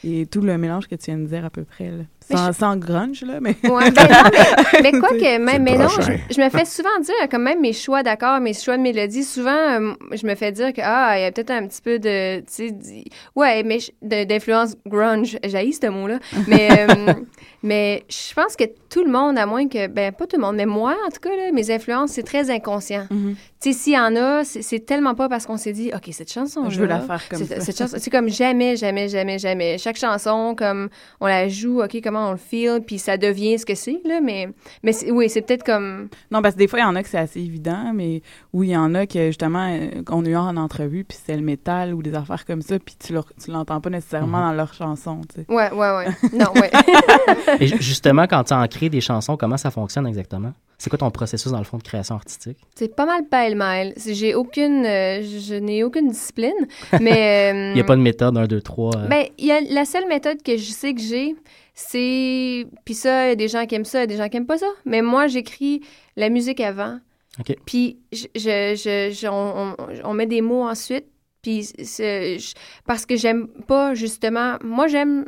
et 0.03 0.25
tout 0.25 0.41
le 0.41 0.57
mélange 0.57 0.87
que 0.87 0.95
tu 0.95 1.05
viens 1.05 1.19
de 1.19 1.25
dire 1.25 1.45
à 1.45 1.49
peu 1.49 1.63
près. 1.63 1.89
là. 1.89 2.03
Sans, 2.31 2.47
je- 2.51 2.57
sans 2.57 2.77
grunge, 2.77 3.23
là, 3.23 3.39
mais. 3.41 3.55
Ouais, 3.63 3.91
ben 3.91 4.07
non, 4.09 4.29
mais, 4.73 4.81
mais 4.91 4.99
quoi 4.99 5.09
que, 5.09 5.37
même, 5.37 5.63
mais 5.63 5.77
non, 5.77 5.87
je, 5.89 6.11
je 6.35 6.41
me 6.41 6.49
fais 6.49 6.65
souvent 6.65 6.97
dire, 7.01 7.13
quand 7.29 7.39
même, 7.39 7.61
mes 7.61 7.73
choix 7.73 8.03
d'accords, 8.03 8.39
mes 8.39 8.53
choix 8.53 8.77
de 8.77 8.81
mélodie, 8.81 9.23
souvent, 9.23 9.51
euh, 9.51 9.93
je 10.11 10.25
me 10.25 10.35
fais 10.35 10.51
dire 10.51 10.73
que, 10.73 10.81
ah, 10.83 11.17
il 11.17 11.23
y 11.23 11.25
a 11.25 11.31
peut-être 11.31 11.51
un 11.51 11.67
petit 11.67 11.81
peu 11.81 11.99
de, 11.99 12.39
tu 12.41 12.45
sais, 12.47 12.73
ouais, 13.35 13.63
mais 13.63 13.79
d'influence 14.01 14.75
grunge, 14.87 15.37
j'ai 15.43 15.71
ce 15.71 15.87
mot-là, 15.87 16.19
mais, 16.47 16.69
euh, 16.71 17.13
mais 17.63 18.03
je 18.09 18.33
pense 18.33 18.55
que 18.55 18.65
tout 18.89 19.03
le 19.03 19.11
monde, 19.11 19.37
à 19.37 19.45
moins 19.45 19.67
que, 19.67 19.87
ben, 19.87 20.11
pas 20.11 20.27
tout 20.27 20.37
le 20.37 20.41
monde, 20.43 20.55
mais 20.55 20.65
moi, 20.65 20.95
en 21.05 21.09
tout 21.09 21.19
cas, 21.21 21.35
là, 21.35 21.51
mes 21.51 21.71
influences, 21.71 22.11
c'est 22.11 22.23
très 22.23 22.49
inconscient. 22.49 23.07
Mhm. 23.09 23.35
Tu 23.61 23.71
sais, 23.71 23.77
s'il 23.79 23.93
y 23.93 23.97
en 23.99 24.15
a, 24.17 24.43
c'est 24.43 24.85
tellement 24.85 25.15
pas 25.15 25.29
parce 25.29 25.45
qu'on 25.45 25.55
s'est 25.57 25.71
dit, 25.71 25.89
OK, 25.95 26.09
cette 26.11 26.31
chanson 26.31 26.69
Je 26.69 26.79
veux 26.79 26.85
la 26.85 26.99
faire 26.99 27.27
comme 27.29 27.43
ça. 27.45 27.61
Cette 27.61 27.77
chanson, 27.77 27.95
c'est 27.97 28.09
comme 28.09 28.27
jamais, 28.27 28.75
jamais, 28.75 29.07
jamais, 29.07 29.39
jamais. 29.39 29.77
Chaque 29.77 29.95
chanson, 29.97 30.53
comme 30.57 30.89
on 31.21 31.27
la 31.27 31.47
joue, 31.47 31.81
OK, 31.81 31.99
comment 32.13 32.29
on 32.29 32.31
le 32.31 32.37
feel, 32.37 32.81
puis 32.85 32.99
ça 32.99 33.17
devient 33.17 33.57
ce 33.57 33.65
que 33.65 33.73
c'est, 33.75 33.99
là, 34.05 34.21
mais, 34.21 34.49
mais 34.83 34.93
c'est- 34.93 35.09
oui, 35.09 35.29
c'est 35.29 35.41
peut-être 35.41 35.63
comme... 35.63 36.09
Non, 36.31 36.41
parce 36.41 36.53
que 36.53 36.59
des 36.59 36.67
fois, 36.67 36.79
il 36.79 36.83
y 36.83 36.85
en 36.85 36.95
a 36.95 37.01
que 37.01 37.09
c'est 37.09 37.17
assez 37.17 37.39
évident, 37.39 37.91
mais 37.93 38.21
oui, 38.53 38.67
il 38.67 38.71
y 38.71 38.77
en 38.77 38.93
a 38.93 39.07
que 39.07 39.27
justement, 39.27 39.67
euh, 39.71 40.01
on 40.11 40.23
a 40.25 40.29
eu 40.29 40.35
en 40.35 40.55
entrevue, 40.57 41.03
puis 41.03 41.17
c'est 41.25 41.35
le 41.35 41.41
métal 41.41 41.93
ou 41.93 42.03
des 42.03 42.13
affaires 42.13 42.45
comme 42.45 42.61
ça, 42.61 42.77
puis 42.77 42.95
tu, 43.03 43.13
leur- 43.13 43.25
tu 43.43 43.49
l'entends 43.51 43.81
pas 43.81 43.89
nécessairement 43.89 44.37
Mhm. 44.39 44.49
dans 44.49 44.53
leurs 44.53 44.73
chansons, 44.73 45.21
tu 45.33 45.41
sais. 45.41 45.45
Ouais, 45.49 45.71
ouais, 45.71 45.95
ouais. 45.97 46.07
Non, 46.33 46.51
ouais. 46.61 46.69
Et 47.59 47.67
ju- 47.67 47.77
justement, 47.81 48.27
quand 48.27 48.43
tu 48.43 48.53
en 48.53 48.67
crées 48.67 48.89
des 48.89 49.01
chansons, 49.01 49.35
comment 49.37 49.57
ça 49.57 49.71
fonctionne 49.71 50.05
exactement? 50.07 50.53
C'est 50.77 50.89
quoi 50.89 50.99
ton 50.99 51.11
processus 51.11 51.49
dans 51.51 51.59
le 51.59 51.63
fond 51.63 51.77
de 51.77 51.83
création 51.83 52.15
artistique? 52.15 52.57
C'est 52.75 52.93
pas 52.93 53.05
mal 53.05 53.23
pêle-mêle. 53.29 53.93
J'ai 54.05 54.35
aucune... 54.35 54.85
euh, 54.85 55.21
je 55.21 55.55
n'ai 55.55 55.81
aucune 55.83 56.09
discipline, 56.09 56.51
mais... 56.99 57.53
euh, 57.53 57.69
Il 57.69 57.75
n'y 57.75 57.79
a 57.81 57.85
pas 57.85 57.95
de 57.95 58.01
méthode 58.01 58.37
1, 58.37 58.47
2, 58.47 58.61
3. 58.61 58.91
Ben, 59.09 59.25
il 59.37 59.45
y 59.45 59.51
a 59.51 59.61
la 59.61 59.85
seule 59.85 60.07
méthode 60.09 60.43
que 60.43 60.57
je 60.57 60.71
sais 60.71 60.93
que 60.93 60.99
j'ai, 61.01 61.35
c'est. 61.73 62.65
Puis 62.85 62.93
ça, 62.93 63.25
il 63.25 63.29
y 63.29 63.31
a 63.31 63.35
des 63.35 63.47
gens 63.47 63.65
qui 63.65 63.75
aiment 63.75 63.85
ça, 63.85 63.99
il 63.99 64.01
y 64.01 64.03
a 64.03 64.07
des 64.07 64.17
gens 64.17 64.29
qui 64.29 64.37
aiment 64.37 64.45
pas 64.45 64.57
ça. 64.57 64.69
Mais 64.85 65.01
moi, 65.01 65.27
j'écris 65.27 65.81
la 66.15 66.29
musique 66.29 66.59
avant. 66.59 66.99
Puis 67.65 67.99
je, 68.11 68.27
je, 68.35 69.11
je- 69.11 69.27
on, 69.27 69.75
on- 69.79 70.09
on 70.09 70.13
met 70.13 70.27
des 70.27 70.41
mots 70.41 70.63
ensuite. 70.63 71.05
Puis 71.41 71.71
parce 72.85 73.05
que 73.05 73.15
j'aime 73.15 73.47
pas 73.67 73.93
justement. 73.95 74.57
Moi, 74.63 74.87
j'aime. 74.87 75.25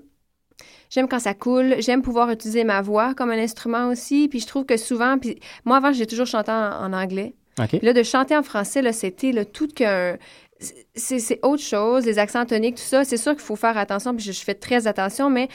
J'aime 0.89 1.07
quand 1.09 1.19
ça 1.19 1.33
coule. 1.33 1.75
J'aime 1.79 2.01
pouvoir 2.03 2.29
utiliser 2.29 2.63
ma 2.63 2.81
voix 2.81 3.13
comme 3.15 3.31
un 3.31 3.37
instrument 3.39 3.89
aussi. 3.89 4.27
Puis 4.29 4.39
je 4.39 4.47
trouve 4.47 4.65
que 4.65 4.77
souvent. 4.77 5.17
Puis 5.17 5.39
moi, 5.65 5.77
avant, 5.77 5.91
j'ai 5.91 6.05
toujours 6.05 6.27
chanté 6.27 6.51
en, 6.51 6.71
en 6.85 6.93
anglais. 6.93 7.33
OK. 7.59 7.69
Puis 7.69 7.79
Là, 7.81 7.91
de 7.93 8.03
chanter 8.03 8.35
en 8.37 8.43
français, 8.43 8.81
là, 8.81 8.93
c'était 8.93 9.31
là, 9.31 9.43
tout 9.45 9.67
qu'un. 9.67 10.17
C'est 10.59 11.19
c'est 11.19 11.39
autre 11.45 11.61
chose, 11.61 12.05
les 12.05 12.17
accents 12.17 12.45
toniques, 12.45 12.75
tout 12.75 12.81
ça. 12.81 13.03
C'est 13.03 13.17
sûr 13.17 13.33
qu'il 13.33 13.41
faut 13.41 13.57
faire 13.57 13.77
attention, 13.77 14.15
puis 14.15 14.23
je, 14.23 14.31
je 14.31 14.41
fais 14.41 14.53
très 14.53 14.87
attention, 14.87 15.29
mais 15.29 15.49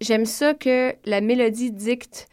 j'aime 0.00 0.26
ça 0.26 0.52
que 0.54 0.92
la 1.04 1.20
mélodie 1.20 1.70
dicte, 1.70 2.26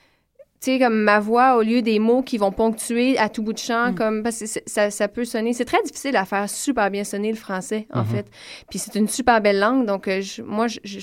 tu 0.59 0.71
sais, 0.71 0.79
comme 0.79 0.99
ma 1.03 1.19
voix 1.19 1.55
au 1.57 1.61
lieu 1.61 1.81
des 1.83 1.99
mots 1.99 2.23
qui 2.23 2.37
vont 2.39 2.51
ponctuer 2.51 3.17
à 3.19 3.29
tout 3.29 3.43
bout 3.43 3.53
de 3.53 3.59
champ, 3.59 3.93
comme 3.95 4.23
parce 4.23 4.39
que 4.39 4.45
ça, 4.65 4.89
ça 4.89 5.07
peut 5.07 5.23
sonner. 5.23 5.53
C'est 5.53 5.65
très 5.65 5.81
difficile 5.83 6.15
à 6.17 6.25
faire 6.25 6.49
super 6.49 6.89
bien 6.89 7.03
sonner 7.03 7.29
le 7.31 7.37
français, 7.37 7.87
en 7.93 7.99
Mhm. 8.01 8.07
fait. 8.07 8.25
Puis 8.69 8.79
c'est 8.79 8.95
une 8.95 9.07
super 9.07 9.39
belle 9.39 9.59
langue, 9.59 9.85
donc 9.85 10.07
euh, 10.07 10.19
je- 10.19 10.41
moi, 10.41 10.67
je, 10.67 10.79
je, 10.83 10.99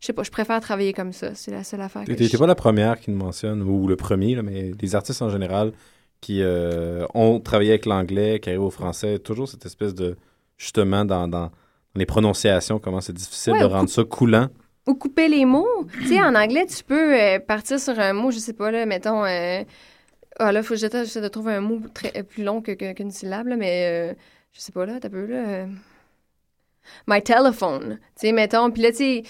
sais 0.00 0.12
pas, 0.12 0.22
je 0.22 0.30
préfère 0.30 0.60
travailler 0.60 0.92
comme 0.92 1.12
ça. 1.12 1.34
C'est 1.34 1.50
la 1.50 1.64
seule 1.64 1.80
affaire 1.80 2.04
que 2.04 2.12
T'es 2.12 2.24
je... 2.24 2.36
pas 2.36 2.46
la 2.46 2.54
première 2.54 3.00
qui 3.00 3.10
nous 3.10 3.18
mentionne, 3.18 3.62
ou 3.62 3.88
le 3.88 3.96
premier, 3.96 4.36
là, 4.36 4.42
mais 4.42 4.70
les 4.80 4.94
artistes 4.94 5.20
en 5.22 5.28
général 5.28 5.72
qui 6.20 6.40
euh, 6.40 7.04
ont 7.14 7.40
travaillé 7.40 7.70
avec 7.70 7.84
l'anglais, 7.84 8.38
qui 8.40 8.48
arrivent 8.48 8.62
au 8.62 8.70
français, 8.70 9.18
toujours 9.18 9.48
cette 9.48 9.66
espèce 9.66 9.94
de, 9.94 10.16
justement, 10.56 11.04
dans, 11.04 11.28
dans 11.28 11.50
les 11.94 12.06
prononciations, 12.06 12.78
comment 12.78 13.00
c'est 13.00 13.12
difficile 13.12 13.54
Ouais, 13.54 13.60
de 13.60 13.64
rendre 13.66 13.88
ça 13.88 14.04
coulant. 14.04 14.48
Ou 14.86 14.94
couper 14.94 15.28
les 15.28 15.44
mots. 15.44 15.86
tu 16.02 16.08
sais, 16.08 16.20
en 16.22 16.34
anglais, 16.34 16.66
tu 16.66 16.84
peux 16.84 17.14
euh, 17.20 17.38
partir 17.40 17.80
sur 17.80 17.98
un 17.98 18.12
mot, 18.12 18.30
je 18.30 18.38
sais 18.38 18.52
pas, 18.52 18.70
là, 18.70 18.86
mettons. 18.86 19.24
euh, 19.24 19.64
Ah 20.38 20.52
là, 20.52 20.62
faut 20.62 20.74
que 20.74 20.80
j'essaie 20.80 21.20
de 21.20 21.28
trouver 21.28 21.54
un 21.54 21.60
mot 21.60 21.80
très, 21.94 22.12
euh, 22.16 22.22
plus 22.22 22.44
long 22.44 22.60
que- 22.62 22.72
que- 22.72 22.92
qu'une 22.92 23.10
syllabe, 23.10 23.48
là, 23.48 23.56
mais 23.56 24.10
euh, 24.12 24.14
je 24.52 24.60
sais 24.60 24.72
pas, 24.72 24.86
là, 24.86 24.98
t'as 25.00 25.08
peu, 25.08 25.26
là. 25.26 25.36
euh, 25.48 25.66
My 27.08 27.22
telephone. 27.22 27.98
Tu 28.18 28.26
sais, 28.28 28.32
mettons. 28.32 28.70
Puis 28.70 28.82
là, 28.82 28.90
tu 28.90 28.96
sais, 28.98 29.22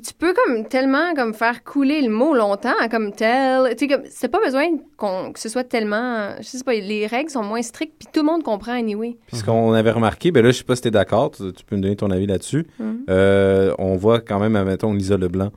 tu 0.00 0.14
peux 0.14 0.32
comme 0.32 0.66
tellement 0.68 1.14
comme 1.14 1.34
faire 1.34 1.62
couler 1.64 2.00
le 2.00 2.08
mot 2.08 2.34
longtemps, 2.34 2.72
comme 2.90 3.12
tel. 3.12 3.74
Tu 3.76 3.80
sais, 3.80 3.88
comme, 3.88 4.04
c'est 4.08 4.28
pas 4.28 4.40
besoin 4.42 4.66
qu'on- 4.96 5.32
que 5.32 5.38
ce 5.38 5.48
soit 5.48 5.64
tellement. 5.64 6.30
Je 6.38 6.44
sais 6.44 6.64
pas, 6.64 6.72
les 6.72 7.06
règles 7.06 7.30
sont 7.30 7.42
moins 7.42 7.60
strictes, 7.62 7.94
puis 7.98 8.08
tout 8.12 8.20
le 8.20 8.26
monde 8.26 8.42
comprend 8.42 8.72
anyway. 8.72 9.16
Puis 9.26 9.36
ce 9.38 9.44
qu'on 9.44 9.72
avait 9.72 9.90
remarqué, 9.90 10.30
ben 10.30 10.42
là, 10.42 10.50
je 10.50 10.58
sais 10.58 10.64
pas 10.64 10.76
si 10.76 10.82
t'es 10.82 10.90
d'accord, 10.90 11.30
tu, 11.32 11.52
tu 11.52 11.64
peux 11.64 11.76
me 11.76 11.82
donner 11.82 11.96
ton 11.96 12.10
avis 12.10 12.26
là-dessus. 12.26 12.66
Mhm. 12.78 13.04
Euh, 13.10 13.74
on 13.78 13.96
voit 13.96 14.20
quand 14.20 14.38
même, 14.38 14.62
mettons, 14.64 14.94
Lisa 14.94 15.16
Leblanc, 15.18 15.50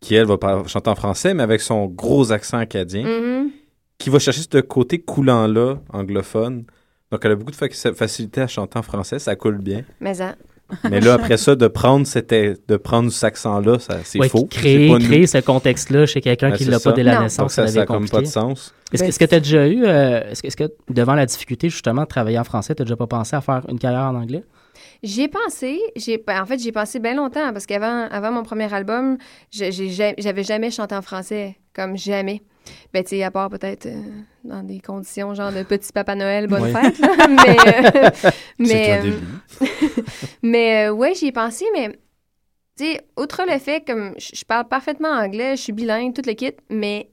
qui, 0.00 0.14
elle, 0.14 0.26
va 0.26 0.36
chanter 0.66 0.90
en 0.90 0.94
français, 0.94 1.32
mais 1.32 1.42
avec 1.42 1.60
son 1.60 1.86
gros 1.86 2.32
accent 2.32 2.58
acadien, 2.58 3.04
Mhm. 3.04 3.50
qui 3.98 4.10
va 4.10 4.18
chercher 4.18 4.42
ce 4.42 4.58
côté 4.60 4.98
coulant-là, 4.98 5.76
anglophone. 5.92 6.64
Donc, 7.10 7.24
elle 7.24 7.32
a 7.32 7.34
beaucoup 7.34 7.50
de 7.50 7.56
fac- 7.56 7.94
facilité 7.94 8.40
à 8.40 8.46
chanter 8.46 8.78
en 8.78 8.82
français, 8.82 9.18
ça 9.18 9.34
coule 9.36 9.58
bien. 9.58 9.82
Mais 10.00 10.14
ça. 10.14 10.36
Mais 10.90 11.00
là, 11.00 11.14
après 11.14 11.36
ça, 11.36 11.54
de 11.56 11.66
prendre, 11.68 12.06
cet, 12.06 12.30
de 12.30 12.76
prendre 12.76 13.10
cet 13.12 13.24
accent-là, 13.24 13.78
ça, 13.78 13.98
c'est 14.04 14.18
Ouais, 14.18 14.28
faux. 14.28 14.46
Créer, 14.50 14.88
C'est 14.88 14.92
pas 14.98 15.04
créer 15.04 15.26
ce 15.26 15.38
contexte-là 15.38 16.06
chez 16.06 16.20
quelqu'un 16.20 16.50
Ben, 16.50 16.56
qui 16.56 16.64
c'est 16.64 16.70
l'a 16.70 16.80
pas 16.80 16.92
dès 16.92 17.02
la 17.02 17.14
Non. 17.16 17.20
naissance, 17.22 17.38
Donc, 17.38 17.50
ça- 17.50 17.66
ça, 17.66 17.72
ça 17.72 17.80
a 17.80 17.84
devient 17.84 17.86
comme 17.86 18.08
pas 18.08 18.20
de 18.20 18.26
sens. 18.26 18.74
Est-ce 18.92 19.02
Ben, 19.04 19.10
que- 19.12 19.18
que 19.18 19.24
tu 19.24 19.34
as 19.34 19.40
déjà 19.40 19.68
eu, 19.68 19.84
euh, 19.84 20.30
est-ce 20.30 20.42
que, 20.56 20.64
que 20.66 20.72
devant 20.88 21.14
la 21.14 21.26
difficulté 21.26 21.68
justement 21.70 22.02
de 22.02 22.06
travailler 22.08 22.38
en 22.38 22.44
français, 22.44 22.74
tu 22.74 22.82
n'as 22.82 22.84
déjà 22.86 22.96
pas 22.96 23.06
pensé 23.06 23.36
à 23.36 23.40
faire 23.40 23.62
une 23.68 23.78
carrière 23.78 24.02
en 24.02 24.14
anglais? 24.16 24.42
J'y 25.02 25.22
ai 25.22 25.28
pensé. 25.28 25.78
J'ai, 25.96 26.18
ben, 26.18 26.42
en 26.42 26.46
fait, 26.46 26.58
j'y 26.58 26.68
ai 26.68 26.72
pensé 26.72 26.98
bien 26.98 27.14
longtemps 27.14 27.52
parce 27.52 27.66
qu'avant 27.66 28.06
avant 28.10 28.32
mon 28.32 28.42
premier 28.42 28.72
album, 28.72 29.16
j'ai 29.50 29.70
j'avais 30.18 30.42
jamais 30.44 30.70
chanté 30.70 30.94
en 30.94 31.02
français, 31.02 31.56
comme 31.74 31.96
jamais. 31.96 32.42
Ben, 32.92 33.02
tu 33.02 33.10
sais, 33.10 33.22
à 33.22 33.30
part 33.30 33.48
peut-être 33.50 33.86
euh, 33.86 34.02
dans 34.44 34.62
des 34.62 34.80
conditions 34.80 35.34
genre 35.34 35.52
de 35.52 35.62
petit 35.62 35.92
Papa 35.92 36.14
Noël, 36.14 36.46
bonne 36.46 36.72
fête, 36.72 36.98
là. 36.98 37.08
Mais, 37.28 37.56
euh, 37.66 38.10
mais, 38.58 38.90
euh, 38.90 39.02
début. 39.02 39.24
mais 40.42 40.86
euh, 40.88 40.92
ouais, 40.92 41.14
j'y 41.14 41.26
ai 41.28 41.32
pensé, 41.32 41.64
mais, 41.72 41.88
tu 42.76 42.84
sais, 42.84 43.00
outre 43.18 43.42
le 43.50 43.58
fait, 43.58 43.84
comme, 43.86 44.14
je 44.18 44.44
parle 44.44 44.68
parfaitement 44.68 45.08
anglais, 45.08 45.56
je 45.56 45.62
suis 45.62 45.72
bilingue, 45.72 46.14
tout 46.14 46.22
le 46.26 46.34
kit, 46.34 46.52
mais 46.68 47.08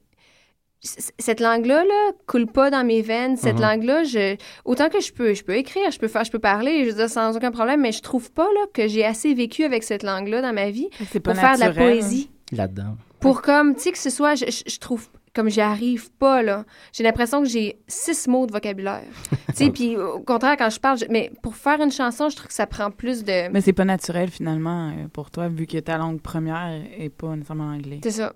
cette 0.80 1.40
langue-là, 1.40 1.84
là, 1.84 2.12
coule 2.26 2.46
pas 2.46 2.70
dans 2.70 2.84
mes 2.84 3.02
veines. 3.02 3.36
Cette 3.36 3.56
Mhm. 3.56 3.62
langue-là, 3.62 4.04
je, 4.04 4.36
autant 4.64 4.88
que 4.88 5.00
je 5.00 5.12
peux, 5.12 5.34
je 5.34 5.42
peux 5.42 5.56
écrire, 5.56 5.90
je 5.90 5.98
peux 5.98 6.08
faire, 6.08 6.24
je 6.24 6.30
peux 6.30 6.38
parler, 6.38 6.84
je 6.84 6.90
veux 6.90 6.96
dire, 6.96 7.10
sans 7.10 7.36
aucun 7.36 7.50
problème, 7.50 7.80
mais 7.80 7.92
je 7.92 8.00
trouve 8.02 8.30
pas, 8.30 8.44
là, 8.54 8.66
que 8.72 8.86
j'ai 8.86 9.04
assez 9.04 9.34
vécu 9.34 9.64
avec 9.64 9.82
cette 9.82 10.02
langue-là 10.04 10.40
dans 10.40 10.52
ma 10.52 10.70
vie 10.70 10.88
pour 11.22 11.34
faire 11.34 11.54
de 11.56 11.60
la 11.60 11.66
naturel. 11.68 11.74
poésie. 11.98 12.30
Là-dedans. 12.52 12.96
Pour 13.20 13.42
comme, 13.42 13.74
tu 13.74 13.82
sais, 13.82 13.92
que 13.92 13.98
ce 13.98 14.10
soit, 14.10 14.36
je, 14.36 14.44
je- 14.46 14.70
je 14.72 14.78
trouve, 14.78 15.08
comme 15.34 15.50
j'y 15.50 15.60
arrive 15.60 16.10
pas, 16.12 16.42
là. 16.42 16.64
J'ai 16.92 17.02
l'impression 17.02 17.42
que 17.42 17.48
j'ai 17.48 17.78
six 17.88 18.28
mots 18.28 18.46
de 18.46 18.52
vocabulaire. 18.52 19.02
tu 19.48 19.54
sais, 19.64 19.70
puis 19.70 19.96
au 19.96 20.20
contraire, 20.20 20.56
quand 20.56 20.70
je 20.70 20.78
parle, 20.78 20.98
je- 20.98 21.06
mais 21.10 21.32
pour 21.42 21.56
faire 21.56 21.80
une 21.82 21.90
chanson, 21.92 22.28
je 22.28 22.36
trouve 22.36 22.46
que 22.48 22.54
ça 22.54 22.66
prend 22.68 22.90
plus 22.92 23.24
de... 23.24 23.50
Mais 23.50 23.60
c'est 23.60 23.72
pas 23.72 23.84
naturel 23.84 24.30
finalement 24.30 24.90
euh, 24.90 25.08
pour 25.12 25.30
toi, 25.32 25.48
vu 25.48 25.66
que 25.66 25.78
ta 25.78 25.98
langue 25.98 26.20
première 26.20 26.80
est 26.96 27.08
pas 27.10 27.34
nécessairement 27.34 27.72
l'anglais. 27.72 27.98
C'est 28.04 28.12
ça. 28.12 28.32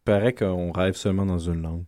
Il 0.00 0.04
paraît 0.04 0.32
qu'on 0.32 0.72
rêve 0.72 0.94
seulement 0.94 1.26
dans 1.26 1.38
une 1.38 1.62
langue. 1.62 1.84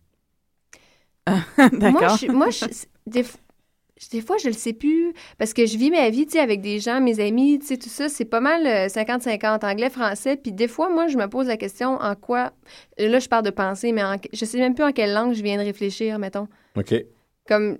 Moi, 1.71 2.07
je, 2.17 2.31
moi 2.31 2.49
je- 2.49 2.65
des, 3.07 4.21
fois, 4.21 4.35
je 4.37 4.47
le 4.47 4.53
sais 4.53 4.73
plus 4.73 5.13
parce 5.37 5.53
que 5.53 5.65
je 5.65 5.77
vis 5.77 5.89
ma 5.89 6.09
vie, 6.09 6.25
tu 6.25 6.33
sais, 6.33 6.39
avec 6.39 6.61
des 6.61 6.79
gens, 6.79 6.99
mes 6.99 7.19
amis, 7.21 7.59
tu 7.59 7.67
sais, 7.67 7.77
tout 7.77 7.89
ça, 7.89 8.09
c'est 8.09 8.25
pas 8.25 8.41
mal 8.41 8.67
euh, 8.67 8.87
50-50, 8.87 9.65
anglais-français. 9.65 10.35
Puis 10.35 10.51
des 10.51 10.67
fois, 10.67 10.89
moi, 10.89 11.07
je 11.07 11.17
me 11.17 11.27
pose 11.27 11.47
la 11.47 11.55
question 11.57 11.95
en 12.01 12.15
quoi. 12.15 12.51
Là, 12.97 13.19
je 13.19 13.29
parle 13.29 13.45
de 13.45 13.49
penser, 13.49 13.93
mais 13.93 14.03
en- 14.03 14.17
je 14.31 14.45
sais 14.45 14.57
même 14.59 14.75
plus 14.75 14.83
en 14.83 14.91
quelle 14.91 15.13
langue 15.13 15.33
je 15.33 15.41
viens 15.41 15.57
de 15.57 15.63
réfléchir, 15.63 16.19
mettons. 16.19 16.47
OK. 16.75 16.93
Comme, 17.47 17.77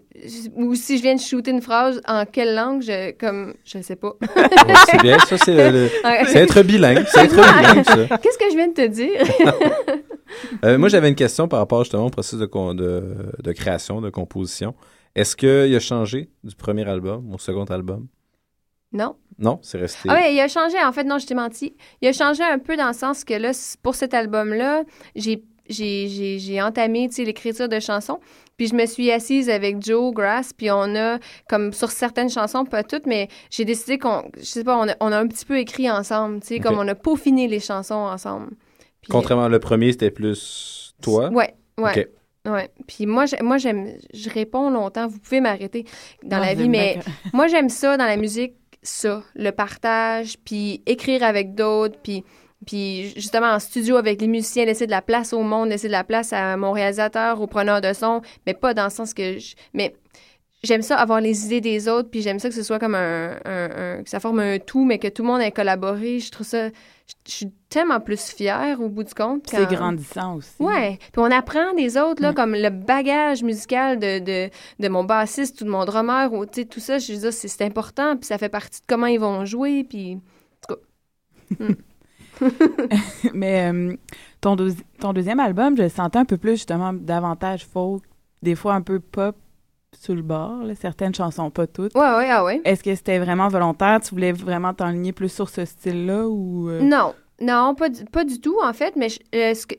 ou 0.55 0.75
si 0.75 0.97
je 0.97 1.03
viens 1.03 1.15
de 1.15 1.21
shooter 1.21 1.51
une 1.51 1.61
phrase, 1.61 2.01
en 2.07 2.25
quelle 2.25 2.53
langue, 2.55 2.81
je, 2.81 3.11
comme, 3.11 3.53
je 3.65 3.81
sais 3.81 3.95
pas. 3.95 4.13
c'est 4.89 5.01
bien, 5.01 5.19
ça, 5.19 5.37
c'est 5.45 5.55
être 6.35 6.63
bilingue, 6.63 7.05
c'est 7.07 7.25
être 7.25 7.35
bilingue, 7.35 7.85
ça. 7.85 8.17
Qu'est-ce 8.17 8.37
que 8.37 8.49
je 8.51 8.55
viens 8.55 8.67
de 8.67 8.73
te 8.73 8.87
dire? 8.87 9.21
Euh, 10.63 10.77
moi, 10.77 10.89
j'avais 10.89 11.09
une 11.09 11.15
question 11.15 11.47
par 11.47 11.59
rapport 11.59 11.83
justement 11.83 12.05
au 12.05 12.09
processus 12.09 12.39
de, 12.39 12.73
de, 12.73 13.31
de 13.41 13.51
création, 13.51 14.01
de 14.01 14.09
composition. 14.09 14.75
Est-ce 15.15 15.35
qu'il 15.35 15.75
a 15.75 15.79
changé 15.79 16.29
du 16.43 16.55
premier 16.55 16.87
album 16.87 17.33
au 17.33 17.37
second 17.37 17.65
album? 17.65 18.07
non. 18.91 19.15
Non, 19.39 19.59
c'est 19.63 19.79
resté. 19.79 20.07
Ah 20.09 20.13
ouais, 20.13 20.35
il 20.35 20.39
a 20.39 20.47
changé. 20.47 20.77
En 20.83 20.91
fait, 20.91 21.03
non, 21.03 21.17
je 21.17 21.25
t'ai 21.25 21.33
menti. 21.33 21.75
Il 22.01 22.07
a 22.07 22.13
changé 22.13 22.43
un 22.43 22.59
peu 22.59 22.77
dans 22.77 22.87
le 22.87 22.93
sens 22.93 23.23
que 23.23 23.33
là, 23.33 23.51
pour 23.81 23.95
cet 23.95 24.13
album-là, 24.13 24.83
j'ai 25.15 26.61
entamé 26.61 27.09
l'écriture 27.17 27.67
de 27.67 27.79
chansons. 27.79 28.19
Puis 28.57 28.67
je 28.67 28.75
me 28.75 28.85
suis 28.85 29.11
assise 29.11 29.49
avec 29.49 29.83
Joe 29.83 30.13
Grass, 30.13 30.53
puis 30.53 30.69
on 30.69 30.95
a, 30.95 31.17
comme 31.49 31.73
sur 31.73 31.89
certaines 31.89 32.29
chansons, 32.29 32.63
pas 32.65 32.83
toutes, 32.83 33.07
mais 33.07 33.27
j'ai 33.49 33.65
décidé 33.65 33.97
qu'on, 33.97 34.23
je 34.37 34.43
sais 34.43 34.63
pas, 34.63 34.77
on 34.77 34.87
a, 34.87 34.95
on 34.99 35.11
a 35.11 35.17
un 35.17 35.27
petit 35.27 35.45
peu 35.45 35.57
écrit 35.57 35.89
ensemble, 35.89 36.41
tu 36.41 36.47
sais, 36.47 36.59
comme 36.59 36.77
on 36.77 36.87
a 36.87 36.93
peaufiné 36.93 37.47
les 37.47 37.59
chansons 37.59 37.95
ensemble. 37.95 38.51
Puis- 39.03 39.11
Contrairement 39.11 39.47
le 39.47 39.59
premier, 39.59 39.91
c'était 39.91 40.11
plus 40.11 40.95
toi? 41.01 41.29
Ouais, 41.29 41.53
ouais. 41.77 41.91
OK. 42.45 42.51
Ouais. 42.51 42.69
Puis 42.87 43.05
moi, 43.05 43.23
moi 43.41 43.57
j'aime, 43.57 43.87
je 44.13 44.29
réponds 44.29 44.69
longtemps. 44.69 45.07
Vous 45.07 45.19
pouvez 45.19 45.39
m'arrêter 45.39 45.85
dans 46.23 46.37
Non, 46.37 46.43
la 46.43 46.53
vie, 46.55 46.67
mais 46.67 46.99
que- 46.99 47.09
moi 47.37 47.47
j'aime 47.47 47.69
ça 47.69 47.95
dans 47.95 48.05
la 48.05 48.17
musique, 48.17 48.55
ça, 48.81 49.23
le 49.35 49.51
partage, 49.51 50.35
puis 50.43 50.81
écrire 50.85 51.23
avec 51.23 51.55
d'autres, 51.55 51.97
puis 52.03 52.23
puis 52.65 53.11
justement 53.17 53.47
en 53.51 53.59
studio 53.59 53.97
avec 53.97 54.21
les 54.21 54.27
musiciens, 54.27 54.63
laisser 54.63 54.85
de 54.85 54.91
la 54.91 55.01
place 55.01 55.33
au 55.33 55.41
monde, 55.43 55.67
laisser 55.69 55.87
de 55.87 55.91
la 55.93 56.05
place 56.05 56.31
à 56.31 56.55
mon 56.55 56.71
réalisateur, 56.71 57.41
au 57.41 57.47
preneur 57.47 57.81
de 57.81 57.91
son, 57.91 58.21
mais 58.47 58.53
pas 58.53 58.73
dans 58.73 58.85
le 58.85 58.89
sens 58.89 59.13
que 59.13 59.37
je, 59.37 59.55
mais 59.73 59.93
j'aime 60.63 60.81
ça 60.81 60.95
avoir 60.97 61.19
les 61.19 61.45
idées 61.45 61.59
des 61.59 61.89
autres, 61.89 62.09
puis 62.09 62.21
j'aime 62.21 62.39
ça 62.39 62.47
que 62.47 62.55
ce 62.55 62.63
soit 62.63 62.79
comme 62.79 62.95
un, 62.95 63.31
un- 63.45 63.97
un- 63.99 64.03
que 64.03 64.09
ça 64.09 64.21
forme 64.21 64.39
un 64.39 64.59
tout, 64.59 64.85
mais 64.85 64.97
que 64.97 65.09
tout 65.09 65.23
le 65.23 65.27
monde 65.27 65.41
ait 65.41 65.51
collaboré. 65.51 66.19
Je 66.19 66.31
trouve 66.31 66.47
ça, 66.47 66.69
je, 67.25 67.31
suis 67.31 67.51
tellement 67.69 67.99
plus 67.99 68.31
fière 68.31 68.79
au 68.81 68.89
bout 68.89 69.03
du 69.03 69.13
compte. 69.13 69.47
C'est 69.47 69.69
grandissant 69.69 70.35
aussi. 70.35 70.55
Ouais. 70.59 70.99
Puis 71.11 71.21
on 71.21 71.31
apprend 71.31 71.73
des 71.73 71.97
autres, 71.97 72.21
là, 72.21 72.33
comme 72.33 72.53
le 72.53 72.69
bagage 72.69 73.43
musical 73.43 73.99
de, 73.99 74.19
de, 74.19 74.49
de 74.79 74.87
mon 74.89 75.03
bassiste 75.03 75.61
ou 75.61 75.65
de 75.65 75.69
mon 75.69 75.85
drummer, 75.85 76.31
ou 76.33 76.45
tout 76.45 76.79
ça, 76.79 76.99
je 76.99 77.13
dire, 77.13 77.33
c'est 77.33 77.61
important, 77.63 78.15
puis 78.17 78.25
ça 78.25 78.37
fait 78.37 78.49
partie 78.49 78.81
de 78.81 78.85
comment 78.87 79.07
ils 79.07 79.19
vont 79.19 79.45
jouer, 79.45 79.83
puis. 79.83 80.15
En 80.15 80.75
tout 80.75 80.75
cas. 80.75 81.65
Hmm. 81.65 81.75
Mais 83.33 83.71
euh, 83.71 83.95
ton, 84.41 84.55
deuxi- 84.55 84.83
ton 84.99 85.13
deuxième 85.13 85.39
album, 85.39 85.77
je 85.77 85.83
le 85.83 85.89
sentais 85.89 86.19
un 86.19 86.25
peu 86.25 86.37
plus 86.37 86.53
justement 86.53 86.93
davantage 86.93 87.65
folk, 87.65 88.03
des 88.41 88.55
fois 88.55 88.73
un 88.73 88.81
peu 88.81 88.99
pop 88.99 89.35
sur 89.95 90.15
le 90.15 90.21
bord, 90.21 90.63
là, 90.63 90.73
certaines 90.75 91.13
chansons, 91.15 91.49
pas 91.49 91.67
toutes. 91.67 91.93
Ouais, 91.95 92.01
ouais, 92.01 92.29
ah 92.29 92.43
ouais. 92.43 92.61
Est-ce 92.65 92.83
que 92.83 92.93
c'était 92.95 93.19
vraiment 93.19 93.47
volontaire? 93.47 93.99
Tu 94.01 94.09
voulais 94.11 94.31
vraiment 94.31 94.73
t'enligner 94.73 95.11
plus 95.13 95.29
sur 95.31 95.49
ce 95.49 95.65
style-là 95.65 96.27
ou... 96.27 96.69
euh? 96.69 96.81
Non, 96.81 97.13
non, 97.41 97.75
pas 97.75 97.89
du, 97.89 98.03
pas 98.05 98.23
du 98.25 98.39
tout, 98.39 98.57
en 98.63 98.73
fait, 98.73 98.95
mais 98.95 99.09
je, 99.09 99.19
euh, 99.35 99.53
ce 99.53 99.65
que- 99.67 99.75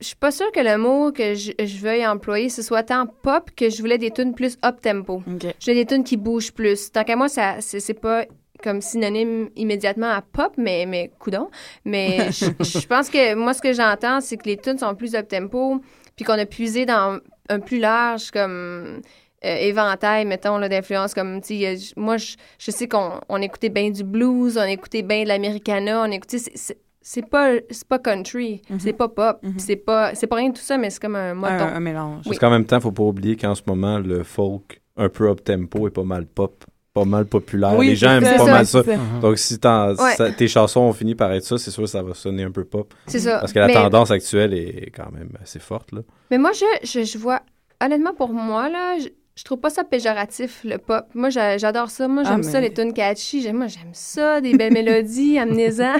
je 0.00 0.06
suis 0.06 0.16
pas 0.16 0.30
sûre 0.30 0.50
que 0.50 0.60
le 0.60 0.76
mot 0.78 1.12
que 1.12 1.34
je, 1.34 1.52
je 1.58 1.78
veuille 1.78 2.06
employer, 2.06 2.48
ce 2.48 2.62
soit 2.62 2.82
tant 2.82 3.06
pop 3.06 3.50
que 3.54 3.70
je 3.70 3.80
voulais 3.80 3.98
des 3.98 4.10
tunes 4.10 4.34
plus 4.34 4.56
up-tempo. 4.64 5.22
Je 5.60 5.64
voulais 5.70 5.84
des 5.84 5.86
tunes 5.86 6.04
qui 6.04 6.16
bougent 6.16 6.52
plus. 6.52 6.90
Tant 6.90 7.04
qu'à 7.04 7.14
moi, 7.16 7.28
ça, 7.28 7.56
c'est, 7.60 7.78
c'est 7.80 7.94
pas 7.94 8.24
comme 8.62 8.80
synonyme 8.80 9.50
immédiatement 9.54 10.08
à 10.08 10.20
pop, 10.22 10.52
mais, 10.56 10.84
mais 10.86 11.12
coudon. 11.20 11.48
Mais 11.84 12.32
je, 12.32 12.46
je 12.60 12.86
pense 12.88 13.08
que 13.08 13.34
moi, 13.34 13.54
ce 13.54 13.62
que 13.62 13.72
j'entends, 13.72 14.20
c'est 14.20 14.36
que 14.36 14.48
les 14.48 14.56
tunes 14.56 14.78
sont 14.78 14.94
plus 14.96 15.14
up-tempo, 15.14 15.80
puis 16.18 16.24
qu'on 16.26 16.38
a 16.38 16.44
puisé 16.44 16.84
dans 16.84 17.18
un 17.48 17.60
plus 17.60 17.78
large, 17.78 18.30
comme... 18.32 19.00
euh, 19.44 19.54
éventail, 19.70 20.24
mettons, 20.26 20.58
là, 20.58 20.68
d'influence. 20.68 21.14
Comme, 21.14 21.40
tu 21.40 21.54
moi, 21.96 22.16
je, 22.16 22.34
je 22.58 22.70
sais 22.72 22.88
qu'on 22.88 23.20
on 23.28 23.40
écoutait 23.40 23.68
bien 23.68 23.88
du 23.90 24.02
blues, 24.02 24.58
on 24.58 24.64
écoutait 24.64 25.02
bien 25.02 25.22
de 25.22 25.28
l'americana, 25.28 26.02
on 26.02 26.10
écoutait... 26.10 26.38
c'est- 26.38 26.76
pas, 27.30 27.52
c'est 27.70 27.88
pas 27.88 27.98
country, 28.00 28.60
c'est 28.78 28.92
pas 28.92 29.08
pop, 29.08 29.40
c'est 29.56 29.76
pas, 29.76 30.14
c'est 30.14 30.26
pas 30.26 30.36
rien 30.36 30.50
de 30.50 30.54
tout 30.54 30.60
ça, 30.62 30.76
mais 30.76 30.90
c'est 30.90 31.00
comme 31.00 31.16
un 31.16 31.32
moton. 31.34 31.52
Un- 31.54 31.76
un 31.76 31.80
mélange. 31.80 32.16
Oui. 32.18 32.22
Parce 32.26 32.38
qu'en 32.40 32.50
même 32.50 32.66
temps, 32.66 32.80
faut 32.80 32.92
pas 32.92 33.04
oublier 33.04 33.36
qu'en 33.36 33.54
ce 33.54 33.62
moment, 33.66 33.98
le 33.98 34.24
folk 34.24 34.82
un 34.96 35.08
peu 35.08 35.30
up-tempo 35.30 35.86
est 35.86 35.92
pas 35.92 36.02
mal 36.02 36.26
pop, 36.26 36.64
pas 36.98 37.04
mal 37.04 37.26
populaire. 37.26 37.76
Oui, 37.76 37.88
Les 37.88 37.96
gens 37.96 38.10
aiment 38.12 38.24
pas 38.36 38.44
mal 38.44 38.66
ça, 38.66 38.82
ça. 38.82 38.92
Donc, 39.20 39.38
si 39.38 39.54
Ouais. 39.54 40.14
ça- 40.16 40.30
tes 40.30 40.48
chansons 40.48 40.80
ont 40.80 40.92
fini 40.92 41.14
par 41.14 41.32
être 41.32 41.44
ça, 41.44 41.58
c'est 41.58 41.70
sûr 41.70 41.82
que 41.84 41.88
ça 41.88 42.02
va 42.02 42.14
sonner 42.14 42.42
un 42.44 42.50
peu 42.50 42.64
pop. 42.64 42.92
C'est 43.06 43.18
ça. 43.20 43.38
Parce 43.38 43.52
que 43.52 43.58
la 43.58 43.66
Mais- 43.68 43.74
tendance 43.74 44.10
actuelle 44.10 44.54
est 44.54 44.90
quand 44.94 45.10
même 45.12 45.30
assez 45.42 45.58
forte, 45.58 45.92
là. 45.92 46.00
Mais 46.30 46.38
moi, 46.38 46.50
je, 46.52 46.86
je, 46.86 47.04
je 47.04 47.18
vois, 47.18 47.40
honnêtement, 47.84 48.14
pour 48.14 48.32
moi, 48.32 48.68
là, 48.68 48.96
je, 49.38 49.44
trouve 49.44 49.58
pas 49.60 49.70
ça 49.70 49.84
péjoratif, 49.84 50.62
le 50.64 50.78
pop. 50.78 51.04
Moi, 51.14 51.30
j'a- 51.30 51.58
j'adore 51.58 51.90
ça. 51.90 52.08
Moi, 52.08 52.22
Ah, 52.26 52.30
j'aime 52.30 52.38
mais- 52.38 52.42
ça, 52.50 52.60
les 52.60 52.72
tunes 52.72 52.92
catchy. 52.92 53.40
J'aime- 53.42 53.56
Moi, 53.58 53.66
j'aime 53.68 53.92
ça, 53.92 54.40
des 54.40 54.56
belles 54.56 54.72
mélodies, 54.72 55.38
amenez-en. 55.38 55.94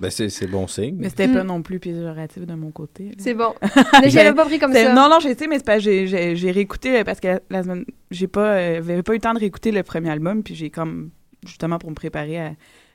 Ben, 0.00 0.10
c'est 0.10 0.28
c'est 0.28 0.46
bon 0.46 0.66
signe. 0.66 0.96
Mais 0.98 1.08
c'était 1.08 1.26
Mm. 1.28 1.34
pas 1.34 1.44
non 1.44 1.62
plus 1.62 1.78
péjoratif 1.80 2.46
de 2.46 2.54
mon 2.54 2.70
côté. 2.70 3.12
C'est 3.18 3.34
bon. 3.34 3.54
Mais 4.02 4.10
je 4.10 4.16
l'avais 4.16 4.34
pas 4.34 4.44
pris 4.44 4.58
comme 4.58 4.72
ça. 4.72 4.92
Non, 4.92 5.08
non, 5.08 5.18
j'ai 5.20 5.34
sais, 5.34 5.46
mais 5.46 5.56
c'est 5.58 5.64
pas, 5.64 5.78
j'ai, 5.78 6.04
réécouté 6.50 7.00
euh, 7.00 7.04
parce 7.04 7.20
que 7.20 7.28
la, 7.28 7.40
la 7.50 7.62
semaine, 7.62 7.84
j'ai 8.10 8.28
pas, 8.28 8.54
euh, 8.56 8.74
j'avais 8.86 9.02
pas 9.02 9.12
eu 9.12 9.16
le 9.16 9.20
temps 9.22 9.34
de 9.34 9.38
réécouter 9.40 9.70
le 9.72 9.82
premier 9.82 10.10
album, 10.10 10.42
puis 10.42 10.54
j'ai 10.54 10.70
comme, 10.70 11.10
justement 11.46 11.78
pour 11.78 11.90
me 11.90 11.94
préparer 11.94 12.38
à, 12.40 12.52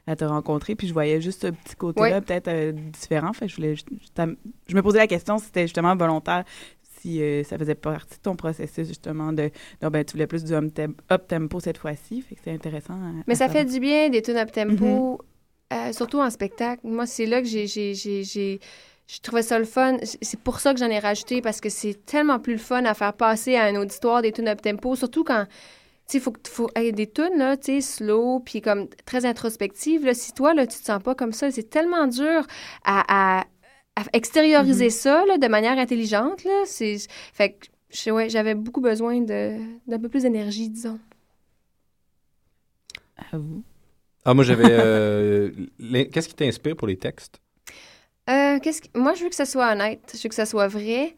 à 0.09 0.15
te 0.15 0.23
rencontrer, 0.23 0.75
puis 0.75 0.87
je 0.87 0.93
voyais 0.93 1.19
juste 1.19 1.41
ce 1.41 1.47
petit 1.47 1.75
côté-là 1.75 2.21
peut-être 2.21 2.47
euh, 2.47 2.71
différent. 2.71 3.33
Fait 3.33 3.45
que 3.47 3.51
je 3.51 3.55
voulais, 3.57 3.75
juste- 3.75 3.87
je, 3.91 4.23
je 4.67 4.75
me 4.75 4.81
posais 4.81 4.99
la 4.99 5.07
question 5.07 5.37
si 5.37 5.45
c'était 5.45 5.63
justement 5.63 5.95
volontaire, 5.97 6.43
si 6.99 7.21
euh, 7.21 7.43
ça 7.43 7.57
faisait 7.57 7.75
partie 7.75 8.17
de 8.17 8.21
ton 8.21 8.35
processus 8.35 8.87
justement 8.87 9.33
de, 9.33 9.49
ben 9.81 10.03
tu 10.03 10.13
voulais 10.13 10.27
plus 10.27 10.43
du 10.43 10.53
up, 10.53 10.65
tem- 10.73 10.95
up 11.11 11.27
tempo 11.27 11.59
cette 11.59 11.77
fois-ci, 11.77 12.21
fait 12.21 12.35
que 12.35 12.41
c'est 12.43 12.51
intéressant. 12.51 12.93
à- 12.93 13.23
Mais 13.27 13.33
à 13.33 13.37
ça 13.37 13.49
fait 13.49 13.65
du 13.65 13.79
bien, 13.79 14.09
des 14.09 14.21
tunes 14.21 14.37
up 14.37 14.51
tempo, 14.51 15.21
Mhm. 15.73 15.77
euh, 15.77 15.93
surtout 15.93 16.19
en 16.19 16.29
spectacle. 16.29 16.81
Moi, 16.85 17.05
c'est 17.05 17.25
là 17.25 17.41
que 17.41 17.47
j'ai, 17.47 17.67
j'ai, 17.67 17.93
j'ai, 17.93 18.23
j'ai- 18.23 18.59
je 19.07 19.19
trouvais 19.19 19.41
ça 19.41 19.57
le 19.57 19.65
fun. 19.65 19.97
C'est- 20.03 20.39
pour 20.39 20.59
ça 20.59 20.73
que 20.73 20.79
j'en 20.79 20.89
ai 20.89 20.99
rajouté, 20.99 21.41
parce 21.41 21.61
que 21.61 21.69
c'est 21.69 22.05
tellement 22.05 22.39
plus 22.39 22.53
le 22.53 22.59
fun 22.59 22.83
à 22.85 22.93
faire 22.93 23.13
passer 23.13 23.55
à 23.55 23.63
un 23.65 23.75
auditoire 23.75 24.21
des 24.21 24.31
tunes 24.31 24.47
up 24.49 24.61
tempo, 24.61 24.95
surtout 24.95 25.23
quand, 25.23 25.45
tu 26.09 26.13
sais, 26.13 26.19
faut, 26.19 26.33
faut, 26.47 26.69
hey, 26.75 26.91
des 26.93 27.07
tunes, 27.07 27.37
là, 27.37 27.57
tu 27.57 27.81
slow, 27.81 28.39
puis 28.39 28.61
comme 28.61 28.87
très 29.05 29.25
introspectives, 29.25 30.05
là, 30.05 30.13
si 30.13 30.31
toi, 30.33 30.53
là, 30.53 30.65
tu 30.67 30.77
te 30.79 30.83
sens 30.85 31.01
pas 31.03 31.15
comme 31.15 31.33
ça, 31.33 31.51
c'est 31.51 31.69
tellement 31.69 32.07
dur 32.07 32.45
à, 32.85 33.39
à- 33.41 33.45
extérioriser 34.13 34.85
Mhm. 34.85 34.89
ça, 34.91 35.25
là, 35.25 35.37
de 35.37 35.47
manière 35.47 35.77
intelligente, 35.77 36.43
là. 36.43 36.63
C'est, 36.65 36.97
fait 37.33 37.51
que, 37.53 37.67
je- 37.89 38.11
ouais, 38.11 38.29
j'avais 38.29 38.55
beaucoup 38.55 38.81
besoin 38.81 39.19
d'un 39.21 39.99
peu 40.01 40.09
plus 40.09 40.23
d'énergie, 40.23 40.69
disons. 40.69 40.99
À 43.31 43.37
vous. 43.37 43.63
Ah, 44.25 44.33
moi, 44.33 44.43
j'avais. 44.43 44.65
euh, 44.71 45.51
Qu'est-ce 46.11 46.27
qui 46.29 46.35
t'inspire 46.35 46.75
pour 46.75 46.87
les 46.87 46.97
textes? 46.97 47.39
Euh. 48.29 48.59
Moi, 48.95 49.13
je 49.13 49.23
veux 49.23 49.29
que 49.29 49.35
ça 49.35 49.45
soit 49.45 49.71
honnête. 49.71 50.11
Je 50.15 50.21
veux 50.23 50.29
que 50.29 50.35
ça 50.35 50.45
soit 50.45 50.67
vrai. 50.67 51.15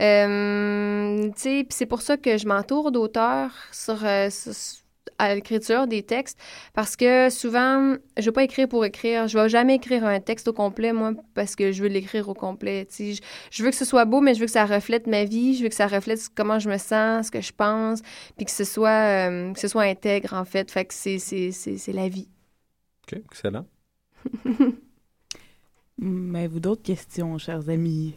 Euh, 0.00 1.24
tu 1.28 1.32
sais, 1.36 1.64
puis 1.64 1.76
c'est 1.76 1.86
pour 1.86 2.02
ça 2.02 2.16
que 2.16 2.36
je 2.38 2.46
m'entoure 2.46 2.90
d'auteurs 2.92 3.52
sur, 3.72 4.04
euh, 4.04 4.28
sur- 4.30 4.83
à 5.18 5.34
l'écriture 5.34 5.86
des 5.86 6.02
textes, 6.02 6.38
parce 6.72 6.96
que 6.96 7.30
souvent, 7.30 7.96
je 8.18 8.24
veux 8.24 8.32
pas 8.32 8.44
écrire 8.44 8.68
pour 8.68 8.84
écrire. 8.84 9.28
Je 9.28 9.38
vais 9.38 9.48
jamais 9.48 9.76
écrire 9.76 10.04
un 10.04 10.20
texte 10.20 10.48
au 10.48 10.52
complet, 10.52 10.92
moi, 10.92 11.12
parce 11.34 11.56
que 11.56 11.72
je 11.72 11.82
veux 11.82 11.88
l'écrire 11.88 12.28
au 12.28 12.34
complet. 12.34 12.86
Je, 12.98 13.20
je 13.50 13.62
veux 13.62 13.70
que 13.70 13.76
ce 13.76 13.84
soit 13.84 14.04
beau, 14.04 14.20
mais 14.20 14.34
je 14.34 14.40
veux 14.40 14.46
que 14.46 14.52
ça 14.52 14.66
reflète 14.66 15.06
ma 15.06 15.24
vie. 15.24 15.56
Je 15.56 15.62
veux 15.62 15.68
que 15.68 15.74
ça 15.74 15.86
reflète 15.86 16.20
comment 16.34 16.58
je 16.58 16.68
me 16.68 16.78
sens, 16.78 17.26
ce 17.26 17.30
que 17.30 17.40
je 17.40 17.52
pense, 17.52 18.02
puis 18.36 18.44
que 18.46 18.50
ce 18.50 18.64
soit, 18.64 19.28
euh, 19.28 19.52
que 19.52 19.60
ce 19.60 19.68
soit 19.68 19.82
intègre, 19.82 20.34
en 20.34 20.44
fait. 20.44 20.70
Fait 20.70 20.84
que 20.84 20.94
c'est, 20.94 21.18
c'est, 21.18 21.52
c'est, 21.52 21.76
c'est 21.76 21.92
la 21.92 22.08
vie. 22.08 22.28
OK, 23.06 23.20
excellent. 23.24 23.66
Mais 25.98 26.40
avez-vous 26.40 26.60
d'autres 26.60 26.82
questions, 26.82 27.38
chers 27.38 27.68
amis? 27.68 28.14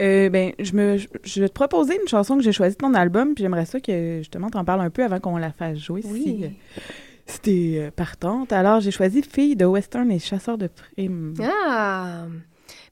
Euh, 0.00 0.28
ben, 0.28 0.52
je, 0.58 0.72
me, 0.74 0.98
je, 0.98 1.08
je 1.24 1.40
vais 1.40 1.48
te 1.48 1.54
proposer 1.54 1.98
une 2.00 2.08
chanson 2.08 2.36
que 2.36 2.42
j'ai 2.42 2.52
choisie 2.52 2.76
de 2.76 2.80
ton 2.80 2.94
album, 2.94 3.34
puis 3.34 3.42
j'aimerais 3.42 3.64
ça 3.64 3.80
que 3.80 4.18
justement 4.18 4.50
t'en 4.50 4.64
parles 4.64 4.82
un 4.82 4.90
peu 4.90 5.02
avant 5.02 5.20
qu'on 5.20 5.38
la 5.38 5.52
fasse 5.52 5.78
jouer. 5.78 6.02
Oui. 6.04 6.22
Si, 6.22 6.44
euh, 6.44 7.38
t'es 7.42 7.86
euh, 7.86 7.90
partante. 7.90 8.52
Alors, 8.52 8.80
j'ai 8.80 8.90
choisi 8.90 9.22
Fille 9.22 9.56
de 9.56 9.64
Western 9.64 10.10
et 10.10 10.18
Chasseur 10.18 10.58
de 10.58 10.68
primes. 10.68 11.34
Ah! 11.42 12.26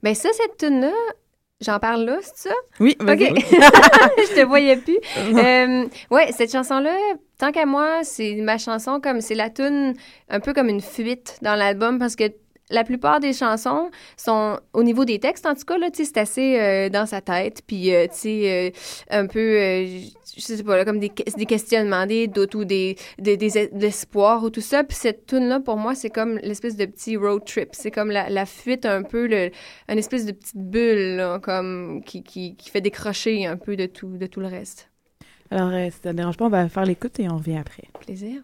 Ben 0.03 0.15
ça, 0.15 0.31
cette 0.33 0.57
tune-là, 0.57 0.93
j'en 1.61 1.79
parle 1.79 2.05
là, 2.05 2.19
c'est 2.23 2.49
ça? 2.49 2.55
Oui, 2.81 2.97
OK. 3.01 3.09
je 3.09 4.35
te 4.35 4.47
voyais 4.47 4.77
plus. 4.77 4.99
Euh, 5.35 5.87
ouais, 6.11 6.33
cette 6.33 6.53
chanson-là, 6.53 6.97
tant 7.39 7.53
qu'à 7.53 7.67
moi, 7.67 8.03
c'est 8.03 8.35
ma 8.37 8.57
chanson 8.57 9.01
comme... 9.01 9.21
C'est 9.21 9.35
la 9.35 9.51
tune 9.51 9.95
un 10.29 10.41
peu 10.41 10.53
comme 10.53 10.69
une 10.69 10.81
fuite 10.81 11.39
dans 11.43 11.55
l'album 11.55 11.99
parce 11.99 12.17
que 12.17 12.25
la 12.71 12.83
plupart 12.85 13.21
des 13.21 13.33
chansons 13.33 13.91
sont, 14.17 14.59
au 14.73 14.83
niveau 14.83 15.05
des 15.05 15.19
textes, 15.19 15.47
en 15.47 15.55
tout 15.55 15.65
cas, 15.65 15.77
là, 15.79 15.89
c'est 15.93 16.17
assez 16.17 16.59
euh, 16.59 16.89
dans 16.89 17.07
sa 17.07 17.21
tête, 17.21 17.63
puis, 17.67 17.95
euh, 17.95 18.07
tu 18.07 18.17
sais, 18.17 18.73
euh, 18.73 19.17
un 19.19 19.27
peu, 19.27 19.59
je 20.37 20.41
sais 20.41 20.63
pas, 20.63 20.77
là, 20.77 20.85
comme 20.85 20.99
des, 20.99 21.13
des 21.37 21.47
questionnements, 21.47 22.07
des 22.07 22.27
doutes 22.27 22.55
ou 22.55 22.65
des, 22.65 22.97
des, 23.19 23.37
des 23.37 23.59
es- 23.59 23.69
de 23.69 23.81
l'espoir 23.81 24.43
ou 24.43 24.51
tout 24.51 24.61
ça. 24.61 24.83
Puis 24.83 24.97
cette 24.97 25.27
tune-là, 25.27 25.61
pour 25.61 25.77
moi, 25.77 25.95
c'est 25.95 26.11
comme 26.11 26.39
l'espèce 26.39 26.77
de 26.77 26.87
petit 26.87 27.17
road 27.17 27.45
trip. 27.45 27.69
C'est 27.73 27.91
comme 27.91 28.11
la, 28.11 28.31
la 28.31 28.47
fuite 28.47 28.87
un 28.87 29.03
peu, 29.03 29.27
le, 29.27 29.51
une 29.89 29.99
espèce 29.99 30.25
de 30.25 30.33
petite 30.33 30.57
bulle, 30.57 31.17
là, 31.17 31.39
comme, 31.41 32.03
qui, 32.05 32.23
qui, 32.23 32.57
qui 32.57 32.71
fait 32.71 32.81
décrocher 32.81 33.47
un 33.47 33.57
peu 33.57 33.77
de 33.77 33.87
tout, 33.87 34.17
de 34.17 34.27
tout 34.27 34.41
le 34.41 34.49
reste. 34.49 34.91
Alors, 35.51 35.69
euh, 35.69 35.91
si 35.91 35.99
ça 36.03 36.13
ne 36.13 36.17
dérange 36.17 36.37
pas, 36.39 36.47
on 36.47 36.51
va 36.51 36.69
faire 36.69 36.87
l'écoute 36.87 37.21
et 37.21 37.29
on 37.29 37.37
revient 37.37 37.59
après. 37.59 37.85
Plaisir. 38.01 38.43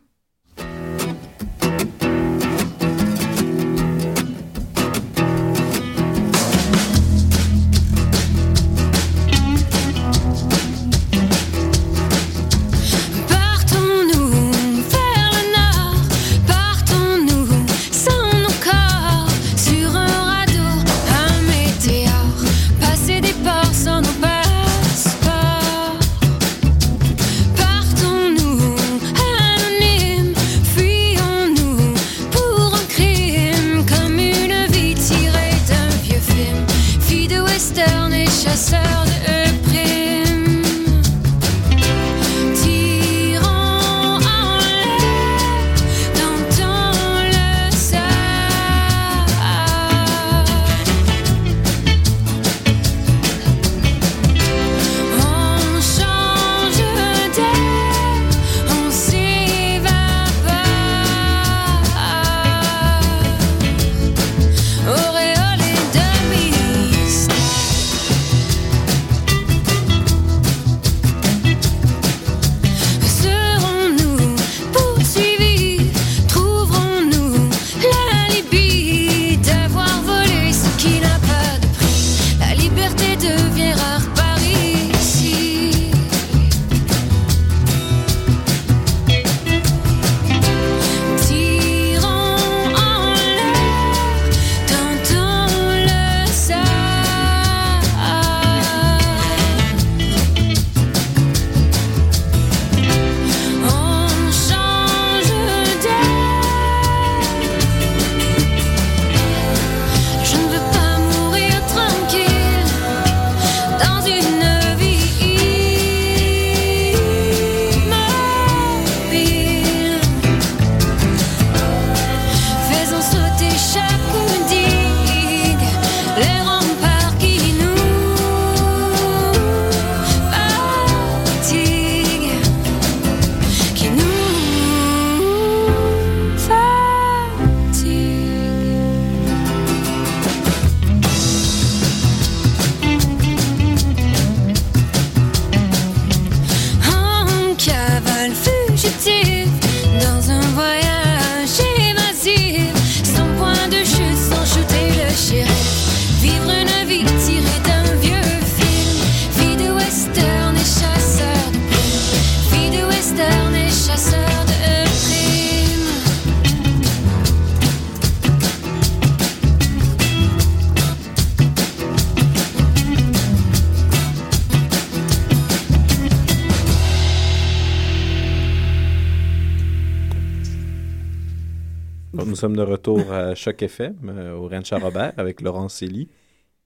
De 182.64 182.70
retour 182.70 183.12
à 183.12 183.34
Choc 183.34 183.62
FM, 183.62 183.96
euh, 184.08 184.34
au 184.36 184.48
Ranch 184.48 184.72
à 184.72 184.78
Robert, 184.78 185.12
avec 185.16 185.40
Laurence 185.40 185.74
Célie. 185.74 186.08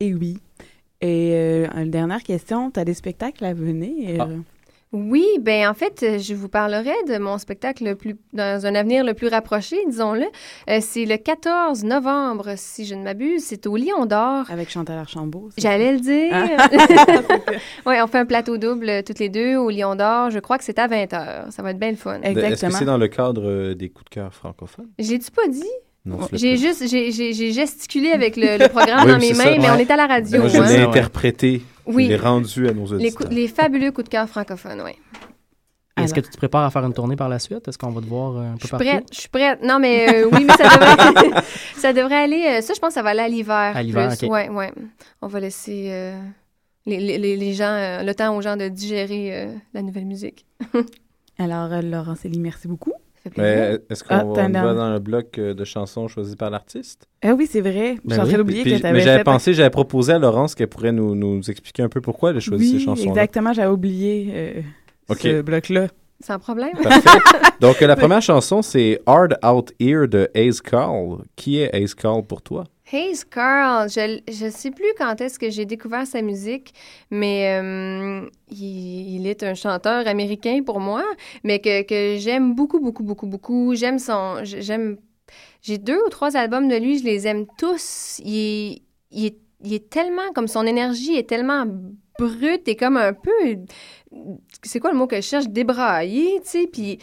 Et 0.00 0.12
oui. 0.14 0.38
Et 1.00 1.32
euh, 1.34 1.66
une 1.76 1.90
dernière 1.90 2.22
question, 2.22 2.70
tu 2.70 2.80
as 2.80 2.84
des 2.84 2.94
spectacles 2.94 3.44
à 3.44 3.54
venir? 3.54 4.20
Ah. 4.20 4.28
Oui, 4.92 5.26
ben 5.40 5.68
en 5.68 5.74
fait, 5.74 6.04
euh, 6.04 6.18
je 6.20 6.34
vous 6.34 6.48
parlerai 6.48 6.94
de 7.08 7.18
mon 7.18 7.36
spectacle 7.38 7.82
le 7.84 7.96
plus, 7.96 8.14
dans 8.32 8.64
un 8.64 8.76
avenir 8.76 9.04
le 9.04 9.12
plus 9.12 9.26
rapproché, 9.26 9.76
disons-le. 9.88 10.24
Euh, 10.70 10.78
c'est 10.80 11.04
le 11.04 11.16
14 11.16 11.82
novembre, 11.82 12.52
si 12.56 12.84
je 12.84 12.94
ne 12.94 13.02
m'abuse. 13.02 13.42
C'est 13.42 13.66
au 13.66 13.76
Lion 13.76 14.06
d'Or. 14.06 14.44
Avec 14.48 14.70
Chantal 14.70 14.96
Archambault. 14.96 15.50
J'allais 15.58 15.94
le 15.94 15.98
dire. 15.98 16.30
Ah. 16.32 16.68
oui, 17.86 17.96
on 18.00 18.06
fait 18.06 18.18
un 18.18 18.24
plateau 18.24 18.56
double 18.56 19.02
toutes 19.04 19.18
les 19.18 19.28
deux 19.28 19.56
au 19.56 19.68
Lion 19.68 19.96
d'Or. 19.96 20.30
Je 20.30 20.38
crois 20.38 20.58
que 20.58 20.64
c'est 20.64 20.78
à 20.78 20.86
20h. 20.86 21.50
Ça 21.50 21.62
va 21.64 21.72
être 21.72 21.78
bien 21.80 21.90
le 21.90 21.96
fun. 21.96 22.20
De- 22.20 22.26
Est-ce 22.26 22.64
que 22.66 22.70
c'est 22.72 22.84
dans 22.84 22.98
le 22.98 23.08
cadre 23.08 23.72
des 23.74 23.88
coups 23.88 24.04
de 24.04 24.10
cœur 24.10 24.32
francophones? 24.32 24.90
Je 25.00 25.10
l'ai-tu 25.10 25.32
pas 25.32 25.48
dit? 25.48 25.64
J'ai 26.32 26.56
juste, 26.58 26.86
j'ai- 26.88 27.12
j'ai 27.12 27.32
j'ai 27.32 27.52
gesticulé 27.52 28.10
avec 28.12 28.36
le, 28.36 28.58
le 28.58 28.68
programme 28.68 29.06
Oui, 29.06 29.12
dans 29.12 29.18
mes 29.18 29.32
mains, 29.32 29.44
ça. 29.44 29.58
mais 29.58 29.70
on 29.70 29.78
est 29.78 29.90
à 29.90 29.96
la 29.96 30.06
radio. 30.06 30.40
Moi, 30.40 30.48
je 30.48 30.58
hein. 30.58 30.66
l'ai 30.66 30.82
interprété. 30.82 31.62
Oui. 31.86 32.04
Je 32.04 32.08
l'ai 32.10 32.16
rendu 32.16 32.68
à 32.68 32.72
nos 32.74 32.84
Les, 32.86 32.92
auditeurs. 32.94 33.14
coups- 33.16 33.30
les 33.30 33.48
fabuleux 33.48 33.90
coups 33.92 34.04
de 34.04 34.10
cœur 34.10 34.28
francophones, 34.28 34.82
oui. 34.84 34.92
Est-ce 35.96 36.12
que 36.12 36.20
tu 36.20 36.28
te 36.28 36.36
prépares 36.36 36.64
à 36.64 36.70
faire 36.70 36.84
une 36.84 36.92
tournée 36.92 37.14
par 37.16 37.28
la 37.28 37.38
suite? 37.38 37.66
Est-ce 37.68 37.78
qu'on 37.78 37.90
va 37.90 38.00
te 38.02 38.06
voir 38.06 38.36
euh, 38.36 38.40
un 38.50 38.52
peu 38.54 38.58
Je 38.62 38.66
suis 38.66 38.70
partout? 38.70 38.84
prête, 38.84 39.04
je 39.12 39.20
suis 39.20 39.28
prête. 39.28 39.62
Non, 39.62 39.78
mais 39.78 40.24
euh, 40.24 40.28
oui, 40.32 40.44
mais 40.44 40.52
ça 40.54 40.64
devrait, 40.64 41.42
ça 41.76 41.92
devrait 41.92 42.16
aller. 42.24 42.44
euh, 42.58 42.60
ça, 42.62 42.74
je 42.74 42.80
pense 42.80 42.88
que 42.88 42.94
ça 42.94 43.02
va 43.02 43.10
aller 43.10 43.20
à 43.20 43.28
l'hiver. 43.28 43.72
À 43.74 43.82
l'hiver, 43.82 44.12
ok. 44.12 44.28
Ouais, 44.30 44.48
ouais. 44.50 44.72
On 45.22 45.28
va 45.28 45.40
laisser 45.40 45.86
euh, 45.90 46.18
les, 46.84 46.98
les- 46.98 47.36
les- 47.36 47.54
gens, 47.54 47.64
euh, 47.70 48.02
le 48.02 48.12
temps 48.14 48.36
aux 48.36 48.42
gens 48.42 48.56
de 48.56 48.68
digérer 48.68 49.30
euh, 49.44 49.52
la 49.72 49.82
nouvelle 49.82 50.04
musique. 50.06 50.44
Alors, 51.38 51.68
Laurence 51.80 52.24
Elie, 52.24 52.40
merci 52.40 52.66
beaucoup. 52.68 52.92
Mais 53.36 53.78
est-ce 53.90 54.04
qu'on 54.04 54.14
Ah, 54.14 54.24
va, 54.24 54.74
dans 54.74 54.92
le 54.92 54.98
bloc 54.98 55.38
euh, 55.38 55.54
de 55.54 55.64
chansons 55.64 56.08
choisies 56.08 56.36
par 56.36 56.50
l'artiste? 56.50 57.08
Ah 57.22 57.32
oui, 57.34 57.48
c'est 57.50 57.60
vrai. 57.60 57.96
Je 58.06 58.12
suis 58.12 58.20
en 58.22 58.26
train 58.26 58.36
d'oublier 58.36 58.62
Puis- 58.62 58.70
que 58.72 58.74
puis- 58.76 58.80
tu 58.82 58.86
avais 58.86 58.98
Mais 58.98 59.04
j'avais 59.04 59.18
fait... 59.18 59.24
pensé, 59.24 59.54
j'avais 59.54 59.70
proposé 59.70 60.12
à 60.12 60.18
Laurence 60.18 60.54
qu'elle 60.54 60.68
pourrait 60.68 60.92
nous, 60.92 61.14
nous 61.14 61.40
expliquer 61.50 61.82
un 61.82 61.88
peu 61.88 62.00
pourquoi 62.00 62.30
elle 62.30 62.36
a 62.36 62.40
choisi 62.40 62.64
Oui, 62.74 62.78
ces 62.78 62.84
chansons-là. 62.84 63.08
exactement, 63.10 63.52
j'avais 63.52 63.72
oublié 63.72 64.30
euh, 64.34 64.60
ce 65.16 65.42
bloc-là. 65.42 65.88
Sans 66.20 66.38
problème. 66.38 66.72
Parfait. 66.82 67.18
Donc, 67.60 67.80
la 67.80 67.96
première 67.96 68.22
chanson, 68.22 68.62
c'est 68.62 69.00
Hard 69.06 69.36
Out 69.44 69.72
Here 69.80 70.06
de 70.06 70.30
Ace 70.34 70.60
Call. 70.60 71.18
Qui 71.36 71.58
est 71.58 71.70
Ace 71.74 71.94
Call 71.94 72.22
pour 72.26 72.40
toi? 72.40 72.64
Hayes 72.94 73.24
Carl, 73.28 73.88
je 73.88 74.44
ne 74.44 74.50
sais 74.50 74.70
plus 74.70 74.86
quand 74.96 75.20
est-ce 75.20 75.38
que 75.38 75.50
j'ai 75.50 75.64
découvert 75.64 76.06
sa 76.06 76.22
musique, 76.22 76.72
mais 77.10 77.60
euh, 77.60 78.28
il, 78.48 79.16
il 79.16 79.26
est 79.26 79.42
un 79.42 79.54
chanteur 79.54 80.06
américain 80.06 80.60
pour 80.64 80.78
moi, 80.78 81.02
mais 81.42 81.58
que, 81.58 81.82
que 81.82 82.18
j'aime 82.20 82.54
beaucoup, 82.54 82.78
beaucoup, 82.78 83.02
beaucoup, 83.02 83.26
beaucoup. 83.26 83.74
J'aime 83.74 83.98
son... 83.98 84.44
J'aime... 84.44 84.98
J'ai 85.62 85.78
deux 85.78 85.98
ou 86.06 86.08
trois 86.08 86.36
albums 86.36 86.68
de 86.68 86.76
lui, 86.76 86.98
je 86.98 87.04
les 87.04 87.26
aime 87.26 87.46
tous. 87.58 88.20
Il 88.24 88.82
il 89.10 89.26
est, 89.26 89.38
il 89.64 89.74
est 89.74 89.90
tellement... 89.90 90.32
Comme 90.32 90.46
son 90.46 90.64
énergie 90.64 91.16
est 91.16 91.28
tellement 91.28 91.64
brute 92.18 92.68
et 92.68 92.76
comme 92.76 92.96
un 92.96 93.12
peu... 93.12 93.32
C'est 94.62 94.78
quoi 94.78 94.92
le 94.92 94.96
mot 94.96 95.08
que 95.08 95.16
je 95.16 95.22
cherche? 95.22 95.48
Débraillé, 95.48 96.40
tu 96.44 96.48
sais, 96.48 96.66
puis... 96.72 96.98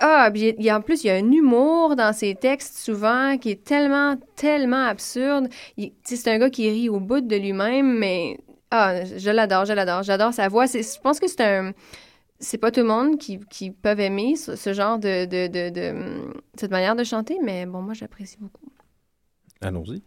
Ah, 0.00 0.30
puis 0.32 0.54
il 0.56 0.64
y 0.64 0.70
a- 0.70 0.76
en 0.76 0.80
plus, 0.80 1.02
il 1.04 1.08
y 1.08 1.10
a 1.10 1.14
un 1.14 1.32
humour 1.32 1.96
dans 1.96 2.12
ses 2.12 2.34
textes 2.34 2.78
souvent 2.78 3.36
qui 3.38 3.50
est 3.50 3.64
tellement, 3.64 4.16
tellement 4.36 4.84
absurde. 4.84 5.48
C'est 6.04 6.28
un 6.28 6.38
gars 6.38 6.50
qui 6.50 6.70
rit 6.70 6.88
au 6.88 7.00
bout 7.00 7.20
de 7.20 7.36
lui-même, 7.36 7.98
mais 7.98 8.38
ah, 8.70 9.04
je 9.04 9.30
l'adore, 9.30 9.64
je 9.64 9.72
l'adore. 9.72 10.02
J'adore 10.04 10.32
sa 10.32 10.48
voix. 10.48 10.66
Je 10.66 11.00
pense 11.00 11.18
que 11.20 11.26
c'est 11.28 11.40
un... 11.42 11.72
C'est 12.40 12.58
pas 12.58 12.70
tout 12.70 12.80
le 12.80 12.86
monde 12.86 13.18
qui, 13.18 13.40
qui 13.50 13.72
peuvent 13.72 13.98
aimer 13.98 14.36
ce, 14.36 14.72
genre 14.72 15.00
de, 15.00 15.24
de, 15.24 15.48
de- 15.70 16.32
cette 16.54 16.70
manière 16.70 16.94
de 16.94 17.02
chanter, 17.02 17.36
mais 17.42 17.66
bon, 17.66 17.82
moi, 17.82 17.94
j'apprécie 17.94 18.36
beaucoup. 18.38 18.70
Allons-y. 19.60 20.02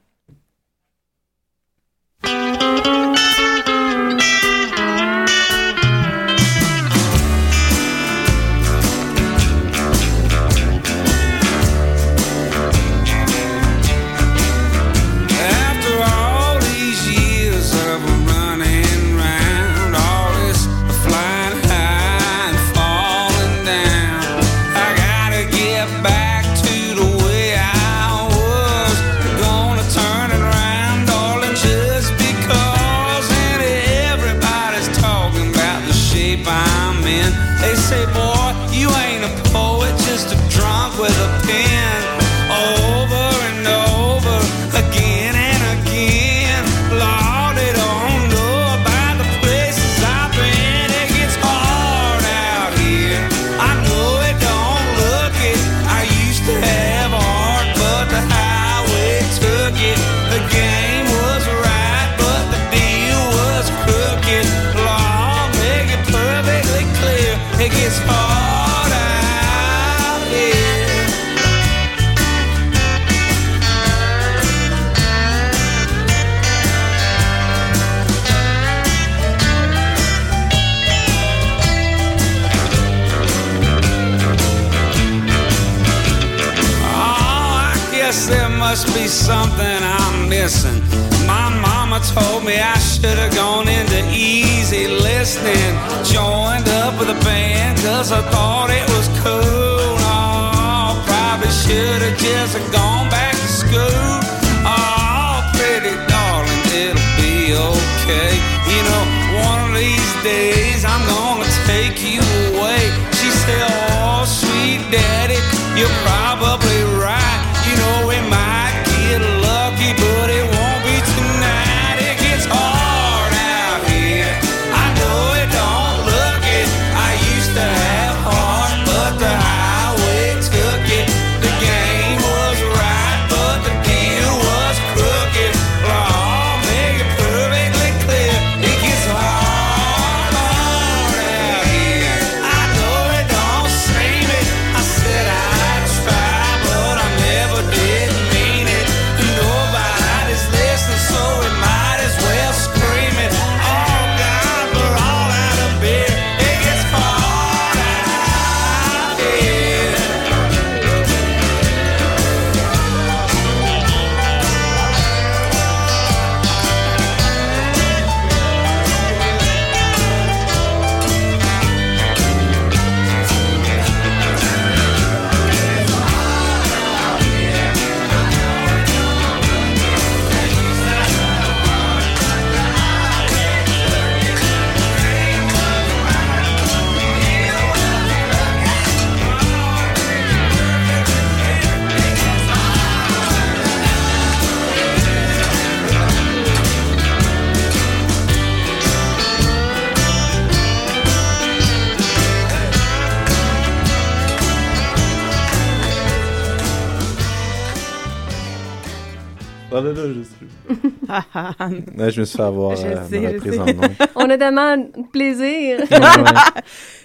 Je 211.33 212.19
me 212.19 212.25
suis 212.25 212.37
fait 212.37 212.43
avoir 212.43 212.75
Je 212.75 212.85
euh, 212.87 212.95
sais, 213.09 213.19
ma 213.19 213.29
je 213.29 213.33
reprise 213.35 213.53
sais. 213.53 213.59
en 213.59 213.65
nom. 213.65 213.81
On 214.15 214.29
a 214.29 214.37
tellement 214.37 214.77
de 214.77 214.87
plaisir. 215.11 215.79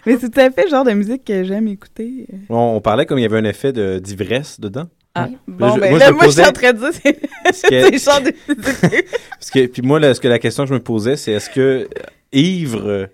Mais 0.07 0.17
c'est 0.21 0.31
tout 0.31 0.41
à 0.41 0.51
fait 0.51 0.65
le 0.65 0.71
genre 0.71 0.85
de 0.85 0.93
musique 0.93 1.25
que 1.25 1.45
j'aime 1.45 1.69
écouter. 1.69 2.27
On, 2.49 2.75
on 2.77 2.81
parlait 2.81 3.07
comme 3.07 3.19
il 3.19 3.23
y 3.23 3.27
avait 3.27 3.39
un 3.39 3.45
effet 3.45 3.73
de- 3.73 3.99
d'ivresse 3.99 4.61
dedans. 4.61 4.87
Ah, 5.15 5.29
Là, 5.29 5.37
bon, 5.49 5.75
je- 5.75 5.81
ben 5.81 5.91
moi, 5.91 5.99
là, 5.99 6.07
je 6.09 6.13
moi, 6.13 6.25
je 6.27 6.31
suis 6.31 6.45
en 6.45 6.53
train 6.53 6.73
de 6.73 6.79
dire, 6.79 6.91
c'est 6.93 7.21
Parce 7.43 7.63
que- 7.63 7.69
c'est 7.83 7.91
le 7.91 7.99
genre 7.99 8.21
de 8.21 8.33
musique. 8.49 9.07
Parce 9.31 9.51
que, 9.51 9.67
puis 9.67 9.83
moi, 9.83 9.99
là, 9.99 10.13
ce 10.15 10.21
que 10.21 10.29
la 10.29 10.39
question 10.39 10.65
que 10.65 10.69
je 10.69 10.75
me 10.75 10.81
posais, 10.83 11.17
c'est 11.17 11.33
est-ce 11.33 11.49
que 11.51 11.61
euh, 11.61 11.87
ivre, 12.33 12.83
euh, 12.87 13.07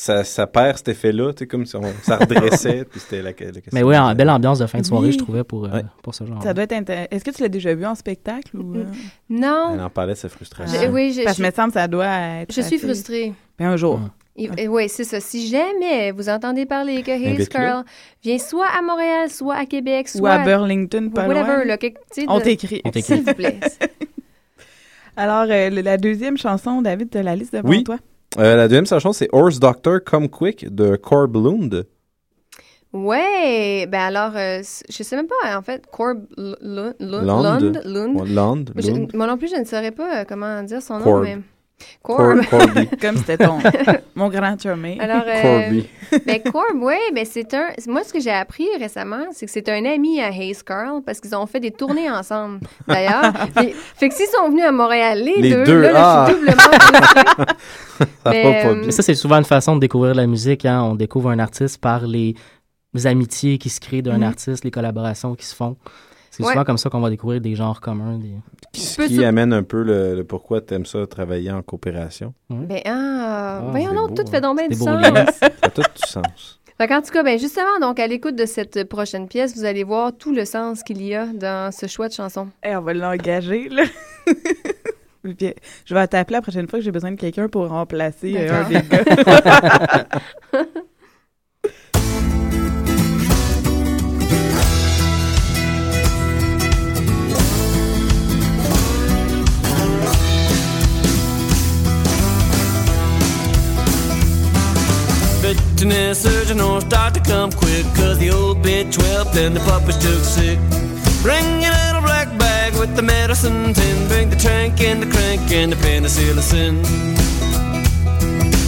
ça, 0.00 0.22
ça 0.22 0.46
perd 0.46 0.76
cet 0.76 0.88
effet-là, 0.88 1.32
tu 1.32 1.40
sais, 1.40 1.46
comme 1.48 1.66
si 1.66 1.74
on, 1.74 1.82
ça 2.02 2.16
redressait, 2.18 2.84
puis 2.90 3.00
c'était 3.00 3.16
la, 3.20 3.30
la 3.30 3.32
question. 3.32 3.60
Mais 3.72 3.82
oui, 3.82 3.96
en 3.98 4.14
belle 4.14 4.30
ambiance 4.30 4.60
de 4.60 4.66
fin 4.66 4.78
de 4.80 4.86
soirée, 4.86 5.06
Oui. 5.08 5.12
je 5.12 5.18
trouvais, 5.18 5.42
pour, 5.42 5.64
euh, 5.64 5.80
pour 6.02 6.14
ce 6.14 6.24
genre. 6.24 6.40
Ça 6.42 6.54
doit 6.54 6.64
être 6.64 6.72
intéressant. 6.72 7.08
Est-ce 7.10 7.24
que 7.24 7.30
tu 7.32 7.42
l'as 7.42 7.48
déjà 7.48 7.74
vu 7.74 7.84
en 7.84 7.96
spectacle 7.96 8.56
ou... 8.56 8.76
euh? 8.76 8.84
Non. 9.28 9.70
Elle 9.74 9.80
en 9.80 9.90
parlait 9.90 10.12
de 10.12 10.18
sa 10.18 10.28
frustration. 10.28 10.80
Je- 10.80 10.86
oui, 10.88 11.12
je- 11.12 11.24
Parce 11.24 11.36
que 11.36 11.42
je- 11.42 11.48
me 11.48 11.52
semble 11.52 11.68
que 11.72 11.80
ça 11.80 11.88
doit 11.88 12.06
être 12.42 12.54
Je 12.54 12.60
suis 12.60 12.78
frustrée. 12.78 13.32
Mais 13.58 13.66
un 13.66 13.76
jour. 13.76 13.98
Oui, 14.68 14.88
c'est 14.88 15.02
ça. 15.02 15.18
Si 15.18 15.48
jamais 15.48 16.12
vous 16.12 16.28
entendez 16.28 16.64
parler 16.64 17.02
que 17.02 17.10
Hayes. 17.10 17.48
Carl 17.48 17.82
vient 18.22 18.38
soit 18.38 18.68
à 18.68 18.80
Montréal, 18.82 19.28
soit 19.30 19.56
à 19.56 19.66
Québec, 19.66 20.08
Ou 20.14 20.18
soit 20.18 20.30
à 20.30 20.44
Burlington, 20.44 21.10
pas 21.12 21.26
whatever, 21.26 21.56
loin. 21.56 21.64
là, 21.64 21.76
On 22.28 22.38
de- 22.38 22.44
t'écrit. 22.44 22.80
On 22.84 22.90
t'écrit. 22.92 23.16
S'il 23.16 23.24
vous 23.24 23.34
plaît. 23.34 23.58
Alors, 25.16 25.46
euh, 25.50 25.70
la 25.70 25.96
deuxième 25.96 26.38
chanson, 26.38 26.82
David, 26.82 27.10
tu 27.10 27.18
as 27.18 27.24
la 27.24 27.34
liste 27.34 27.52
devant 27.52 27.68
Oui. 27.68 27.82
toi? 27.82 27.96
Euh, 28.36 28.56
la 28.56 28.68
deuxième 28.68 28.86
chanson, 28.86 29.12
c'est 29.12 29.28
Horse 29.32 29.58
Doctor 29.58 30.00
Come 30.04 30.28
Quick 30.28 30.72
de 30.74 30.96
Corb 30.96 31.34
Lund. 31.36 31.86
Ouais, 32.92 33.86
ben 33.86 34.00
alors, 34.00 34.32
euh, 34.36 34.62
je 34.88 35.02
sais 35.02 35.16
même 35.16 35.26
pas, 35.26 35.56
en 35.58 35.62
fait, 35.62 35.84
Corb 35.90 36.24
Lund, 36.36 36.56
Lund, 36.62 36.94
Lund. 37.00 37.62
Lund, 37.62 37.82
Lund. 37.84 38.16
Ouais, 38.20 38.26
Lund, 38.28 38.70
Je- 38.76 38.90
Lund. 38.90 39.10
moi 39.14 39.26
non 39.26 39.36
plus, 39.36 39.48
je 39.50 39.56
ne 39.56 39.64
saurais 39.64 39.90
pas 39.90 40.20
euh, 40.20 40.24
comment 40.26 40.62
dire 40.62 40.80
son 40.82 40.98
nom, 40.98 41.20
mais... 41.20 41.38
Corb. 42.02 42.40
Cor- 42.48 42.58
Corby. 42.60 42.88
Comme 43.00 43.16
c'était 43.18 43.38
ton, 43.38 43.58
mon 44.14 44.28
grand 44.28 44.60
chumé. 44.60 44.98
Alors, 45.00 45.22
euh, 45.26 45.42
Corby. 45.62 45.88
ben 46.26 46.40
Corb, 46.52 46.76
oui, 46.82 46.94
ben 47.14 47.24
c'est 47.24 47.52
un. 47.54 47.68
Moi, 47.86 48.02
ce 48.04 48.12
que 48.12 48.20
j'ai 48.20 48.30
appris 48.30 48.66
récemment, 48.78 49.26
c'est 49.32 49.46
que 49.46 49.52
c'est 49.52 49.68
un 49.68 49.84
ami 49.84 50.20
à 50.20 50.28
Hayes 50.30 50.56
Carl 50.64 51.02
parce 51.04 51.20
qu'ils 51.20 51.34
ont 51.36 51.46
fait 51.46 51.60
des 51.60 51.70
tournées 51.70 52.10
ensemble. 52.10 52.60
D'ailleurs, 52.86 53.32
fait 53.96 54.08
que 54.08 54.14
s'ils 54.14 54.26
sont 54.28 54.48
venus 54.50 54.64
à 54.64 54.72
Montréal 54.72 55.22
les, 55.22 55.40
Les 55.42 55.50
deux, 55.50 55.64
deux, 55.64 55.80
là, 55.82 55.92
ah. 55.94 56.26
je 56.28 56.32
suis 56.34 56.40
doublement 56.40 56.62
frustrée. 56.62 57.44
Ça 57.98 58.30
Mais, 58.30 58.42
va 58.44 58.50
pas 58.62 58.68
euh, 58.68 58.74
bien. 58.74 58.82
Mais 58.86 58.92
ça, 58.92 59.02
c'est 59.02 59.14
souvent 59.14 59.36
une 59.38 59.44
façon 59.44 59.74
de 59.76 59.80
découvrir 59.80 60.14
la 60.14 60.26
musique. 60.26 60.64
Hein. 60.64 60.82
On 60.82 60.94
découvre 60.94 61.30
un 61.30 61.38
artiste 61.38 61.80
par 61.80 62.06
les, 62.06 62.34
les 62.94 63.06
amitiés 63.06 63.58
qui 63.58 63.68
se 63.70 63.80
créent 63.80 64.02
d'un 64.02 64.14
Mm. 64.18 64.20
Mhm. 64.20 64.22
artiste, 64.28 64.64
les 64.64 64.70
collaborations 64.70 65.34
qui 65.34 65.44
se 65.46 65.54
font. 65.54 65.76
C'est 66.38 66.44
Ouais. 66.44 66.52
souvent 66.52 66.64
comme 66.64 66.78
ça 66.78 66.88
qu'on 66.88 67.00
va 67.00 67.10
découvrir 67.10 67.40
des 67.40 67.56
genres 67.56 67.80
communs. 67.80 68.16
Des... 68.16 68.30
Ce 68.72 69.02
qui 69.02 69.24
amène 69.24 69.52
un 69.52 69.64
peu 69.64 69.82
le, 69.82 70.14
le 70.14 70.22
pourquoi 70.22 70.60
tu 70.60 70.72
aimes 70.72 70.86
ça, 70.86 71.04
travailler 71.08 71.50
en 71.50 71.62
coopération. 71.62 72.32
Ben, 72.48 72.80
ah, 72.84 73.62
voyons 73.70 73.88
c'est 73.88 73.94
donc, 73.96 74.08
beau, 74.10 74.22
tout 74.22 74.30
fait 74.30 74.40
donc 74.40 74.56
bien 74.56 74.68
du 74.68 74.76
beau 74.76 74.84
sens. 74.84 75.04
Ça 75.40 75.50
a 75.62 75.68
tout 75.68 75.82
du 75.82 76.08
sens. 76.08 76.60
Fait 76.80 76.86
qu'en 76.86 77.02
tout 77.02 77.10
cas, 77.10 77.24
ben 77.24 77.36
justement, 77.40 77.80
donc 77.80 77.98
à 77.98 78.06
l'écoute 78.06 78.36
de 78.36 78.46
cette 78.46 78.84
prochaine 78.84 79.26
pièce, 79.26 79.56
vous 79.56 79.64
allez 79.64 79.82
voir 79.82 80.16
tout 80.16 80.32
le 80.32 80.44
sens 80.44 80.84
qu'il 80.84 81.02
y 81.02 81.12
a 81.12 81.26
dans 81.26 81.72
ce 81.72 81.86
choix 81.88 82.06
de 82.06 82.12
chanson. 82.12 82.50
Eh, 82.62 82.76
on 82.76 82.82
va 82.82 82.94
l'engager, 82.94 83.68
là. 83.68 83.82
Puis, 85.24 85.54
je 85.84 85.94
vais 85.94 86.06
t'appeler 86.06 86.34
la 86.36 86.42
prochaine 86.42 86.68
fois 86.68 86.78
que 86.78 86.84
j'ai 86.84 86.92
besoin 86.92 87.10
de 87.10 87.16
quelqu'un 87.16 87.48
pour 87.48 87.66
remplacer 87.66 88.32
euh, 88.38 88.64
un 88.64 88.68
des 88.68 88.74
gars. 88.88 90.06
Veterinary 105.48 106.14
surgeon 106.14 106.60
or 106.60 106.82
start 106.82 107.14
to 107.14 107.20
come 107.20 107.50
quick 107.50 107.86
Cause 107.96 108.18
the 108.18 108.28
old 108.30 108.58
bitch 108.58 108.98
wept 108.98 109.34
and 109.34 109.56
the 109.56 109.60
puppies 109.60 109.96
took 109.96 110.22
sick. 110.22 110.58
Bring 111.22 111.62
your 111.62 111.72
little 111.72 112.02
black 112.02 112.28
bag 112.38 112.74
with 112.74 112.94
the 112.94 113.00
medicine 113.00 113.72
tin 113.72 114.08
Bring 114.08 114.28
the 114.28 114.36
trank 114.36 114.78
and 114.82 115.02
the 115.02 115.06
crank 115.06 115.50
and 115.50 115.72
the 115.72 115.76
penicillin. 115.76 116.82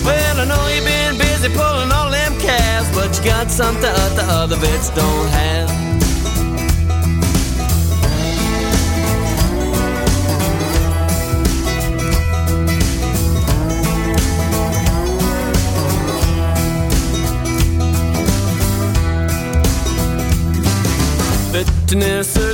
Well, 0.07 0.41
I 0.41 0.45
know 0.47 0.69
you've 0.75 0.87
been 0.87 1.19
busy 1.19 1.49
pulling 1.55 1.93
all 1.93 2.11
them 2.11 2.33
calves 2.41 2.89
But 2.95 3.19
you 3.19 3.25
got 3.25 3.51
something 3.51 3.83
that 3.83 4.17
the 4.17 4.23
other 4.23 4.57
vets 4.57 4.89
don't 4.89 5.29
have 5.29 5.90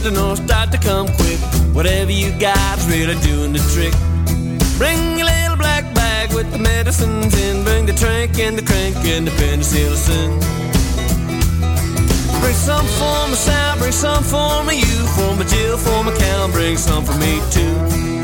Surgeon 0.07 0.23
or 0.23 0.37
start 0.37 0.71
to 0.73 0.79
come 0.79 1.07
quick. 1.07 1.39
Whatever 1.75 2.13
you 2.13 2.31
got's 2.39 2.87
really 2.87 3.19
doing 3.21 3.53
the 3.53 3.59
trick. 3.75 3.93
Bring 4.79 5.19
your 5.19 5.27
little 5.27 5.57
black 5.57 5.83
bag 5.95 6.33
with 6.33 6.51
the 6.53 6.59
medicines 6.59 7.35
in. 7.41 7.65
Bring 7.65 7.87
the 7.87 7.93
trank 7.93 8.39
and 8.39 8.57
the 8.57 8.63
crank 8.63 8.97
and 9.05 9.27
the 9.27 9.33
penicillin. 9.33 10.41
Bring 12.41 12.55
some 12.55 12.87
for 12.87 13.29
myself, 13.29 13.79
bring 13.79 13.93
some 13.93 14.23
for 14.23 14.65
me, 14.65 14.79
you, 14.79 15.07
for 15.17 15.35
my 15.35 15.45
Jill, 15.45 15.77
for 15.77 16.05
my 16.05 16.17
cow, 16.17 16.49
bring 16.53 16.77
some 16.77 17.05
for 17.05 17.15
me 17.19 17.41
too. 17.51 18.16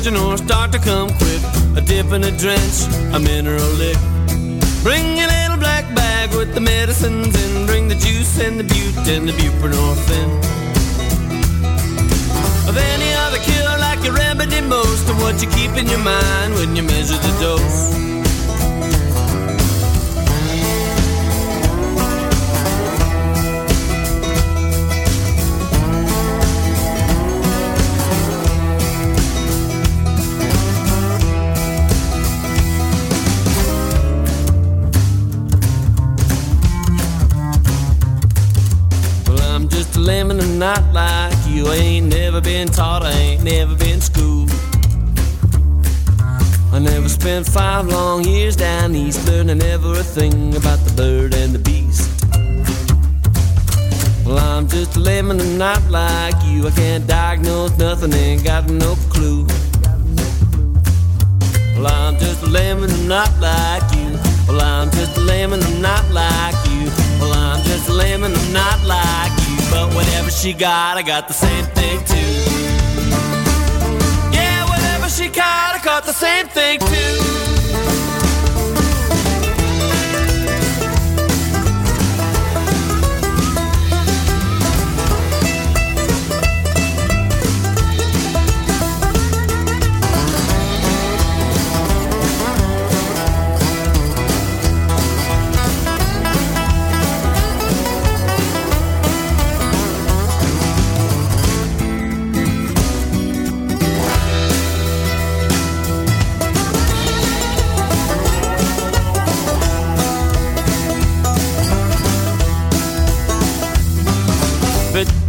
Surgeon 0.00 0.16
or 0.16 0.38
start 0.38 0.72
to 0.72 0.78
come 0.78 1.10
quick. 1.10 1.42
A 1.76 1.82
dip 1.82 2.10
and 2.12 2.24
a 2.24 2.30
drench, 2.30 2.88
a 3.12 3.18
mineral 3.18 3.68
lick. 3.72 3.98
Bring 4.82 5.18
your 5.18 5.28
little 5.28 5.58
black 5.58 5.94
bag 5.94 6.30
with 6.34 6.54
the 6.54 6.60
medicines 6.60 7.34
in. 7.44 7.66
Bring 7.66 7.86
the 7.86 7.96
juice 7.96 8.40
and 8.40 8.58
the 8.58 8.64
bute 8.64 8.96
and 9.08 9.28
the 9.28 9.32
buprenorphine. 9.32 10.38
Of 12.66 12.78
any 12.78 13.12
other 13.12 13.40
cure 13.40 13.78
like 13.78 14.02
your 14.02 14.14
remedy 14.14 14.62
most 14.62 15.06
of 15.10 15.20
what 15.20 15.42
you 15.42 15.50
keep 15.50 15.72
in 15.72 15.86
your 15.86 16.02
mind 16.02 16.54
when 16.54 16.74
you 16.74 16.82
measure 16.82 17.18
the 17.18 17.36
dose. 17.38 18.09
You. 41.60 41.70
I 41.70 41.76
ain't 41.76 42.06
never 42.06 42.40
been 42.40 42.68
taught, 42.68 43.02
I 43.02 43.12
ain't 43.12 43.44
never 43.44 43.74
been 43.74 44.00
schooled. 44.00 44.50
I 46.72 46.78
never 46.78 47.08
spent 47.08 47.46
five 47.46 47.86
long 47.86 48.24
years 48.24 48.56
down 48.56 48.94
east 48.94 49.26
learning 49.26 49.62
everything 49.62 50.56
about 50.56 50.78
the 50.86 50.92
bird 50.96 51.34
and 51.34 51.52
the 51.52 51.58
beast. 51.58 52.08
Well, 54.24 54.38
I'm 54.38 54.68
just 54.68 54.96
a 54.96 55.00
lemon 55.00 55.40
and 55.40 55.58
not 55.58 55.82
like 55.90 56.38
you. 56.44 56.66
I 56.66 56.70
can't 56.70 57.06
diagnose 57.06 57.76
nothing, 57.78 58.12
ain't 58.12 58.44
got 58.44 58.68
no 58.68 58.94
clue. 59.12 59.46
Well, 61.76 61.88
I'm 61.88 62.16
just 62.18 62.42
a 62.42 62.46
lemon 62.46 62.90
and 62.90 63.08
not 63.08 63.32
like 63.40 63.86
you. 63.96 64.10
Well, 64.46 64.60
I'm 64.60 64.90
just 64.92 65.16
a 65.16 65.20
lemon 65.20 65.60
and 65.62 65.82
not 65.82 66.08
like 66.12 66.54
you. 66.70 66.84
Well, 67.20 67.32
I'm 67.32 67.62
just 67.64 67.88
a 67.88 67.92
lemon 67.92 68.32
and 68.32 68.52
not 68.52 68.84
like 68.84 69.32
you. 69.32 69.39
But 69.70 69.94
whatever 69.94 70.30
she 70.30 70.52
got, 70.52 70.96
I 70.96 71.02
got 71.02 71.28
the 71.28 71.34
same 71.34 71.64
thing 71.78 71.98
too. 72.04 72.32
Yeah, 74.36 74.68
whatever 74.68 75.08
she 75.08 75.28
got, 75.28 75.78
I 75.78 75.80
got 75.84 76.04
the 76.04 76.12
same 76.12 76.46
thing 76.48 76.80
too. 76.80 77.49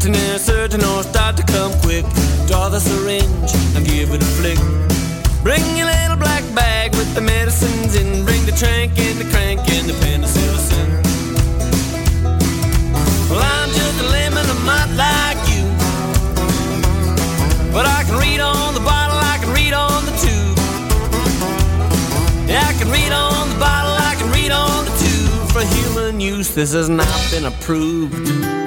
Veterinary 0.02 0.40
surgeon 0.40 0.84
or 0.84 1.04
start 1.04 1.38
to 1.38 1.44
come 1.44 1.72
quick. 1.82 2.04
Draw 2.48 2.70
the 2.70 2.80
syringe 2.80 3.54
and 3.76 3.86
give 3.86 4.10
it 4.12 4.24
a 4.24 4.26
flick. 4.26 4.58
Bring 5.44 5.62
your 5.78 5.86
little 5.86 6.18
black 6.18 6.42
bag 6.56 6.96
with 6.96 7.14
the 7.14 7.22
medicines 7.22 7.94
in. 7.96 8.26
Bring 8.26 8.44
the 8.48 8.52
trank 8.52 8.98
and 8.98 9.20
the 9.20 9.30
crank 9.30 9.60
and 9.70 9.88
the 9.88 9.94
penicillin. 10.02 10.90
Well, 13.30 13.44
I'm 13.46 13.70
just 13.70 14.02
a 14.02 14.08
lemon, 14.10 14.44
I'm 14.50 14.66
not 14.66 14.90
like 14.98 15.38
you. 15.54 15.70
But 17.72 17.86
I 17.86 18.02
can 18.04 18.18
read 18.18 18.40
on 18.40 18.74
the 18.74 18.80
bottle, 18.80 19.20
I 19.22 19.38
can 19.38 19.54
read 19.54 19.74
on 19.74 20.04
the 20.10 20.16
tube. 20.18 20.58
Yeah, 22.50 22.66
I 22.66 22.74
can 22.74 22.90
read 22.90 23.12
on 23.12 23.50
the 23.50 23.60
bottle, 23.60 23.94
I 23.94 24.16
can 24.18 24.32
read 24.32 24.52
on 24.52 24.84
the 24.84 24.96
tube. 24.98 25.52
For 25.52 25.62
human 25.76 26.20
use, 26.20 26.56
this 26.56 26.74
has 26.74 26.90
not 26.90 27.22
been 27.30 27.46
approved. 27.46 28.61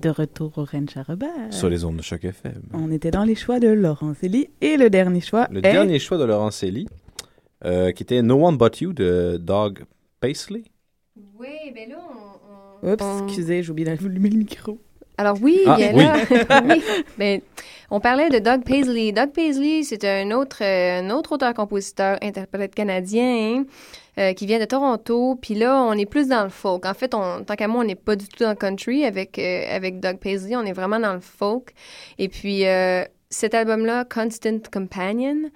De 0.00 0.08
retour 0.08 0.52
au 0.56 0.64
Ranch 0.64 0.96
à 0.96 1.02
Robert. 1.02 1.28
Sur 1.50 1.68
les 1.68 1.84
ondes 1.84 1.96
de 1.98 2.02
choc 2.02 2.24
FM. 2.24 2.62
On 2.72 2.90
était 2.90 3.10
dans 3.10 3.24
les 3.24 3.34
choix 3.34 3.60
de 3.60 3.68
Laurent 3.68 4.14
Célie 4.14 4.48
et 4.62 4.76
le 4.78 4.88
dernier 4.88 5.20
choix 5.20 5.46
Le 5.50 5.58
est... 5.58 5.62
dernier 5.72 5.98
choix 5.98 6.16
de 6.16 6.24
Laurent 6.24 6.50
Célie, 6.50 6.88
euh, 7.66 7.92
qui 7.92 8.02
était 8.02 8.22
No 8.22 8.46
One 8.46 8.56
But 8.56 8.80
You 8.80 8.92
de 8.94 9.36
Dog 9.38 9.84
Paisley. 10.20 10.62
Oui, 11.38 11.48
ben 11.74 11.90
là, 11.90 12.92
Oups, 12.94 13.24
excusez, 13.26 13.62
j'ai 13.62 13.70
oublié 13.70 13.84
d'allumer 13.94 14.30
le 14.30 14.38
micro. 14.38 14.78
Alors 15.18 15.36
oui, 15.42 15.60
Ah, 15.66 15.76
il 15.78 15.84
y 15.84 15.88
a 15.88 15.92
oui. 15.92 16.02
là. 16.48 16.62
oui. 16.66 16.82
Ben, 17.18 17.40
on 17.90 18.00
parlait 18.00 18.30
de 18.30 18.38
Doug 18.38 18.64
Paisley. 18.64 19.12
Doug 19.12 19.32
Paisley, 19.32 19.82
c'est 19.82 20.04
un 20.06 20.30
autre, 20.30 20.62
euh, 20.62 21.00
un 21.00 21.10
autre 21.10 21.32
auteur-compositeur, 21.32 22.16
interprète 22.22 22.74
canadien 22.74 23.64
euh, 24.18 24.32
qui 24.32 24.46
vient 24.46 24.58
de 24.58 24.64
Toronto. 24.64 25.38
Puis 25.40 25.54
là, 25.54 25.82
on 25.82 25.92
est 25.92 26.06
plus 26.06 26.28
dans 26.28 26.44
le 26.44 26.50
folk. 26.50 26.84
En 26.86 26.94
fait, 26.94 27.14
on, 27.14 27.44
tant 27.44 27.56
qu'à 27.56 27.68
moi, 27.68 27.82
on 27.82 27.86
n'est 27.86 27.94
pas 27.94 28.16
du 28.16 28.26
tout 28.26 28.42
dans 28.42 28.50
le 28.50 28.56
country 28.56 29.04
avec, 29.04 29.38
euh, 29.38 29.64
avec 29.70 30.00
Doug 30.00 30.18
Paisley. 30.18 30.56
On 30.56 30.64
est 30.64 30.72
vraiment 30.72 31.00
dans 31.00 31.14
le 31.14 31.20
folk. 31.20 31.72
Et 32.18 32.28
puis, 32.28 32.66
euh, 32.66 33.04
cet 33.30 33.54
album-là, 33.54 34.04
Constant 34.04 34.58
Companion, 34.72 35.50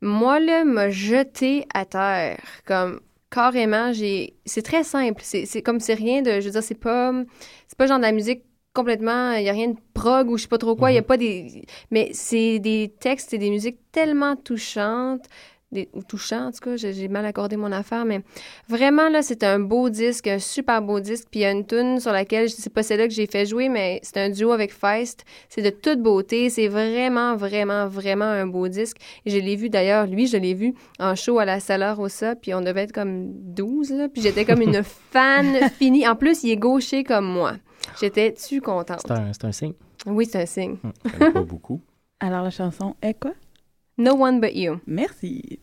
moi, 0.00 0.40
là, 0.40 0.64
m'a 0.64 0.90
jeté 0.90 1.66
à 1.74 1.84
terre. 1.84 2.40
Comme 2.66 3.00
carrément, 3.30 3.92
j'ai. 3.92 4.34
C'est 4.44 4.62
très 4.62 4.84
simple. 4.84 5.22
C'est 5.22 5.62
comme 5.62 5.80
c'est 5.80 5.94
rien 5.94 6.22
de. 6.22 6.40
Je 6.40 6.46
veux 6.46 6.52
dire, 6.52 6.62
c'est 6.62 6.74
pas. 6.74 7.12
C'est 7.68 7.78
pas 7.78 7.86
genre 7.86 7.98
de 7.98 8.02
la 8.02 8.12
musique 8.12 8.44
complètement. 8.74 9.32
Il 9.32 9.44
y 9.44 9.48
a 9.48 9.52
rien 9.52 9.68
de 9.68 9.76
prog 9.94 10.30
ou 10.30 10.36
je 10.36 10.42
sais 10.42 10.48
pas 10.48 10.58
trop 10.58 10.76
quoi. 10.76 10.92
Il 10.92 10.94
y 10.94 10.98
a 10.98 11.02
pas 11.02 11.16
des. 11.16 11.64
Mais 11.90 12.10
c'est 12.12 12.58
des 12.58 12.94
textes 13.00 13.34
et 13.34 13.38
des 13.38 13.50
musiques 13.50 13.78
tellement 13.92 14.36
touchantes. 14.36 15.26
Des, 15.72 15.88
ou 15.94 16.02
touchants, 16.02 16.48
en 16.48 16.52
tout 16.52 16.60
cas, 16.60 16.76
j'ai 16.76 17.08
mal 17.08 17.24
accordé 17.24 17.56
mon 17.56 17.72
affaire, 17.72 18.04
mais 18.04 18.20
vraiment, 18.68 19.08
là, 19.08 19.22
c'est 19.22 19.42
un 19.42 19.58
beau 19.58 19.88
disque, 19.88 20.26
un 20.26 20.38
super 20.38 20.82
beau 20.82 21.00
disque. 21.00 21.28
Puis 21.30 21.40
il 21.40 21.42
y 21.44 21.46
a 21.46 21.50
une 21.50 21.66
tune 21.66 21.98
sur 21.98 22.12
laquelle, 22.12 22.50
c'est 22.50 22.72
pas 22.72 22.82
celle-là 22.82 23.08
que 23.08 23.14
j'ai 23.14 23.26
fait 23.26 23.46
jouer, 23.46 23.68
mais 23.70 23.98
c'est 24.02 24.18
un 24.18 24.28
duo 24.28 24.52
avec 24.52 24.72
Feist. 24.72 25.24
C'est 25.48 25.62
de 25.62 25.70
toute 25.70 26.02
beauté. 26.02 26.50
C'est 26.50 26.68
vraiment, 26.68 27.36
vraiment, 27.36 27.88
vraiment 27.88 28.26
un 28.26 28.46
beau 28.46 28.68
disque. 28.68 28.98
Et 29.24 29.30
je 29.30 29.38
l'ai 29.38 29.56
vu 29.56 29.70
d'ailleurs, 29.70 30.06
lui, 30.06 30.26
je 30.26 30.36
l'ai 30.36 30.54
vu 30.54 30.74
en 30.98 31.14
show 31.14 31.38
à 31.38 31.44
la 31.44 31.58
Salle 31.58 31.82
Rossa, 31.92 32.36
puis 32.36 32.52
on 32.54 32.60
devait 32.60 32.82
être 32.82 32.92
comme 32.92 33.32
12, 33.32 33.92
là. 33.92 34.08
Puis 34.08 34.22
j'étais 34.22 34.44
comme 34.44 34.60
une 34.60 34.82
fan 35.10 35.70
finie. 35.78 36.06
En 36.06 36.16
plus, 36.16 36.44
il 36.44 36.50
est 36.50 36.56
gaucher 36.56 37.02
comme 37.02 37.26
moi. 37.26 37.54
J'étais-tu 38.00 38.60
contente? 38.60 39.00
C'est 39.00 39.12
un, 39.12 39.32
c'est 39.32 39.44
un 39.44 39.52
signe. 39.52 39.74
Oui, 40.06 40.26
c'est 40.30 40.42
un 40.42 40.46
signe. 40.46 40.76
pas 41.18 41.40
beaucoup. 41.42 41.80
Alors, 42.20 42.42
la 42.42 42.50
chanson 42.50 42.94
est 43.02 43.14
quoi? 43.18 43.32
No 43.96 44.14
One 44.14 44.40
But 44.40 44.54
You. 44.54 44.80
Merci. 44.86 45.60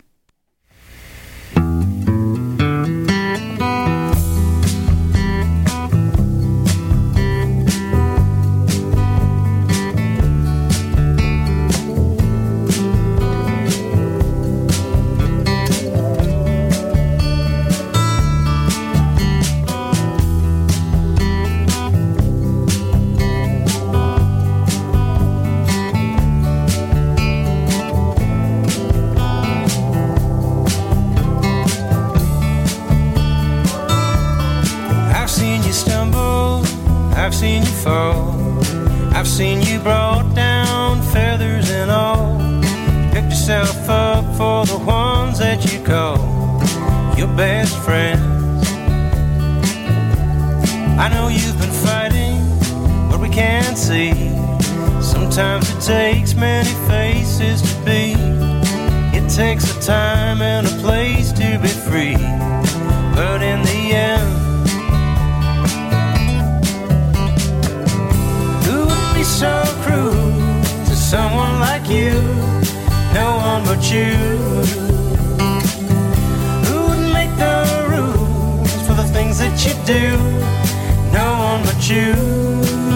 That 45.59 45.73
you 45.73 45.83
call 45.83 46.17
your 47.17 47.27
best 47.35 47.77
friends. 47.83 48.21
I 50.97 51.09
know 51.09 51.27
you've 51.27 51.57
been 51.59 51.71
fighting, 51.71 52.39
but 53.09 53.19
we 53.19 53.29
can't 53.29 53.77
see. 53.77 54.13
Sometimes 55.01 55.69
it 55.69 55.81
takes 55.81 56.33
many 56.35 56.69
faces 56.87 57.61
to 57.61 57.85
be. 57.85 58.13
It 59.17 59.29
takes 59.29 59.75
a 59.75 59.81
time 59.81 60.41
and 60.41 60.67
a 60.67 60.71
place 60.81 61.31
to 61.33 61.59
be 61.59 61.67
free. 61.67 62.17
But 63.15 63.41
in 63.41 63.61
the 63.63 63.81
end, 63.93 64.35
Who 68.65 68.85
would 68.85 69.13
be 69.13 69.23
so 69.23 69.63
cruel 69.81 70.13
to 70.85 70.95
someone 70.95 71.59
like 71.59 71.89
you? 71.89 72.11
No 73.13 73.37
one 73.37 73.63
but 73.65 73.91
you. 73.91 74.88
The 79.01 79.13
things 79.13 79.37
that 79.39 79.55
you 79.65 79.73
do? 79.85 80.17
No 81.13 81.27
one 81.39 81.63
but 81.63 81.89
you. 81.89 82.88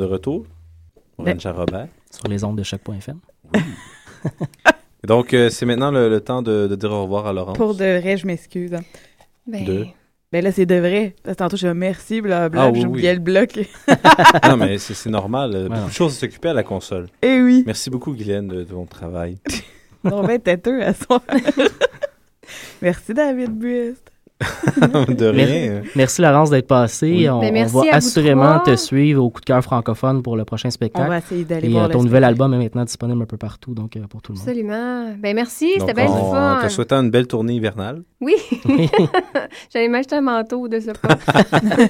De 0.00 0.04
retour. 0.06 0.46
Ben- 1.18 1.32
Rancha 1.34 1.52
Robert. 1.52 1.88
Sur 2.10 2.26
les 2.28 2.42
ondes 2.44 2.56
de 2.58 2.62
choc.fm. 2.62 3.18
Et 5.02 5.06
Donc, 5.06 5.32
euh, 5.32 5.48
c'est 5.50 5.64
maintenant 5.66 5.90
le, 5.90 6.08
le 6.08 6.20
temps 6.20 6.42
de, 6.42 6.66
de 6.66 6.74
dire 6.74 6.90
au 6.90 7.02
revoir 7.04 7.26
à 7.26 7.32
Laurence. 7.32 7.56
Pour 7.56 7.74
de 7.74 7.98
vrai, 8.00 8.16
je 8.16 8.26
m'excuse. 8.26 8.74
hein. 8.74 8.82
Ben, 9.46 9.64
De- 9.64 9.86
Ben 10.32 10.44
là, 10.44 10.52
c'est 10.52 10.66
de 10.66 10.74
vrai. 10.76 11.14
Parce 11.22 11.36
que 11.36 11.38
tantôt, 11.42 11.56
je 11.56 11.66
dis 11.68 11.74
merci, 11.74 12.20
blablabla. 12.20 12.62
Ah 12.62 12.70
oui, 12.70 12.80
J'oubliais 12.82 13.10
oui. 13.10 13.16
le 13.16 13.20
bloc. 13.22 13.50
non, 14.48 14.56
mais 14.56 14.78
c'est 14.78 14.94
c'est 14.94 15.10
normal. 15.10 15.68
Beaucoup 15.68 15.88
de 15.88 15.92
choses 15.92 16.16
à 16.16 16.20
s'occuper 16.20 16.48
à 16.48 16.54
la 16.54 16.62
console. 16.62 17.06
Eh 17.22 17.40
oui. 17.40 17.62
Merci 17.66 17.88
beaucoup, 17.90 18.12
Guylaine, 18.12 18.48
de, 18.48 18.56
de 18.56 18.64
ton 18.64 18.84
travail. 18.86 19.38
On 20.04 20.22
va 20.22 20.34
être 20.34 20.44
têteux 20.44 20.82
à 20.82 20.92
soir. 20.94 21.20
merci, 22.82 23.14
David 23.14 23.50
Buist. 23.52 24.10
de 25.08 25.26
rien. 25.26 25.46
Mer- 25.46 25.82
Merci 25.96 26.22
Laurence 26.22 26.50
d'être 26.50 26.66
passée. 26.66 27.10
Oui. 27.10 27.28
On, 27.28 27.40
Ben, 27.40 27.54
on 27.74 27.80
va 27.82 27.94
assurément 27.94 28.58
trois. 28.60 28.74
te 28.74 28.76
suivre 28.76 29.22
au 29.24 29.30
coup 29.30 29.40
de 29.40 29.44
cœur 29.44 29.62
francophone 29.62 30.22
pour 30.22 30.36
le 30.36 30.44
prochain 30.44 30.70
spectacle. 30.70 31.06
On 31.06 31.10
va 31.10 31.18
essayer 31.18 31.44
d'aller 31.44 31.68
Et, 31.68 31.72
voir 31.72 31.84
euh, 31.84 31.88
ton 31.88 32.02
nouvel 32.02 32.24
album 32.24 32.54
est 32.54 32.58
maintenant 32.58 32.84
disponible 32.84 33.22
un 33.22 33.26
peu 33.26 33.36
partout, 33.36 33.74
donc 33.74 33.96
euh, 33.96 34.06
pour 34.08 34.22
tout 34.22 34.32
le 34.32 34.38
monde. 34.38 34.48
Absolument. 34.48 35.14
Ben 35.18 35.34
merci, 35.34 35.72
c'était 35.78 36.06
on, 36.08 36.30
fun. 36.32 36.58
en 36.58 36.62
te 36.62 36.68
souhaitant 36.68 37.02
une 37.02 37.10
belle 37.10 37.26
tournée 37.26 37.54
hivernale. 37.54 38.02
Oui. 38.20 38.34
J'allais 39.72 39.88
m'acheter 39.88 40.16
un 40.16 40.20
manteau 40.22 40.68
de 40.68 40.80
ce 40.80 40.90
pas. 40.92 41.18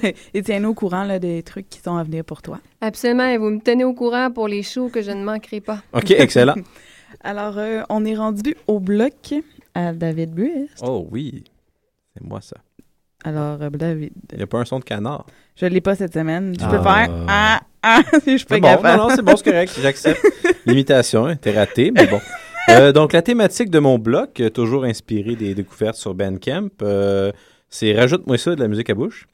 Et 0.35 0.43
tiens-nous 0.43 0.71
au 0.71 0.75
courant 0.75 1.05
là, 1.05 1.19
des 1.19 1.43
trucs 1.43 1.69
qui 1.69 1.81
sont 1.81 1.97
à 1.97 2.03
venir 2.03 2.25
pour 2.25 2.43
toi. 2.43 2.59
Absolument. 2.81 3.27
Et 3.29 3.37
vous 3.39 3.51
me 3.51 3.61
tenez 3.61 3.85
au 3.85 3.95
courant 3.95 4.31
pour 4.31 4.49
les 4.49 4.63
shows 4.63 4.89
que 4.89 5.03
je 5.03 5.11
ne 5.11 5.23
manquerai 5.25 5.61
pas. 5.61 5.79
OK, 5.93 6.11
excellent. 6.13 6.55
Alors, 7.23 7.55
euh, 7.59 7.83
on 7.91 8.05
est 8.05 8.15
rendu 8.15 8.55
au 8.67 8.79
bloc 8.81 9.35
à 9.75 9.93
David 9.93 10.31
Buist. 10.33 10.83
Oh 10.83 11.07
oui, 11.11 11.45
c'est 12.15 12.23
moi 12.23 12.41
ça. 12.41 12.57
Alors, 13.25 13.61
euh, 13.61 13.71
David, 13.71 14.13
Il 14.33 14.39
n'y 14.39 14.43
a 14.43 14.47
pas 14.47 14.59
un 14.59 14.65
son 14.65 14.79
de 14.79 14.85
canard. 14.85 15.27
je 15.57 15.67
l'ai 15.67 15.81
pas 15.83 15.95
cette 15.95 16.15
semaine. 16.15 16.55
Je 16.59 16.65
peux 16.67 16.79
Ah. 16.83 17.05
faire 17.07 17.15
ah, 17.29 17.61
ah, 17.83 18.03
si 18.25 18.39
je 18.39 18.39
C'est 18.39 18.45
peux 18.47 18.61
bon, 18.61 18.83
non, 18.83 18.97
non, 18.97 19.09
c'est 19.15 19.23
bon, 19.23 19.37
c'est 19.37 19.45
correct, 19.51 19.79
j'accepte. 19.81 20.25
L'imitation, 20.67 21.27
hein, 21.27 21.37
t'es 21.37 21.53
raté, 21.53 21.91
mais 21.91 22.07
bon. 22.07 22.21
Euh, 22.71 22.93
donc, 22.93 23.13
la 23.13 23.21
thématique 23.23 23.69
de 23.71 23.79
mon 23.79 23.99
bloc, 23.99 24.41
euh, 24.41 24.49
toujours 24.49 24.85
inspirée 24.85 25.37
des 25.37 25.55
découvertes 25.55 25.97
sur 25.97 26.15
Bandcamp, 26.15 26.69
euh, 26.83 27.31
c'est 27.69 27.93
Rajoute-moi 27.95 28.39
ça 28.39 28.55
de 28.55 28.61
la 28.61 28.69
musique 28.69 28.89
à 28.91 28.95
bouche. 28.95 29.27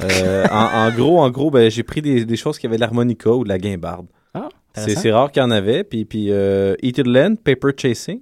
Euh, 0.00 0.44
en, 0.50 0.86
en 0.86 0.90
gros, 0.90 1.20
en 1.20 1.30
gros 1.30 1.50
ben, 1.50 1.70
j'ai 1.70 1.82
pris 1.82 2.02
des, 2.02 2.24
des 2.24 2.36
choses 2.36 2.58
qui 2.58 2.66
avaient 2.66 2.76
de 2.76 2.80
l'harmonica 2.80 3.30
ou 3.30 3.44
de 3.44 3.48
la 3.48 3.58
guimbarde. 3.58 4.06
Ah, 4.34 4.48
c'est, 4.74 4.80
intéressant. 4.82 5.00
c'est 5.02 5.12
rare 5.12 5.30
qu'il 5.32 5.42
y 5.42 5.44
en 5.44 5.50
avait. 5.50 5.84
Puis, 5.84 6.04
puis 6.06 6.26
euh, 6.30 6.74
Eated 6.82 7.06
Land, 7.06 7.34
Paper 7.44 7.70
Chasing, 7.76 8.20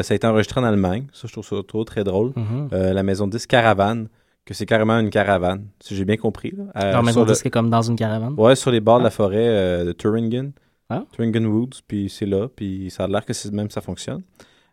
ça 0.00 0.14
a 0.14 0.16
été 0.16 0.26
enregistré 0.26 0.60
en 0.60 0.64
Allemagne. 0.64 1.06
Ça, 1.12 1.28
je 1.28 1.32
trouve 1.32 1.44
ça 1.46 1.56
trop 1.68 1.84
très 1.84 2.04
drôle. 2.04 2.32
Mhm. 2.36 2.68
Euh, 2.72 2.92
la 2.94 3.02
maison 3.02 3.26
10 3.26 3.46
Caravane, 3.46 4.08
que 4.46 4.54
c'est 4.54 4.64
carrément 4.66 4.98
une 4.98 5.10
caravane, 5.10 5.66
si 5.80 5.94
j'ai 5.94 6.04
bien 6.06 6.16
compris. 6.16 6.54
Là. 6.56 6.64
Euh, 6.96 7.02
maison 7.02 7.20
le- 7.20 7.26
disque 7.26 7.46
est 7.46 7.50
comme 7.50 7.68
dans 7.68 7.82
une 7.82 7.96
caravane. 7.96 8.34
Ouais, 8.38 8.56
sur 8.56 8.70
les 8.70 8.80
bords 8.80 8.98
de 9.00 9.04
la 9.04 9.10
forêt 9.10 9.36
euh, 9.48 9.84
de 9.84 9.92
Thuringen. 9.92 10.52
Ah. 10.88 11.04
Thuringen 11.12 11.46
Woods, 11.46 11.80
puis 11.86 12.08
c'est 12.08 12.26
là, 12.26 12.48
puis 12.54 12.90
ça 12.90 13.04
a 13.04 13.08
l'air 13.08 13.24
que 13.24 13.50
même 13.50 13.70
ça 13.70 13.80
fonctionne. 13.80 14.22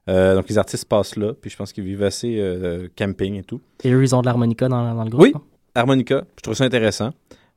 Euh, 0.09 0.35
donc 0.35 0.49
les 0.49 0.57
artistes 0.57 0.85
passent 0.85 1.15
là, 1.15 1.33
puis 1.33 1.49
je 1.51 1.55
pense 1.57 1.71
qu'ils 1.71 1.83
vivent 1.83 2.03
assez 2.03 2.37
euh, 2.39 2.87
camping 2.97 3.35
et 3.35 3.43
tout. 3.43 3.61
Et 3.83 3.91
eux, 3.91 4.01
ils 4.01 4.15
ont 4.15 4.21
de 4.21 4.25
l'harmonica 4.25 4.67
dans, 4.67 4.95
dans 4.95 5.03
le 5.03 5.09
groupe. 5.09 5.21
Oui, 5.21 5.33
harmonica, 5.75 6.23
je 6.37 6.41
trouve 6.41 6.55
ça 6.55 6.63
intéressant. 6.63 7.11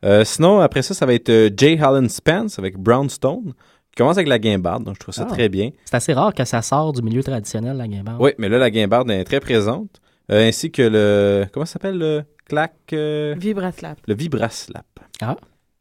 Euh, 0.04 0.24
sinon, 0.24 0.60
après 0.60 0.82
ça, 0.82 0.94
ça 0.94 1.06
va 1.06 1.14
être 1.14 1.28
euh, 1.30 1.48
Jay 1.56 1.78
Holland 1.80 2.08
Spence 2.10 2.58
avec 2.58 2.76
Brownstone, 2.76 3.54
qui 3.92 3.96
commence 3.98 4.16
avec 4.16 4.28
la 4.28 4.38
guimbarde, 4.38 4.84
donc 4.84 4.94
je 4.94 5.00
trouve 5.00 5.14
ça 5.14 5.26
Ah. 5.28 5.32
très 5.32 5.48
bien. 5.48 5.70
C'est 5.84 5.94
assez 5.96 6.12
rare 6.14 6.34
que 6.34 6.44
ça 6.44 6.62
sort 6.62 6.92
du 6.92 7.02
milieu 7.02 7.22
traditionnel, 7.22 7.76
la 7.76 7.86
guimbarde. 7.86 8.20
Oui, 8.20 8.30
mais 8.38 8.48
là, 8.48 8.58
la 8.58 8.70
guimbarde 8.70 9.10
est 9.10 9.24
très 9.24 9.38
présente, 9.40 10.00
euh, 10.30 10.48
ainsi 10.48 10.70
que 10.70 10.82
le... 10.82 11.46
Comment 11.52 11.66
ça 11.66 11.74
s'appelle 11.74 11.98
le 11.98 12.22
clac... 12.48 12.72
euh, 12.94 13.34
Vibraslap. 13.38 13.98
Le 14.08 14.14
vibraslap. 14.14 14.86
Ah. 15.20 15.36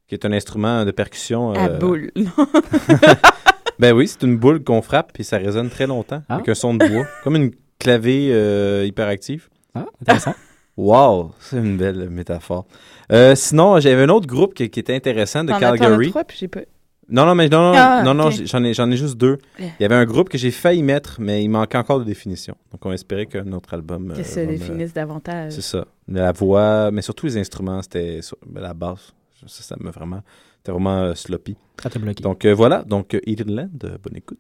Qui 0.08 0.16
est 0.16 0.26
un 0.26 0.32
instrument 0.34 0.84
de 0.86 0.92
percussion... 0.92 1.54
À 1.54 1.70
euh, 1.70 1.78
boule. 1.80 2.12
Ben 3.80 3.94
oui, 3.94 4.08
c'est 4.08 4.22
une 4.22 4.38
boule 4.38 4.64
qu'on 4.64 4.84
frappe 4.84 5.12
et 5.20 5.24
ça 5.24 5.38
résonne 5.38 5.70
très 5.72 5.88
longtemps 5.88 6.22
Ah. 6.30 6.36
avec 6.36 6.50
un 6.50 6.54
son 6.54 6.76
de 6.76 6.88
bois, 6.88 7.06
comme 7.24 7.36
une 7.36 7.52
clavier 7.80 8.30
euh, 8.32 8.86
hyperactif. 8.86 9.50
Ah, 9.74 9.86
intéressant. 10.02 10.36
Wow, 10.78 11.32
c'est 11.40 11.58
une 11.58 11.76
belle 11.78 12.10
métaphore. 12.10 12.66
Euh, 13.12 13.36
sinon, 13.36 13.80
j'avais 13.82 14.04
un 14.04 14.10
autre 14.10 14.26
groupe 14.26 14.54
qui, 14.54 14.70
qui 14.70 14.80
était 14.80 14.96
intéressant 14.96 15.44
de 15.44 15.52
Calgary. 15.52 16.10
trois, 16.10 16.24
puis 16.24 16.38
j'ai 16.40 16.48
pas... 16.48 16.62
Non, 17.12 17.26
non, 17.26 17.36
mais 17.36 17.50
non, 17.50 17.72
non, 17.72 17.78
Ah, 17.78 18.04
non, 18.14 18.30
j'en 18.32 18.64
ai, 18.64 18.74
j'en 18.74 18.90
ai 18.90 18.96
juste 18.98 19.18
deux. 19.18 19.38
Yeah. 19.60 19.70
Il 19.80 19.84
y 19.84 19.86
avait 19.86 19.96
un 19.96 20.06
groupe 20.06 20.30
que 20.30 20.38
j'ai 20.38 20.50
failli 20.52 20.82
mettre, 20.82 21.18
mais 21.20 21.44
il 21.44 21.50
manquait 21.50 21.78
encore 21.78 22.00
de 22.00 22.06
définition. 22.06 22.56
Donc, 22.72 22.86
on 22.86 22.92
espérait 22.94 23.26
qu'un 23.26 23.52
autre 23.52 23.74
album. 23.74 24.14
Que 24.16 24.22
euh, 24.22 24.46
me- 24.46 24.48
définisse 24.48 24.94
davantage. 24.94 25.52
C'est 25.54 25.62
ça. 25.62 25.86
La 26.08 26.32
voix, 26.32 26.90
mais 26.92 27.02
surtout 27.02 27.26
les 27.26 27.38
instruments, 27.38 27.82
c'était 27.82 28.22
sur- 28.22 28.38
la 28.56 28.74
basse. 28.74 29.14
Ça, 29.46 29.64
ça 29.64 29.76
m'a 29.80 29.92
vraiment. 29.92 30.22
C'était 30.58 30.72
vraiment 30.72 30.98
euh, 31.00 31.14
sloppy. 31.16 31.56
Ça 31.82 31.90
t'a 31.90 32.00
bloqué. 32.00 32.22
Donc, 32.24 32.46
euh, 32.46 32.54
voilà. 32.54 32.84
Donc, 32.84 33.14
euh, 33.16 33.20
Eated 33.26 33.50
Land, 33.50 33.70
euh, 33.84 33.98
bonne 34.02 34.16
écoute. 34.18 34.38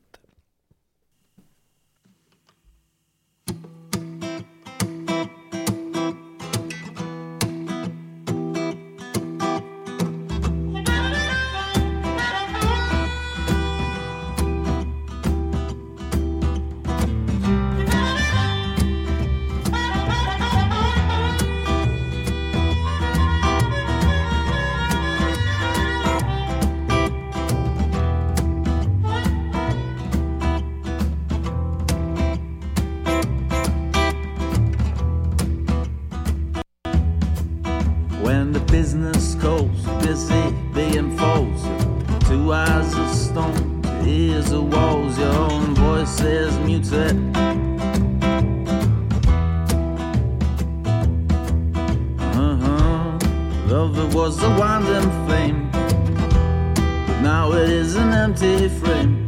Love 53.81 53.97
it 53.97 54.13
was 54.13 54.43
a 54.43 54.49
winding 54.59 55.09
flame, 55.25 55.71
but 55.71 57.19
now 57.21 57.51
it 57.53 57.67
is 57.67 57.95
an 57.95 58.13
empty 58.13 58.69
frame. 58.69 59.27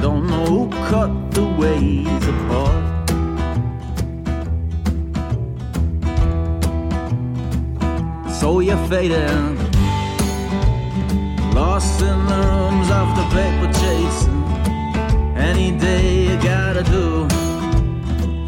Don't 0.00 0.26
know 0.26 0.46
who 0.46 0.70
cut 0.88 1.12
the 1.32 1.44
ways 1.60 2.24
apart. 2.34 2.84
So 8.40 8.60
you're 8.60 8.86
fading, 8.88 9.58
lost 11.52 12.00
in 12.00 12.18
the 12.32 12.40
rooms 12.48 12.88
of 13.00 13.06
the 13.18 13.26
paper 13.36 13.70
chasing. 13.80 14.44
Any 15.36 15.78
day 15.78 16.28
you 16.28 16.36
gotta 16.42 16.82
do, 16.84 17.28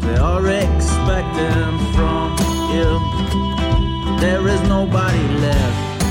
they 0.01 0.17
are 0.17 0.47
expecting 0.47 1.77
from 1.93 2.35
you. 2.73 3.56
There 4.19 4.47
is 4.47 4.61
nobody 4.63 5.27
left. 5.45 6.03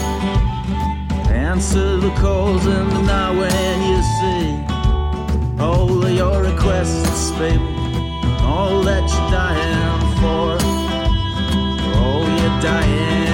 Answer 1.28 1.96
the 1.96 2.11
calls 2.11 2.64
in 2.64 2.88
the 2.88 3.02
night 3.02 3.32
when 3.40 3.76
you 3.90 3.98
see 4.18 5.62
all 5.62 6.04
of 6.04 6.12
your 6.12 6.42
requests, 6.42 7.32
baby. 7.32 7.59
All 8.42 8.82
that 8.82 9.04
you're 9.12 9.30
dying 9.30 10.00
for, 10.20 10.54
all 11.98 12.24
you're 12.38 12.61
dying 12.62 13.26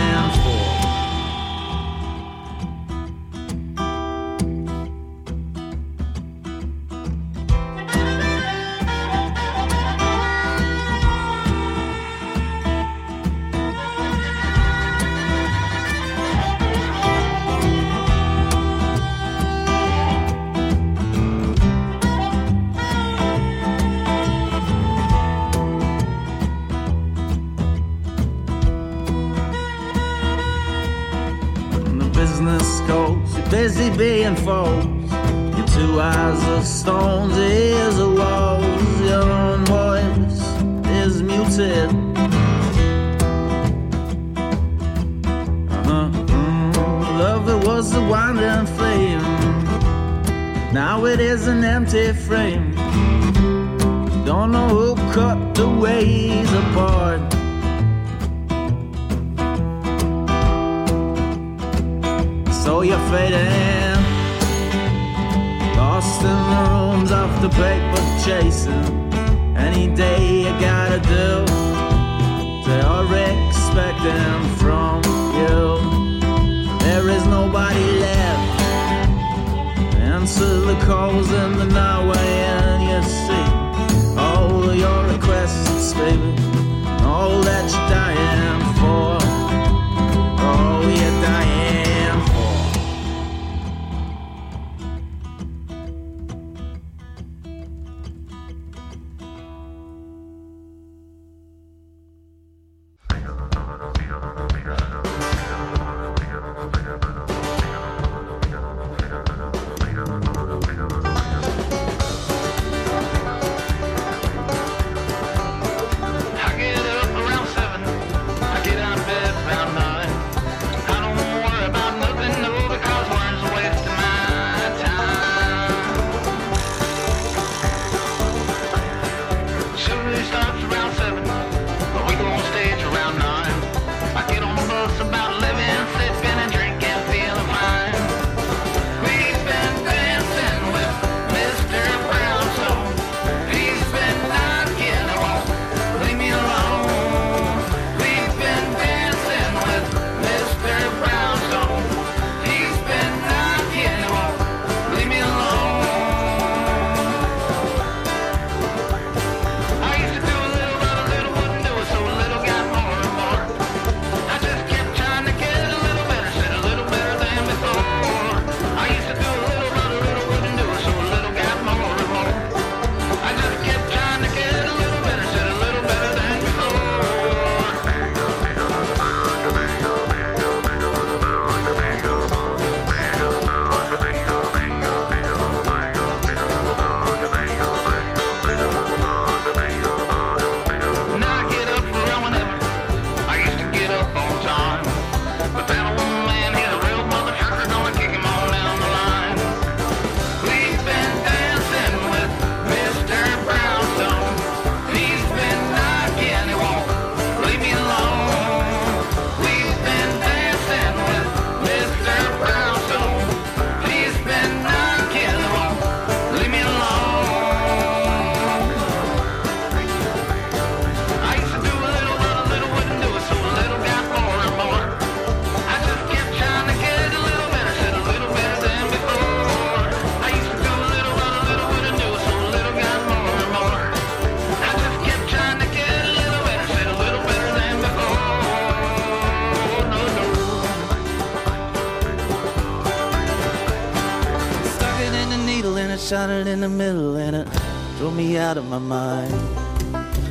shot 246.12 246.28
in 246.28 246.60
the 246.60 246.68
middle 246.68 247.16
and 247.16 247.34
it 247.34 247.48
drove 247.96 248.14
me 248.14 248.36
out 248.36 248.58
of 248.58 248.66
my 248.66 248.78
mind. 248.78 249.32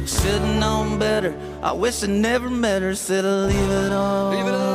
Should've 0.08 0.60
known 0.60 0.99
better. 0.99 1.34
I 1.64 1.72
wish 1.72 2.03
I 2.03 2.08
never 2.08 2.52
met 2.52 2.84
her. 2.84 2.94
Said 2.94 3.26
I'll 3.26 3.48
leave 3.48 3.72
it 3.72 3.91
all. 3.91 4.30
Leave 4.30 4.45
it 4.45 4.53
all. 4.53 4.70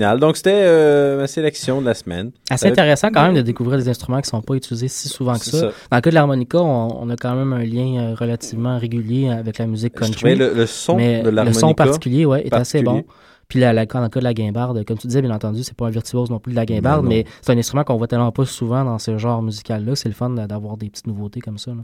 Finale. 0.00 0.18
Donc, 0.20 0.36
c'était 0.36 0.50
euh, 0.64 1.18
ma 1.18 1.26
sélection 1.26 1.80
de 1.80 1.86
la 1.86 1.94
semaine. 1.94 2.30
Assez 2.50 2.66
intéressant 2.68 3.10
quand 3.10 3.22
même 3.22 3.34
de 3.34 3.42
découvrir 3.42 3.78
des 3.78 3.88
instruments 3.88 4.20
qui 4.20 4.26
ne 4.28 4.30
sont 4.38 4.42
pas 4.42 4.54
utilisés 4.54 4.88
si 4.88 5.08
souvent 5.08 5.34
que 5.34 5.44
ça. 5.44 5.58
ça. 5.60 5.66
Dans 5.90 5.96
le 5.96 6.00
cas 6.00 6.10
de 6.10 6.14
l'harmonica, 6.14 6.58
on, 6.58 7.02
on 7.02 7.10
a 7.10 7.16
quand 7.16 7.34
même 7.36 7.52
un 7.52 7.64
lien 7.64 8.00
euh, 8.10 8.14
relativement 8.14 8.78
régulier 8.78 9.28
avec 9.30 9.58
la 9.58 9.66
musique 9.66 9.94
country. 9.94 10.34
le- 10.34 10.54
le 10.54 10.66
son 10.66 10.96
mais 10.96 11.22
de 11.22 11.30
Le 11.30 11.30
son 11.30 11.34
l'harmonica 11.36 11.74
particulier, 11.84 12.24
ouais, 12.26 12.46
est 12.46 12.54
assez 12.54 12.82
bon. 12.82 13.04
Puis 13.48 13.58
la, 13.58 13.72
la- 13.72 13.84
dans 13.86 14.00
le 14.00 14.08
cas 14.08 14.20
de 14.20 14.24
la 14.24 14.32
guimbarde, 14.32 14.84
comme 14.84 14.96
tu 14.96 15.06
disais, 15.08 15.20
bien 15.22 15.32
entendu, 15.32 15.62
c'est 15.64 15.74
pas 15.76 15.86
un 15.86 15.90
virtuose 15.90 16.30
non 16.30 16.38
plus 16.38 16.52
de 16.52 16.56
la 16.56 16.64
guimbarde, 16.66 17.04
mais 17.04 17.24
c'est 17.42 17.52
un 17.52 17.58
instrument 17.58 17.82
qu'on 17.84 17.96
voit 17.96 18.06
tellement 18.06 18.30
pas 18.32 18.46
souvent 18.46 18.84
dans 18.84 18.98
ce 18.98 19.18
genre 19.18 19.42
musical-là. 19.42 19.96
C'est 19.96 20.08
le 20.08 20.14
fun 20.14 20.30
d'avoir 20.30 20.76
des 20.76 20.88
petites 20.88 21.08
nouveautés 21.08 21.40
comme 21.40 21.58
ça. 21.58 21.72
là. 21.72 21.82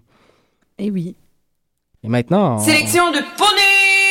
Eh 0.78 0.90
oui. 0.90 1.16
Et 2.04 2.08
maintenant, 2.08 2.56
on- 2.56 2.58
Sélection 2.60 3.10
de 3.10 3.18
Pony 3.36 3.58
Girl! 3.58 4.05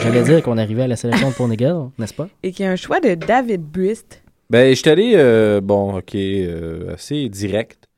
J'allais 0.00 0.22
dire 0.22 0.42
qu'on 0.42 0.58
arrivait 0.58 0.82
à 0.82 0.86
la 0.88 0.96
sélection 0.96 1.30
de 1.30 1.34
Pony 1.34 1.56
Girl, 1.58 1.90
n'est-ce 1.98 2.14
pas? 2.14 2.28
Et 2.42 2.52
qu'il 2.52 2.64
y 2.64 2.68
a 2.68 2.72
un 2.72 2.76
choix 2.76 3.00
de 3.00 3.14
David 3.14 3.62
Brist. 3.62 4.22
Ben, 4.50 4.70
je 4.70 4.74
suis 4.80 4.90
allé, 4.90 5.12
euh, 5.16 5.60
bon, 5.62 5.96
ok, 5.98 6.14
euh, 6.14 6.94
assez 6.94 7.28
direct. 7.28 7.88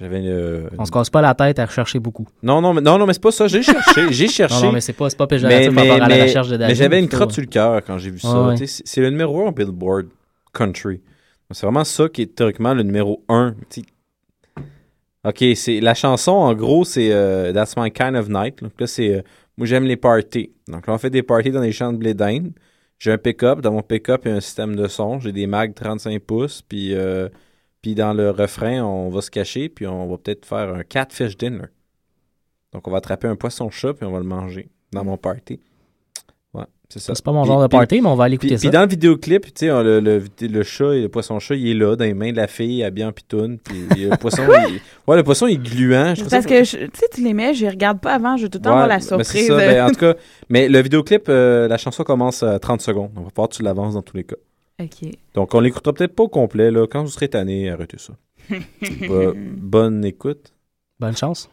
J'avais 0.00 0.18
une, 0.20 0.28
euh, 0.28 0.68
On 0.78 0.84
se 0.84 0.90
casse 0.90 1.08
pas 1.08 1.22
la 1.22 1.34
tête 1.34 1.58
à 1.58 1.64
rechercher 1.64 1.98
beaucoup. 2.00 2.26
Non, 2.42 2.60
non, 2.60 2.74
mais, 2.74 2.82
non, 2.82 2.98
non, 2.98 3.06
mais 3.06 3.12
c'est 3.14 3.22
pas 3.22 3.30
ça. 3.30 3.46
J'ai 3.48 3.62
cherché, 3.62 4.12
j'ai 4.12 4.28
cherché. 4.28 4.56
Non, 4.56 4.66
non, 4.66 4.72
mais 4.72 4.80
c'est 4.82 4.92
pas- 4.92 5.08
c'est 5.08 5.16
pas 5.16 5.26
péjoratif 5.26 5.74
par 5.74 5.84
rapport 5.86 6.02
à 6.02 6.08
la 6.08 6.22
recherche 6.24 6.48
de 6.48 6.56
David, 6.56 6.68
Mais 6.68 6.74
j'avais 6.74 6.98
une 6.98 7.08
crotte 7.08 7.32
sur 7.32 7.40
le 7.40 7.46
cœur 7.48 7.82
quand 7.84 7.96
j'ai 7.98 8.10
vu 8.10 8.18
ça. 8.18 8.46
Ouais. 8.48 8.56
Tu 8.56 8.66
sais, 8.66 8.82
C'est 8.84 9.00
le 9.00 9.10
numéro 9.10 9.46
1 9.46 9.52
Billboard 9.52 10.08
Country. 10.52 11.00
C'est 11.52 11.64
vraiment 11.64 11.84
ça 11.84 12.08
qui 12.08 12.22
est 12.22 12.34
théoriquement 12.34 12.74
le 12.74 12.82
numéro 12.82 13.22
1. 13.28 13.54
Tu 13.70 13.82
sais. 13.82 13.86
Ok, 15.24 15.44
c'est 15.56 15.80
la 15.80 15.94
chanson, 15.94 16.32
en 16.32 16.54
gros, 16.54 16.84
c'est 16.84 17.10
euh, 17.12 17.52
That's 17.52 17.76
My 17.76 17.90
Kind 17.90 18.16
of 18.16 18.28
Night. 18.28 18.62
Donc 18.62 18.72
là, 18.78 18.86
c'est 18.86 19.14
euh, 19.14 19.22
Moi, 19.56 19.66
j'aime 19.66 19.84
les 19.84 19.96
parties. 19.96 20.52
Donc 20.68 20.86
là, 20.86 20.94
on 20.94 20.98
fait 20.98 21.10
des 21.10 21.22
parties 21.22 21.50
dans 21.50 21.60
les 21.62 21.72
champs 21.72 21.92
de 21.92 21.98
blé 21.98 22.14
d'Inde. 22.14 22.52
J'ai 22.98 23.12
un 23.12 23.18
pick-up. 23.18 23.60
Dans 23.60 23.72
mon 23.72 23.82
pick-up, 23.82 24.22
il 24.24 24.28
y 24.28 24.32
a 24.32 24.36
un 24.36 24.40
système 24.40 24.76
de 24.76 24.86
son. 24.88 25.18
J'ai 25.20 25.32
des 25.32 25.46
mags 25.46 25.74
35 25.74 26.20
pouces. 26.22 26.62
Puis, 26.62 26.94
euh, 26.94 27.28
Puis 27.82 27.94
dans 27.94 28.12
le 28.12 28.30
refrain, 28.30 28.82
on 28.82 29.08
va 29.10 29.22
se 29.22 29.30
cacher, 29.30 29.68
puis 29.68 29.86
on 29.86 30.08
va 30.08 30.18
peut-être 30.18 30.44
faire 30.46 30.74
un 30.74 30.82
catfish 30.82 31.36
dinner. 31.36 31.66
Donc 32.72 32.88
on 32.88 32.90
va 32.90 32.98
attraper 32.98 33.28
un 33.28 33.36
poisson-chat, 33.36 33.94
puis 33.94 34.04
on 34.06 34.12
va 34.12 34.18
le 34.18 34.24
manger 34.24 34.68
dans 34.92 35.04
mon 35.04 35.16
party. 35.16 35.60
Ouais, 36.88 37.00
c'est 37.00 37.00
ça. 37.00 37.14
C'est 37.14 37.24
pas 37.24 37.32
mon 37.32 37.42
Puis- 37.42 37.48
genre 37.48 37.60
de 37.62 37.66
puis- 37.66 37.76
party, 37.78 38.00
mais 38.00 38.08
on 38.08 38.14
va 38.14 38.24
aller 38.24 38.34
écouter 38.36 38.48
puis- 38.54 38.58
ça. 38.58 38.68
Puis 38.68 38.70
dans 38.70 38.82
le 38.82 38.88
vidéoclip, 38.88 39.44
tu 39.46 39.50
sais, 39.56 39.66
le, 39.66 40.00
le, 40.00 40.22
le 40.40 40.62
chat, 40.62 40.94
et 40.94 41.02
le 41.02 41.08
poisson-chat, 41.08 41.56
il 41.56 41.68
est 41.68 41.74
là, 41.74 41.96
dans 41.96 42.04
les 42.04 42.14
mains 42.14 42.30
de 42.30 42.36
la 42.36 42.46
fille, 42.46 42.82
habillé 42.84 43.04
en 43.06 43.12
pitoune. 43.12 43.58
Puis 43.58 44.04
le 44.08 44.16
poisson, 44.16 44.42
il, 44.68 44.80
ouais, 45.08 45.16
le 45.16 45.22
poisson, 45.24 45.46
il 45.48 45.54
est 45.54 45.56
gluant. 45.62 46.14
Je 46.14 46.20
trouve 46.20 46.28
ça- 46.30 46.36
Parce 46.36 46.46
que, 46.46 46.64
je- 46.64 46.86
tu 46.86 46.90
sais, 46.94 47.06
tu 47.12 47.22
les 47.22 47.34
mets, 47.34 47.54
je 47.54 47.62
les 47.62 47.70
regarde 47.70 48.00
pas 48.00 48.14
avant, 48.14 48.36
je 48.36 48.44
veux 48.44 48.48
tout 48.48 48.58
le 48.58 48.62
temps 48.62 48.70
avoir 48.70 48.86
la 48.86 48.96
Ouais, 48.96 49.00
ben, 49.10 49.22
c'est 49.24 49.38
surprise. 49.38 49.46
ça. 49.48 49.56
Ben, 49.56 49.84
en 49.84 49.90
tout 49.90 49.96
cas, 50.00 50.14
mais 50.48 50.68
le 50.68 50.80
vidéoclip, 50.80 51.28
euh, 51.28 51.66
la 51.68 51.76
chanson 51.76 52.04
commence 52.04 52.42
à 52.42 52.58
30 52.58 52.80
secondes. 52.80 53.10
On 53.16 53.22
va 53.22 53.28
voir 53.34 53.48
tu 53.48 53.62
l'avances 53.62 53.94
dans 53.94 54.02
tous 54.02 54.16
les 54.16 54.24
cas. 54.24 54.36
OK. 54.80 55.10
Donc, 55.34 55.54
on 55.54 55.60
l'écoutera 55.60 55.92
peut-être 55.94 56.14
pas 56.14 56.22
au 56.24 56.28
complet. 56.28 56.70
Là. 56.70 56.86
Quand 56.86 57.02
vous 57.02 57.10
serez 57.10 57.28
tanné, 57.28 57.70
arrêtez 57.70 57.98
ça. 57.98 58.12
Bah, 59.08 59.32
bonne 59.34 60.04
écoute. 60.04 60.52
Bonne 61.00 61.16
chance. 61.16 61.48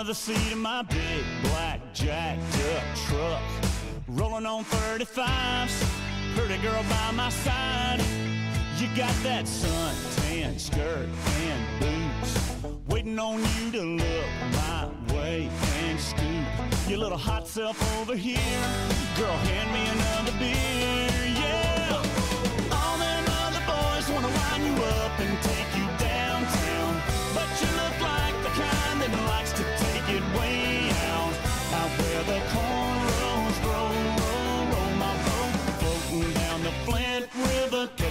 Under 0.00 0.12
the 0.12 0.14
seat 0.14 0.52
of 0.52 0.58
my 0.58 0.82
big 0.82 1.24
black 1.42 1.80
jacked 1.92 2.40
up 2.76 2.84
truck. 3.08 3.42
Rolling 4.06 4.46
on 4.46 4.64
35s, 4.64 5.84
pretty 6.36 6.56
girl 6.62 6.84
by 6.88 7.10
my 7.10 7.28
side. 7.30 8.00
You 8.78 8.86
got 8.94 9.12
that 9.24 9.46
suntan 9.46 10.60
skirt 10.60 11.08
and 11.40 11.80
boots, 11.80 12.54
waiting 12.86 13.18
on 13.18 13.40
you 13.40 13.72
to 13.72 13.82
look 13.82 14.30
my 14.52 14.88
way 15.12 15.50
and 15.80 15.98
scoot 15.98 16.46
your 16.88 16.98
little 16.98 17.18
hot 17.18 17.48
self 17.48 17.76
over 17.98 18.14
here. 18.14 18.38
Girl, 19.16 19.36
hand 19.50 19.72
me 19.72 19.84
another 19.98 20.38
beer, 20.38 21.08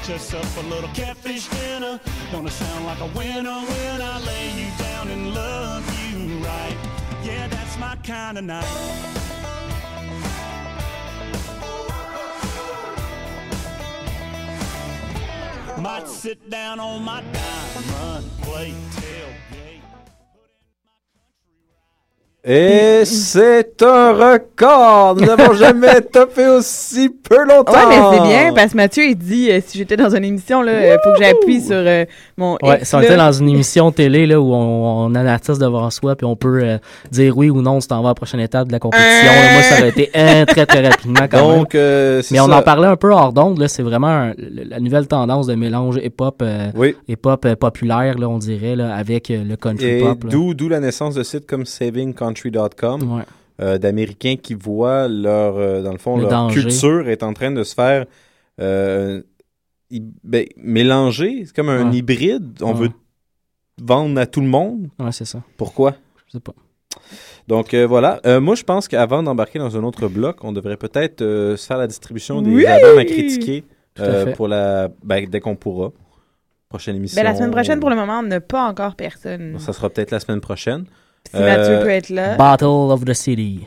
Catch 0.08 0.36
up 0.36 0.64
a 0.64 0.68
little 0.70 0.90
catfish 0.94 1.48
dinner. 1.48 2.00
Gonna 2.32 2.50
sound 2.50 2.86
like 2.86 3.02
a 3.02 3.08
winner 3.08 3.60
when 3.60 4.02
I 4.02 4.20
lay 4.22 4.52
you 4.52 4.72
down 4.78 5.10
and 5.10 5.34
love 5.36 5.84
you 6.00 6.38
right. 6.38 6.78
Yeah, 7.26 7.46
that's 7.50 7.78
my 7.78 7.98
kind 8.06 8.38
of 8.38 8.46
night. 8.46 8.64
Might 15.78 16.08
sit 16.08 16.50
down 16.50 16.80
on 16.80 17.04
my 17.04 17.22
diamond 17.34 18.32
plate 18.44 18.76
Et 22.50 23.04
c'est 23.04 23.84
un 23.84 24.14
record! 24.14 25.16
Nous 25.18 25.26
n'avons 25.26 25.54
jamais 25.56 26.00
topé 26.02 26.48
aussi 26.48 27.10
peu 27.10 27.44
longtemps! 27.46 27.74
Ouais, 27.74 27.86
mais 27.90 28.18
c'est 28.18 28.24
bien 28.24 28.54
parce 28.54 28.72
que 28.72 28.78
Mathieu, 28.78 29.04
il 29.04 29.18
dit 29.18 29.52
euh, 29.52 29.60
si 29.66 29.78
j'étais 29.78 29.98
dans 29.98 30.16
une 30.16 30.24
émission, 30.24 30.62
là, 30.62 30.94
il 30.94 30.98
faut 31.04 31.12
que 31.12 31.24
j'appuie 31.24 31.60
sur 31.62 31.76
euh, 31.76 32.06
mon. 32.38 32.58
Ouais, 32.64 32.78
X, 32.80 32.88
si 32.90 32.96
on 32.96 33.02
était 33.02 33.18
dans 33.18 33.32
une 33.34 33.50
émission 33.50 33.92
télé 33.92 34.26
là, 34.26 34.40
où 34.40 34.54
on, 34.54 35.08
on 35.08 35.16
a 35.16 35.20
un 35.20 35.26
artiste 35.28 35.60
devant 35.60 35.90
soi 35.90 36.16
puis 36.16 36.26
on 36.26 36.38
peut 36.38 36.62
euh, 36.64 36.78
dire 37.12 37.38
oui 37.38 37.50
ou 37.50 37.62
non 37.62 37.82
si 37.82 37.90
t'en 37.90 38.02
vas 38.02 38.10
à 38.10 38.12
la 38.12 38.16
prochaine 38.16 38.40
étape 38.40 38.68
de 38.70 38.72
la 38.72 38.80
compétition. 38.80 39.26
là, 39.26 39.54
moi, 39.54 39.62
ça 39.64 39.80
aurait 39.80 39.90
été 39.90 40.10
très 40.46 40.66
très 40.66 40.88
rapidement 40.88 41.28
quand 41.30 41.40
Donc, 41.58 41.74
même. 41.74 41.84
euh, 41.84 42.22
c'est 42.22 42.34
Mais 42.34 42.40
on 42.40 42.46
en 42.52 42.62
parlait 42.62 42.88
un 42.88 42.96
peu 42.96 43.12
hors 43.12 43.34
d'onde. 43.34 43.60
là, 43.60 43.68
C'est 43.68 43.84
vraiment 43.84 44.08
un- 44.08 44.34
le- 44.38 44.64
la 44.70 44.80
nouvelle 44.80 45.08
tendance 45.08 45.48
de 45.48 45.56
mélange 45.56 45.98
hip-hop 46.02 46.42
euh, 46.42 46.70
hip-hop 47.10 47.46
euh, 47.46 47.56
populaire, 47.58 48.18
là, 48.18 48.30
on 48.30 48.38
dirait, 48.38 48.78
là, 48.78 48.96
avec 48.96 49.30
euh, 49.32 49.44
le 49.44 49.58
country 49.58 49.86
Et 49.86 50.00
pop. 50.00 50.20
d'où, 50.30 50.54
d'où 50.54 50.70
la 50.70 50.80
naissance 50.80 51.14
de 51.16 51.24
sites 51.24 51.46
comme 51.46 51.66
savingcountry.com, 52.42 53.24
euh, 53.62 53.78
d'Américains 53.78 54.36
qui 54.42 54.54
voient 54.54 55.08
leur, 55.08 55.58
euh, 55.58 55.82
dans 55.82 55.92
le 55.92 55.98
fond, 55.98 56.16
Le 56.16 56.24
leur 56.24 56.32
danger. 56.32 56.62
culture 56.62 57.10
est 57.10 57.24
en 57.24 57.34
train 57.34 57.52
de 57.52 57.64
se 57.64 57.74
faire 57.74 58.06
euh, 58.62 59.22
ben, 60.24 60.46
mélanger. 60.58 61.44
C'est 61.46 61.56
comme 61.56 61.70
un 61.70 61.90
Ouais. 61.90 61.98
hybride. 61.98 62.58
On 62.62 62.74
Ouais. 62.74 62.80
veut 62.88 62.90
vendre 63.82 64.20
à 64.20 64.26
tout 64.26 64.42
le 64.42 64.48
monde. 64.48 64.88
Ouais, 65.00 65.12
c'est 65.12 65.26
ça. 65.26 65.42
Pourquoi? 65.58 65.96
Je 66.28 66.34
sais 66.34 66.40
pas. 66.40 66.54
Donc 67.48 67.74
euh, 67.74 67.86
voilà. 67.88 68.20
Euh, 68.26 68.42
moi, 68.42 68.56
je 68.56 68.64
pense 68.64 68.88
qu'avant 68.88 69.24
d'embarquer 69.24 69.60
dans 69.60 69.78
un 69.78 69.84
autre 69.84 70.08
bloc, 70.08 70.44
on 70.44 70.52
devrait 70.52 70.78
peut-être 70.78 71.22
euh, 71.22 71.56
se 71.56 71.66
faire 71.66 71.78
la 71.78 71.88
distribution 71.88 72.42
des 72.42 72.52
Oui! 72.52 72.66
albums 72.66 72.98
à 72.98 73.06
critiquer 73.06 73.64
Tout 73.96 74.02
à 74.02 74.06
euh, 74.06 74.26
fait. 74.26 74.34
pour 74.34 74.48
la 74.48 74.90
ben, 75.04 75.26
dès 75.30 75.40
qu'on 75.40 75.56
pourra. 75.56 75.92
Prochaine 76.70 76.98
émission. 76.98 77.16
Ben, 77.22 77.24
la 77.24 77.34
semaine 77.36 77.52
prochaine, 77.52 77.80
pour 77.80 77.90
le 77.90 77.96
moment, 77.96 78.20
on 78.20 78.24
n'a 78.24 78.42
pas 78.42 78.68
encore 78.68 78.96
personne. 78.96 79.58
Ça 79.60 79.72
sera 79.72 79.90
peut-être 79.90 80.12
la 80.12 80.20
semaine 80.20 80.42
prochaine. 80.42 80.84
Si 81.34 81.40
Mathieu 81.42 81.74
Euh, 81.76 81.82
peut 81.84 81.90
être 81.90 82.10
là. 82.10 82.36
Battle 82.36 82.66
of 82.66 83.04
the 83.06 83.14
City. 83.14 83.62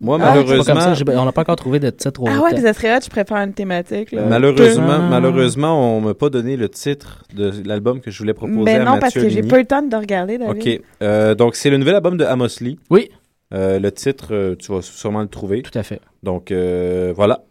Moi, 0.00 0.18
Ah, 0.20 0.24
pas 0.24 0.30
malheureusement- 0.34 0.64
comme 0.74 0.80
ça, 0.82 0.94
j'ai- 0.94 1.04
on 1.16 1.24
n'a 1.24 1.30
pas 1.32 1.42
encore 1.42 1.54
trouvé 1.56 1.78
de 1.78 1.88
titre 1.90 2.20
au 2.22 2.26
Ah 2.28 2.40
ouais, 2.42 2.50
puis 2.54 2.62
ça 2.62 2.72
serait 2.72 2.96
hot, 2.96 3.00
je 3.04 3.08
préfère 3.08 3.36
une 3.36 3.52
thématique. 3.52 4.10
Là. 4.10 4.22
Malheureusement, 4.28 4.98
malheureusement, 5.08 5.96
on 5.96 6.00
m'a 6.00 6.14
pas 6.14 6.28
donné 6.28 6.56
le 6.56 6.68
titre 6.68 7.22
de 7.34 7.52
l'album 7.64 8.00
que 8.00 8.10
je 8.10 8.18
voulais 8.18 8.34
proposer 8.34 8.64
Ben 8.64 8.80
à 8.80 8.84
non, 8.84 8.90
Mathieu 8.92 9.00
parce 9.00 9.14
que 9.14 9.28
j'ai 9.28 9.42
pas 9.44 9.56
eu 9.58 9.60
le 9.60 9.66
temps 9.66 9.82
de 9.82 9.94
regarder, 9.96 10.38
David. 10.38 10.56
Ok, 10.60 10.80
Euh, 11.02 11.34
donc 11.36 11.54
c'est 11.54 11.70
le 11.70 11.76
nouvel 11.76 11.94
album 11.94 12.16
de 12.16 12.24
Amos 12.24 12.58
Lee. 12.60 12.78
Oui. 12.90 13.10
Euh, 13.54 13.78
le 13.78 13.92
titre, 13.92 14.56
tu 14.58 14.72
vas 14.72 14.82
sûrement 14.82 15.20
le 15.20 15.28
trouver. 15.28 15.62
Tout 15.62 15.78
à 15.78 15.82
fait. 15.84 16.00
Donc 16.24 16.50
euh, 16.50 17.12
voilà, 17.14 17.42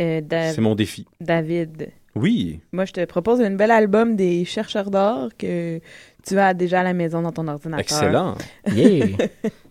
Euh, 0.00 0.20
c'est 0.30 0.60
mon 0.60 0.74
défi. 0.76 1.06
David. 1.20 1.88
Oui. 2.16 2.60
Moi, 2.72 2.84
je 2.86 2.92
te 2.92 3.04
propose 3.04 3.40
un 3.40 3.50
bel 3.50 3.70
album 3.70 4.16
des 4.16 4.44
chercheurs 4.44 4.90
d'or 4.90 5.28
que 5.38 5.80
tu 6.26 6.38
as 6.38 6.54
déjà 6.54 6.80
à 6.80 6.82
la 6.82 6.92
maison 6.92 7.22
dans 7.22 7.32
ton 7.32 7.46
ordinateur. 7.48 7.80
Excellent. 7.80 8.34
Yeah. 8.74 9.28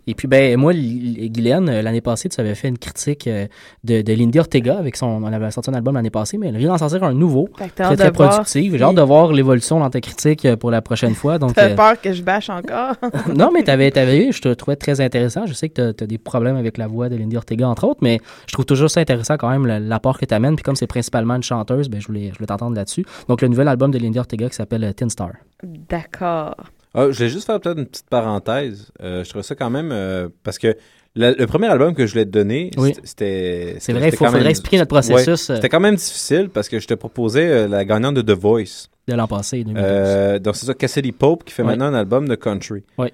Et 0.09 0.15
puis, 0.15 0.27
ben, 0.27 0.57
moi, 0.57 0.73
Guylaine, 0.73 1.69
euh, 1.69 1.81
l'année 1.83 2.01
passée, 2.01 2.29
tu 2.29 2.41
avais 2.41 2.55
fait 2.55 2.67
une 2.67 2.79
critique 2.79 3.27
euh, 3.27 3.45
de, 3.83 4.01
de 4.01 4.13
Lindy 4.13 4.39
Ortega 4.39 4.75
avec 4.75 4.95
son. 4.95 5.05
On 5.05 5.31
avait 5.31 5.51
sorti 5.51 5.69
un 5.69 5.75
album 5.75 5.93
l'année 5.93 6.09
passée, 6.09 6.39
mais 6.39 6.47
elle 6.47 6.57
vient 6.57 6.69
d'en 6.69 6.79
sortir 6.79 7.03
un 7.03 7.13
nouveau. 7.13 7.47
T'as 7.55 7.69
Très, 7.69 7.95
très 7.95 8.11
productif. 8.11 8.75
J'ai 8.75 8.83
hâte 8.83 8.95
de 8.95 9.01
voir 9.03 9.31
l'évolution 9.31 9.79
dans 9.79 9.89
ta 9.91 10.01
critique 10.01 10.45
euh, 10.45 10.55
pour 10.55 10.71
la 10.71 10.81
prochaine 10.81 11.13
fois. 11.13 11.37
Donc, 11.37 11.53
T'as 11.53 11.69
euh, 11.69 11.75
peur 11.75 12.01
que 12.01 12.11
je 12.11 12.23
bâche 12.23 12.49
encore? 12.49 12.95
non, 13.35 13.51
mais 13.53 13.61
t'avais, 13.61 13.91
t'avais, 13.91 14.31
je 14.31 14.41
te 14.41 14.51
trouvais 14.51 14.77
très 14.77 14.99
intéressant. 14.99 15.45
Je 15.45 15.53
sais 15.53 15.69
que 15.69 15.91
tu 15.91 16.03
as, 16.03 16.07
des 16.07 16.17
problèmes 16.17 16.55
avec 16.55 16.79
la 16.79 16.87
voix 16.87 17.07
de 17.07 17.15
Lindy 17.15 17.37
Ortega, 17.37 17.69
entre 17.69 17.83
autres, 17.83 17.99
mais 18.01 18.19
je 18.47 18.53
trouve 18.53 18.65
toujours 18.65 18.89
ça 18.89 19.01
intéressant 19.01 19.37
quand 19.37 19.49
même, 19.49 19.67
l'apport 19.67 20.17
que 20.17 20.25
tu 20.25 20.33
amènes. 20.33 20.55
Puis 20.55 20.63
comme 20.63 20.75
c'est 20.75 20.87
principalement 20.87 21.35
une 21.35 21.43
chanteuse, 21.43 21.87
ben, 21.87 22.01
je 22.01 22.07
voulais, 22.07 22.31
je 22.33 22.37
voulais 22.39 22.47
t'entendre 22.47 22.75
là-dessus. 22.75 23.05
Donc, 23.27 23.43
le 23.43 23.47
nouvel 23.47 23.67
album 23.67 23.91
de 23.91 23.99
Lindy 23.99 24.17
Ortega 24.17 24.49
qui 24.49 24.55
s'appelle 24.55 24.91
Tin 24.95 25.09
Star. 25.09 25.33
D'accord. 25.63 26.55
Ah, 26.93 27.11
je 27.11 27.19
vais 27.19 27.29
juste 27.29 27.45
faire 27.45 27.59
peut-être 27.59 27.77
une 27.77 27.85
petite 27.85 28.09
parenthèse. 28.09 28.91
Euh, 29.01 29.23
je 29.23 29.29
trouve 29.29 29.41
ça 29.43 29.55
quand 29.55 29.69
même 29.69 29.91
euh, 29.91 30.27
parce 30.43 30.57
que 30.57 30.75
le, 31.15 31.33
le 31.37 31.47
premier 31.47 31.67
album 31.67 31.93
que 31.93 32.05
je 32.05 32.11
voulais 32.13 32.25
te 32.25 32.31
donner, 32.31 32.71
Oui. 32.77 32.93
c'était-. 33.03 33.75
C'est 33.79 33.93
vrai, 33.93 34.09
il 34.09 34.15
faudrait 34.15 34.39
même- 34.39 34.47
expliquer 34.47 34.77
notre 34.77 34.89
processus, 34.89 35.27
Ouais, 35.49 35.53
euh. 35.53 35.55
C'était 35.57 35.69
quand 35.69 35.79
même 35.79 35.95
difficile 35.95 36.49
parce 36.49 36.67
que 36.69 36.79
je 36.79 36.87
te 36.87 36.93
proposais 36.93 37.67
la 37.67 37.85
gagnante 37.85 38.15
de 38.15 38.21
The 38.21 38.37
Voice. 38.37 38.87
De 39.07 39.13
l'an 39.15 39.27
passé, 39.27 39.63
2012. 39.63 39.83
Euh, 39.87 40.39
donc 40.39 40.55
c'est 40.55 40.65
ça, 40.65 40.73
Cassidy 40.73 41.11
Pope 41.11 41.43
qui 41.43 41.53
fait 41.53 41.63
Oui. 41.63 41.69
maintenant 41.69 41.85
un 41.85 41.93
album 41.95 42.27
de 42.27 42.35
country. 42.35 42.83
Oui. 42.97 43.09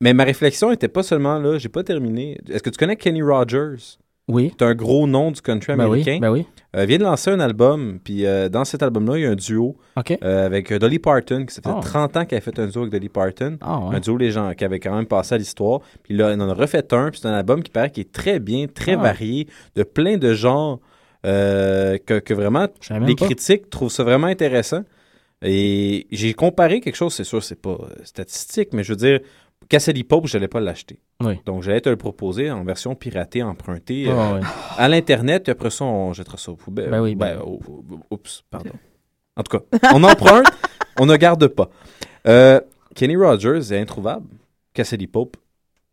Mais 0.00 0.12
ma 0.12 0.24
réflexion 0.24 0.70
était 0.72 0.88
pas 0.88 1.02
seulement 1.02 1.38
là, 1.38 1.56
j'ai 1.58 1.68
pas 1.68 1.82
terminé. 1.84 2.38
Est-ce 2.50 2.62
que 2.62 2.70
tu 2.70 2.76
connais 2.76 2.96
Kenny 2.96 3.22
Rogers? 3.22 3.98
Oui. 4.26 4.52
C'est 4.58 4.64
un 4.64 4.74
gros 4.74 5.06
nom 5.06 5.30
du 5.30 5.40
country 5.42 5.74
Ben 5.76 5.86
oui, 5.86 6.00
américain. 6.00 6.18
ben 6.20 6.30
oui. 6.30 6.46
Euh, 6.76 6.86
vient 6.86 6.96
de 6.98 7.02
lancer 7.04 7.30
un 7.30 7.40
album, 7.40 7.98
puis 8.02 8.24
euh, 8.26 8.48
dans 8.48 8.64
cet 8.64 8.82
album-là, 8.82 9.18
il 9.18 9.22
y 9.22 9.26
a 9.26 9.30
un 9.30 9.34
duo 9.34 9.76
euh, 9.98 10.46
avec 10.46 10.72
euh, 10.72 10.78
Dolly 10.78 10.98
Parton, 10.98 11.44
qui 11.46 11.54
ça 11.54 11.60
fait 11.62 11.68
Oh. 11.76 11.80
30 11.80 12.16
ans 12.16 12.24
qu'elle 12.24 12.38
a 12.38 12.40
fait 12.40 12.58
un 12.58 12.66
duo 12.66 12.80
avec 12.80 12.92
Dolly 12.92 13.10
Parton. 13.10 13.58
Ah 13.60 13.80
ouais. 13.80 13.96
Un 13.96 14.00
duo 14.00 14.16
les 14.16 14.30
gens, 14.30 14.52
qui 14.54 14.64
avait 14.64 14.80
quand 14.80 14.94
même 14.96 15.06
passé 15.06 15.34
à 15.34 15.38
l'histoire. 15.38 15.80
Puis 16.02 16.16
là, 16.16 16.32
il 16.32 16.40
en 16.40 16.48
a 16.48 16.54
refait 16.54 16.92
un, 16.94 17.10
puis 17.10 17.20
c'est 17.20 17.28
un 17.28 17.34
album 17.34 17.62
qui 17.62 17.70
paraît 17.70 17.90
qui 17.90 18.00
est 18.00 18.10
très 18.12 18.40
bien, 18.40 18.66
très 18.66 18.94
Ah. 18.94 18.96
varié, 18.96 19.46
de 19.76 19.82
plein 19.82 20.16
de 20.16 20.32
genres, 20.32 20.80
que, 21.22 22.18
que 22.18 22.34
vraiment 22.34 22.66
les 23.06 23.14
pas. 23.14 23.26
critiques 23.26 23.70
trouvent 23.70 23.90
ça 23.92 24.04
vraiment 24.04 24.26
intéressant. 24.26 24.82
Et 25.42 26.06
j'ai 26.10 26.32
comparé 26.32 26.80
quelque 26.80 26.96
chose, 26.96 27.12
c'est 27.12 27.24
sûr, 27.24 27.42
c'est 27.42 27.60
pas 27.60 27.76
statistique, 28.04 28.70
mais 28.72 28.82
je 28.82 28.92
veux 28.92 28.96
dire, 28.96 29.20
Cassidy 29.68 30.04
Pope, 30.04 30.26
je 30.26 30.36
n'allais 30.36 30.48
pas 30.48 30.60
l'acheter. 30.60 30.98
Oui. 31.22 31.40
Donc, 31.46 31.62
j'allais 31.62 31.80
te 31.80 31.88
le 31.88 31.96
proposer 31.96 32.50
en 32.50 32.64
version 32.64 32.94
piratée, 32.94 33.42
empruntée 33.42 34.06
Ouais, 34.08 34.12
euh, 34.12 34.40
à 34.76 34.88
l'Internet. 34.88 35.44
Puis 35.44 35.52
après 35.52 35.70
ça, 35.70 35.84
on 35.84 36.12
jettera 36.12 36.36
ça 36.36 36.52
au 36.52 36.56
poubelle. 36.56 36.90
Ben 36.90 37.00
oui, 37.00 37.14
Ben, 37.14 37.38
au- 37.40 37.60
oups, 38.10 38.42
pardon. 38.50 38.70
En 39.36 39.42
tout 39.42 39.58
cas, 39.58 39.64
on 39.94 40.02
emprunte, 40.04 40.46
on 41.00 41.06
ne 41.06 41.16
garde 41.16 41.46
pas. 41.48 41.68
Euh, 42.26 42.60
Kenny 42.94 43.16
Rogers 43.16 43.72
est 43.72 43.80
introuvable. 43.80 44.26
Cassidy 44.72 45.06
Pope, 45.06 45.36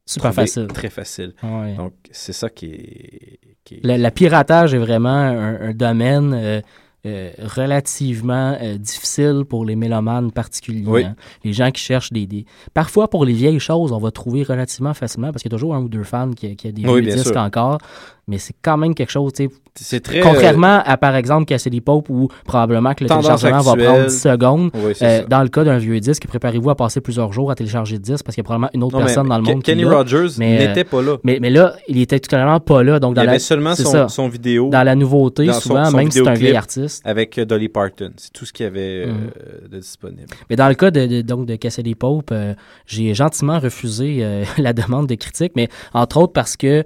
Super 0.06 0.34
facile. 0.34 0.68
Très 0.68 0.90
facile. 0.90 1.34
Ouais. 1.44 1.76
Donc, 1.76 1.94
c'est 2.12 2.34
ça 2.34 2.50
qui 2.50 2.66
est... 2.66 3.40
qui 3.64 3.76
est- 3.76 3.86
Le, 3.86 3.98
le 4.04 4.10
piratage 4.12 4.74
est 4.74 4.78
vraiment 4.80 5.10
un, 5.10 5.70
un 5.70 5.74
domaine 5.74 6.34
euh, 6.34 6.62
euh, 7.06 7.32
relativement 7.40 8.56
euh, 8.62 8.78
difficile 8.78 9.44
pour 9.50 9.66
les 9.66 9.76
mélomanes 9.76 10.32
particulièrement. 10.32 10.92
Oui. 10.92 11.06
Les 11.44 11.54
gens 11.54 11.72
qui 11.72 11.82
cherchent 11.82 12.14
des, 12.14 12.28
des... 12.28 12.46
Parfois, 12.74 13.10
pour 13.10 13.26
les 13.26 13.34
vieilles 13.34 13.60
choses, 13.60 13.92
on 13.92 13.98
va 13.98 14.12
trouver 14.12 14.44
relativement 14.44 14.94
facilement, 14.94 15.32
parce 15.32 15.42
qu'il 15.42 15.52
y 15.52 15.56
a 15.56 15.58
toujours 15.58 15.74
un 15.74 15.82
ou 15.82 15.90
deux 15.90 16.04
fans 16.04 16.32
qui, 16.32 16.56
qui 16.56 16.68
a 16.68 16.72
des 16.72 16.86
Oui, 16.86 17.02
vieux 17.02 17.16
disques 17.16 17.36
encore, 17.36 17.80
mais 18.28 18.38
c'est 18.38 18.56
quand 18.62 18.78
même 18.78 18.94
quelque 18.96 19.12
chose, 19.12 19.34
tu 19.34 19.46
sais... 19.46 19.50
C'est 19.74 20.02
très... 20.02 20.20
Contrairement 20.20 20.82
à, 20.86 20.98
par 20.98 21.16
exemple, 21.16 21.46
Cassidy 21.46 21.80
Pope, 21.80 22.10
où 22.10 22.28
probablement 22.44 22.94
que 22.94 23.06
le 23.06 23.10
téléchargement 23.10 23.62
va 23.62 23.76
prendre 23.78 24.06
10 24.08 24.22
secondes, 24.22 24.70
Oui, 24.74 24.92
euh, 25.02 25.24
dans 25.30 25.42
le 25.42 25.48
cas 25.48 25.64
d'un 25.64 25.78
vieux 25.78 25.98
disque, 26.02 26.28
préparez-vous 26.28 26.70
à 26.72 26.76
passer 26.76 27.00
plusieurs 27.00 27.32
jours 27.32 27.50
à 27.52 27.56
télécharger 27.56 27.96
le 27.96 28.02
disque, 28.02 28.26
parce 28.26 28.36
qu'il 28.36 28.42
y 28.42 28.46
a 28.46 28.50
probablement 28.50 28.70
une 28.74 28.84
autre 28.84 28.98
Non, 29.00 29.06
personne 29.06 29.30
dans 29.30 29.38
le 29.38 29.44
monde 29.44 29.64
Kenny 29.64 29.84
qui. 29.84 29.88
Rogers 29.88 30.28
Mais, 30.40 30.58
euh, 30.62 30.68
n'était 30.68 30.84
pas 30.84 31.02
là. 31.02 31.16
Mais, 31.24 31.40
mais 31.42 31.50
là, 31.50 31.76
il 31.88 32.00
était 32.00 32.20
tout 32.20 32.28
clairement 32.28 32.60
pas 32.60 32.84
là. 32.84 33.00
Donc 33.00 33.14
Il 33.14 33.16
dans 33.16 33.22
y 33.22 33.26
la, 33.28 33.32
avait 33.32 33.40
seulement 33.40 33.74
son, 33.76 33.86
ça. 33.90 34.10
son 34.10 34.28
vidéo. 34.28 34.70
Dans 34.70 34.84
la 34.84 34.94
nouveauté, 34.96 35.46
dans 35.46 35.54
souvent, 35.54 35.86
son 35.86 35.96
même 35.98 36.12
si 36.12 36.20
c'est 36.20 36.28
un 36.28 36.34
vieil 36.34 36.56
artiste. 36.58 37.02
Avec 37.06 37.38
euh, 37.38 37.46
Dolly 37.46 37.70
Parton. 37.70 38.12
C'est 38.18 38.34
tout 38.34 38.46
ce 38.46 38.52
qu'il 38.52 38.66
y 38.66 38.68
avait 38.68 39.06
euh, 39.08 39.14
Mhm. 39.14 39.70
de 39.72 39.78
disponible. 39.80 40.28
Mais 40.50 40.58
dans 40.58 40.68
le 40.68 40.76
cas 40.76 40.92
de, 40.92 41.06
de- 41.06 41.22
donc 41.22 41.46
de 41.46 41.56
Cassidy 41.56 41.96
Pope, 41.96 42.32
euh, 42.34 42.56
j'ai 42.88 43.14
gentiment 43.14 43.58
refusé 43.58 44.44
la 44.58 44.74
demande 44.74 45.08
de 45.08 45.16
critique, 45.16 45.54
mais 45.56 45.70
entre 45.94 46.18
autres 46.18 46.34
parce 46.34 46.58
que 46.58 46.84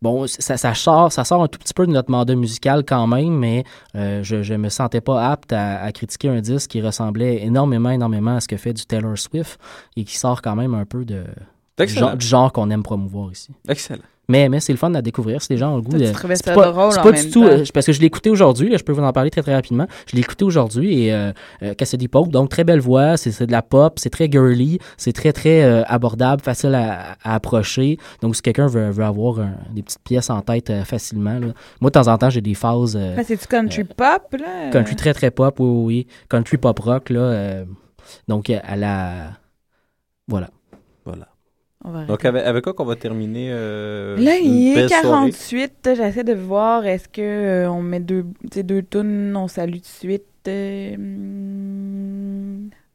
bon, 0.00 0.26
ça, 0.26 0.56
ça 0.56 0.74
sort, 0.74 1.12
ça 1.12 1.24
sort 1.24 1.42
un 1.42 1.48
tout 1.48 1.58
petit 1.58 1.74
peu 1.74 1.86
de 1.86 1.92
notre 1.92 2.10
mandat 2.10 2.34
musical 2.34 2.84
quand 2.84 3.06
même, 3.06 3.36
mais 3.38 3.64
euh, 3.94 4.22
je, 4.22 4.42
je 4.42 4.54
me 4.54 4.68
sentais 4.68 5.00
pas 5.00 5.30
apte 5.30 5.52
à, 5.52 5.82
à 5.82 5.92
critiquer 5.92 6.28
un 6.28 6.40
disque 6.40 6.70
qui 6.70 6.80
ressemblait 6.82 7.42
énormément, 7.44 7.90
énormément 7.90 8.36
à 8.36 8.40
ce 8.40 8.48
que 8.48 8.56
fait 8.56 8.72
du 8.72 8.84
Taylor 8.86 9.16
Swift 9.18 9.58
et 9.96 10.04
qui 10.04 10.16
sort 10.16 10.42
quand 10.42 10.56
même 10.56 10.74
un 10.74 10.84
peu 10.84 11.04
de 11.04 11.24
du 11.78 11.84
Excellent. 11.84 12.08
genre, 12.08 12.16
du 12.16 12.26
genre 12.26 12.52
qu'on 12.52 12.70
aime 12.70 12.82
promouvoir 12.82 13.32
ici. 13.32 13.50
Excellent. 13.68 14.02
Mais, 14.28 14.48
mais 14.48 14.60
c'est 14.60 14.72
le 14.72 14.78
fun 14.78 14.94
à 14.94 15.02
découvrir. 15.02 15.42
Si 15.42 15.52
les 15.52 15.56
gens 15.58 15.72
ont 15.72 15.76
le 15.76 15.82
goût 15.82 15.98
de. 15.98 16.06
trouvais 16.12 16.36
c'est 16.36 16.44
ça 16.46 16.54
pas, 16.54 16.70
drôle 16.70 16.96
en 16.96 17.02
pas 17.02 17.10
même 17.10 17.24
du 17.24 17.30
tout. 17.30 17.40
temps. 17.42 17.48
euh, 17.50 17.64
parce 17.74 17.86
que 17.86 17.92
je 17.92 17.98
l'ai 18.00 18.06
écouté 18.06 18.30
aujourd'hui, 18.30 18.72
je 18.78 18.82
peux 18.84 18.92
vous 18.92 19.02
en 19.02 19.12
parler 19.12 19.30
très 19.30 19.42
très 19.42 19.52
rapidement. 19.54 19.86
Je 20.06 20.14
l'ai 20.14 20.20
écouté 20.22 20.44
aujourd'hui 20.44 21.06
et 21.06 21.12
euh, 21.12 21.32
euh, 21.62 21.74
Cassidy 21.74 22.06
Pope, 22.06 22.28
donc 22.30 22.48
très 22.48 22.62
belle 22.62 22.78
voix, 22.80 23.16
c'est 23.16 23.32
c'est 23.32 23.46
de 23.48 23.52
la 23.52 23.62
pop, 23.62 23.98
c'est 23.98 24.10
très 24.10 24.30
girly, 24.30 24.78
c'est 24.96 25.12
très 25.12 25.32
très 25.32 25.64
euh, 25.64 25.82
abordable, 25.86 26.40
facile 26.40 26.74
à, 26.76 27.16
à 27.24 27.34
approcher. 27.34 27.98
Donc 28.22 28.36
si 28.36 28.42
quelqu'un 28.42 28.68
veut, 28.68 28.90
veut 28.90 29.04
avoir 29.04 29.40
un- 29.40 29.54
des 29.74 29.82
petites 29.82 30.02
pièces 30.04 30.30
en 30.30 30.40
tête 30.40 30.70
euh, 30.70 30.84
facilement, 30.84 31.40
là. 31.40 31.48
moi 31.80 31.90
de 31.90 31.92
temps 32.00 32.06
en 32.06 32.16
temps 32.16 32.30
j'ai 32.30 32.40
des 32.40 32.54
phases. 32.54 32.96
C'est-tu 33.24 33.46
country 33.48 33.82
pop, 33.84 34.36
là? 34.38 34.70
Country 34.70 34.94
très 34.94 35.14
très 35.14 35.32
pop, 35.32 35.56
oui, 35.58 35.66
oui, 35.68 35.84
oui. 35.84 36.06
Country 36.28 36.58
pop 36.58 36.78
rock, 36.78 37.10
là. 37.10 37.20
euh, 37.20 37.64
donc, 38.28 38.50
à 38.50 38.76
la. 38.76 39.32
Voilà. 40.28 40.48
Voilà. 41.04 41.26
Donc, 41.84 42.24
avec, 42.24 42.44
avec 42.44 42.62
quoi 42.64 42.74
qu'on 42.74 42.84
va 42.84 42.94
terminer 42.96 43.48
euh, 43.52 44.16
Là, 44.16 44.38
une 44.38 44.44
il 44.54 44.68
est 44.72 44.74
belle 44.74 44.88
soirée? 44.88 45.30
48. 45.32 45.72
J'essaie 45.96 46.22
de 46.24 46.32
voir, 46.34 46.86
est-ce 46.86 47.08
que 47.08 47.20
euh, 47.20 47.70
on 47.70 47.82
met 47.82 47.98
deux, 48.00 48.24
deux 48.54 48.82
tunes, 48.82 49.34
on 49.36 49.48
salue 49.48 49.74
tout 49.74 49.80
de 49.80 49.84
suite. 49.86 50.24
euh, 50.48 50.96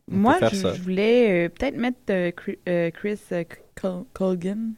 moi, 0.10 0.38
je, 0.52 0.82
voulais 0.82 1.48
euh, 1.48 1.50
peut-être 1.50 1.76
mettre 1.78 1.98
Chri- 2.32 2.92
Chris 2.92 3.20
euh, 3.34 3.44
Col- 3.80 4.06
Colgan. 4.14 4.72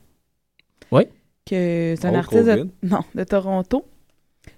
Oui. 0.91 1.03
Que 1.45 1.95
c'est 1.99 2.05
un 2.05 2.13
Oh, 2.13 2.17
artiste 2.17 2.45
de, 2.45 2.55
Colgan. 2.55 2.69
non, 2.83 3.01
de 3.13 3.23
Toronto. 3.23 3.85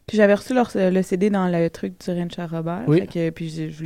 Puis 0.07 0.15
j'avais 0.17 0.33
reçu 0.33 0.53
leur- 0.53 0.71
le 0.75 1.01
CD 1.01 1.29
dans 1.29 1.47
le 1.49 1.69
truc 1.69 1.93
du 2.03 2.11
Rencha 2.11 2.47
Robert. 2.47 2.83
Oui. 2.87 3.01
Fait 3.01 3.07
que, 3.07 3.29
puis 3.31 3.49
je, 3.49 3.69
je, 3.69 3.83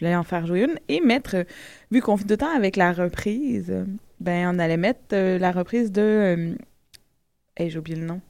je 0.00 0.06
voulais 0.06 0.16
en 0.16 0.22
faire 0.22 0.46
jouer 0.46 0.62
une. 0.62 0.76
Et 0.88 1.00
mettre, 1.00 1.44
vu 1.90 2.00
qu'on 2.00 2.16
fait 2.16 2.28
le 2.30 2.36
temps 2.38 2.54
avec 2.56 2.76
la 2.76 2.92
reprise, 2.92 3.70
ben 4.18 4.54
on 4.54 4.58
allait 4.58 4.78
mettre 4.78 5.00
euh, 5.12 5.38
la 5.38 5.52
reprise 5.52 5.92
de. 5.92 6.00
Euh, 6.00 6.54
hey, 7.56 7.68
j'ai 7.68 7.78
oublié 7.78 7.98
le 7.98 8.06
nom. 8.06 8.20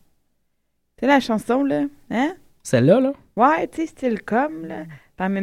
C'est 0.99 1.07
la 1.07 1.21
chanson, 1.21 1.63
là. 1.63 1.85
Hein? 2.11 2.35
Celle-là, 2.65 3.01
là? 3.01 3.13
Ouais, 3.37 3.69
tu 3.69 3.83
sais, 3.83 3.87
style 3.87 4.21
comme, 4.23 4.67
là. 4.67 4.85
Pam, 5.17 5.35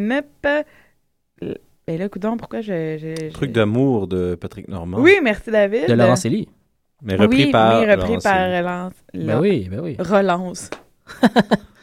pam, 0.41 0.63
euh, 1.43 1.53
Ben 1.87 1.97
là, 1.97 2.09
coudonc, 2.09 2.35
pourquoi 2.35 2.59
je. 2.59 2.97
je- 2.97 3.27
je- 3.27 3.33
Truc 3.33 3.53
d'amour 3.53 4.07
de 4.07 4.35
Patrick 4.35 4.67
Normand. 4.67 4.99
Oui, 4.99 5.13
merci 5.23 5.49
David. 5.49 5.87
De 5.87 5.93
Laurent 5.93 6.17
Célie. 6.17 6.49
Mais 7.01 7.15
repris 7.15 7.45
oui, 7.45 7.51
par 7.51 7.79
Oui, 7.79 7.89
repris 7.89 8.17
par. 8.21 8.49
Relance. 8.49 8.93
Ben 9.13 9.39
oui, 9.39 9.67
ben 9.71 9.79
oui. 9.79 9.95
Relance. 9.97 10.69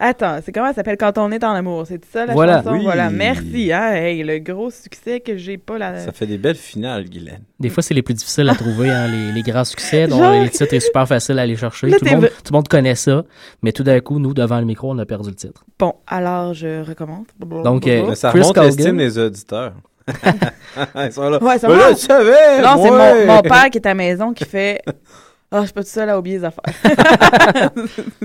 Attends, 0.00 0.38
c'est 0.44 0.52
comment 0.52 0.68
ça 0.68 0.74
s'appelle? 0.74 0.96
Quand 0.96 1.18
on 1.18 1.32
est 1.32 1.42
en 1.42 1.50
amour? 1.54 1.84
C'est 1.88 2.04
ça 2.04 2.24
la 2.24 2.32
Voilà. 2.32 2.58
chanson? 2.58 2.74
Oui. 2.76 2.84
Voilà, 2.84 3.10
merci. 3.10 3.72
Hein? 3.72 3.94
Hey, 3.94 4.22
le 4.22 4.38
gros 4.38 4.70
succès 4.70 5.18
que 5.18 5.36
j'ai 5.36 5.58
pas 5.58 5.76
là. 5.76 5.98
Ça 5.98 6.12
fait 6.12 6.26
des 6.26 6.38
belles 6.38 6.54
finales, 6.54 7.08
Guylaine. 7.08 7.40
Des 7.58 7.68
fois, 7.68 7.82
c'est 7.82 7.94
les 7.94 8.02
plus 8.02 8.14
difficiles 8.14 8.48
à 8.48 8.54
trouver, 8.54 8.90
hein, 8.90 9.08
les, 9.08 9.32
les 9.32 9.42
grands 9.42 9.64
succès, 9.64 10.06
dont 10.06 10.18
Genre- 10.18 10.40
le 10.44 10.48
titre 10.50 10.72
est 10.72 10.78
super 10.78 11.08
facile 11.08 11.36
à 11.40 11.42
aller 11.42 11.56
chercher. 11.56 11.88
Là, 11.88 11.98
Tout 11.98 12.04
le, 12.04 12.10
monde, 12.12 12.26
tout 12.44 12.52
le 12.52 12.56
monde 12.56 12.68
connaît 12.68 12.94
ça, 12.94 13.24
mais 13.62 13.72
tout 13.72 13.82
d'un 13.82 13.98
coup, 13.98 14.20
nous, 14.20 14.34
devant 14.34 14.60
le 14.60 14.66
micro, 14.66 14.88
on 14.92 14.98
a 14.98 15.04
perdu 15.04 15.30
le 15.30 15.34
titre. 15.34 15.64
Bon, 15.80 15.94
alors 16.06 16.54
je 16.54 16.84
recommence. 16.86 17.26
Donc, 17.40 17.84
euh, 17.88 18.14
ça 18.14 18.30
Chris 18.30 18.42
remonte 18.42 18.56
l'estime 18.58 18.98
des 18.98 19.18
auditeurs. 19.18 19.72
Ils 20.94 21.12
sont 21.12 21.28
là. 21.28 21.42
Ouais, 21.42 21.58
ça 21.58 21.68
là, 21.68 21.92
tu 21.94 22.02
savais, 22.06 22.62
Non, 22.62 22.82
c'est 22.84 22.90
ouais. 22.90 23.26
mon, 23.26 23.34
mon 23.34 23.42
père 23.42 23.68
qui 23.70 23.78
est 23.78 23.86
à 23.86 23.90
la 23.90 23.94
maison 23.96 24.32
qui 24.32 24.44
fait 24.44 24.80
Ah, 25.50 25.60
je 25.62 25.64
suis 25.64 25.72
pas 25.72 25.82
tout 25.82 25.88
seul 25.88 26.08
à 26.08 26.16
oublier 26.18 26.38
les 26.38 26.44
affaires. 26.44 26.62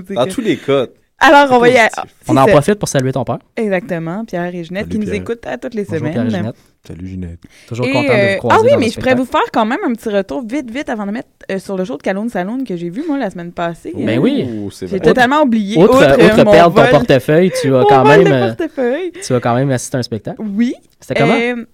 Dans 0.10 0.26
que- 0.26 0.30
tous 0.32 0.41
les 0.41 0.58
cas. 0.58 0.86
Alors, 1.24 1.52
on 1.52 1.60
va 1.60 1.70
y 1.70 1.78
aller. 1.78 1.90
On 2.28 2.36
en 2.38 2.45
profite 2.45 2.76
pour 2.76 2.88
saluer 2.90 3.12
ton 3.14 3.24
père. 3.24 3.40
Exactement, 3.56 4.26
Pierre 4.26 4.54
et 4.54 4.64
Ginette 4.64 4.84
Salut, 4.86 4.90
qui 4.91 5.00
nous 5.00 5.06
Pierre. 5.06 5.16
écoutent 5.22 5.45
à 5.48 5.58
toutes 5.58 5.74
les 5.74 5.84
Bonjour, 5.84 5.98
semaines. 6.00 6.14
Pierre 6.14 6.26
et 6.26 6.30
Ginette. 6.30 6.56
Salut, 6.86 7.08
Ginette. 7.08 7.40
Toujours 7.68 7.86
Et, 7.88 7.91
content 7.94 8.08
de 8.10 8.14
euh, 8.20 8.32
vous 8.34 8.38
croiser. 8.40 8.58
Ah 8.60 8.64
oui, 8.66 8.72
dans 8.72 8.80
mais 8.80 8.86
le 8.88 8.91
je 8.91 9.00
pourrais 9.00 9.16
vous 9.16 9.26
faire 9.26 9.41
quand 9.54 9.66
même 9.66 9.80
un 9.88 9.94
petit 9.94 10.10
retour 10.10 10.44
vite, 10.45 10.70
vite 10.70 10.90
avant 10.90 11.06
de 11.06 11.12
mettre 11.12 11.30
euh, 11.50 11.58
sur 11.60 11.78
le 11.78 11.86
show 11.86 11.95
de 11.98 12.02
Caloune 12.04 12.30
Saloon 12.30 12.64
que 12.66 12.76
j'ai 12.76 12.90
vu, 12.90 13.04
moi, 13.08 13.18
la 13.18 13.30
semaine 13.30 13.54
passée. 13.54 13.94
Ben 13.95 14.18
Euh, 14.20 14.22
oui. 14.22 14.45
Oh, 14.66 14.70
c'est 14.70 14.88
J'ai 14.88 14.98
vrai. 14.98 15.06
totalement 15.08 15.41
oublié. 15.44 15.78
Outre, 15.82 16.02
euh, 16.04 16.16
outre 16.26 16.44
mon 16.44 16.52
perdre 16.52 16.76
ton 16.76 16.82
vol- 16.82 16.91
portefeuille, 16.91 17.52
tu 17.62 17.68
as 17.74 17.80
mon 17.80 17.86
quand 17.86 18.04
vol 18.04 18.24
même. 18.24 18.34
euh, 18.34 18.48
portefeuille. 18.54 19.12
tu 19.26 19.34
as 19.34 19.40
quand 19.40 19.56
même 19.56 19.72
assisté 19.72 19.95
à 19.95 20.00
un 20.00 20.04
spectacle. 20.04 20.41
Oui. 20.41 20.76
C'était 21.00 21.22
comment? 21.22 21.36
Euh, 21.40 21.66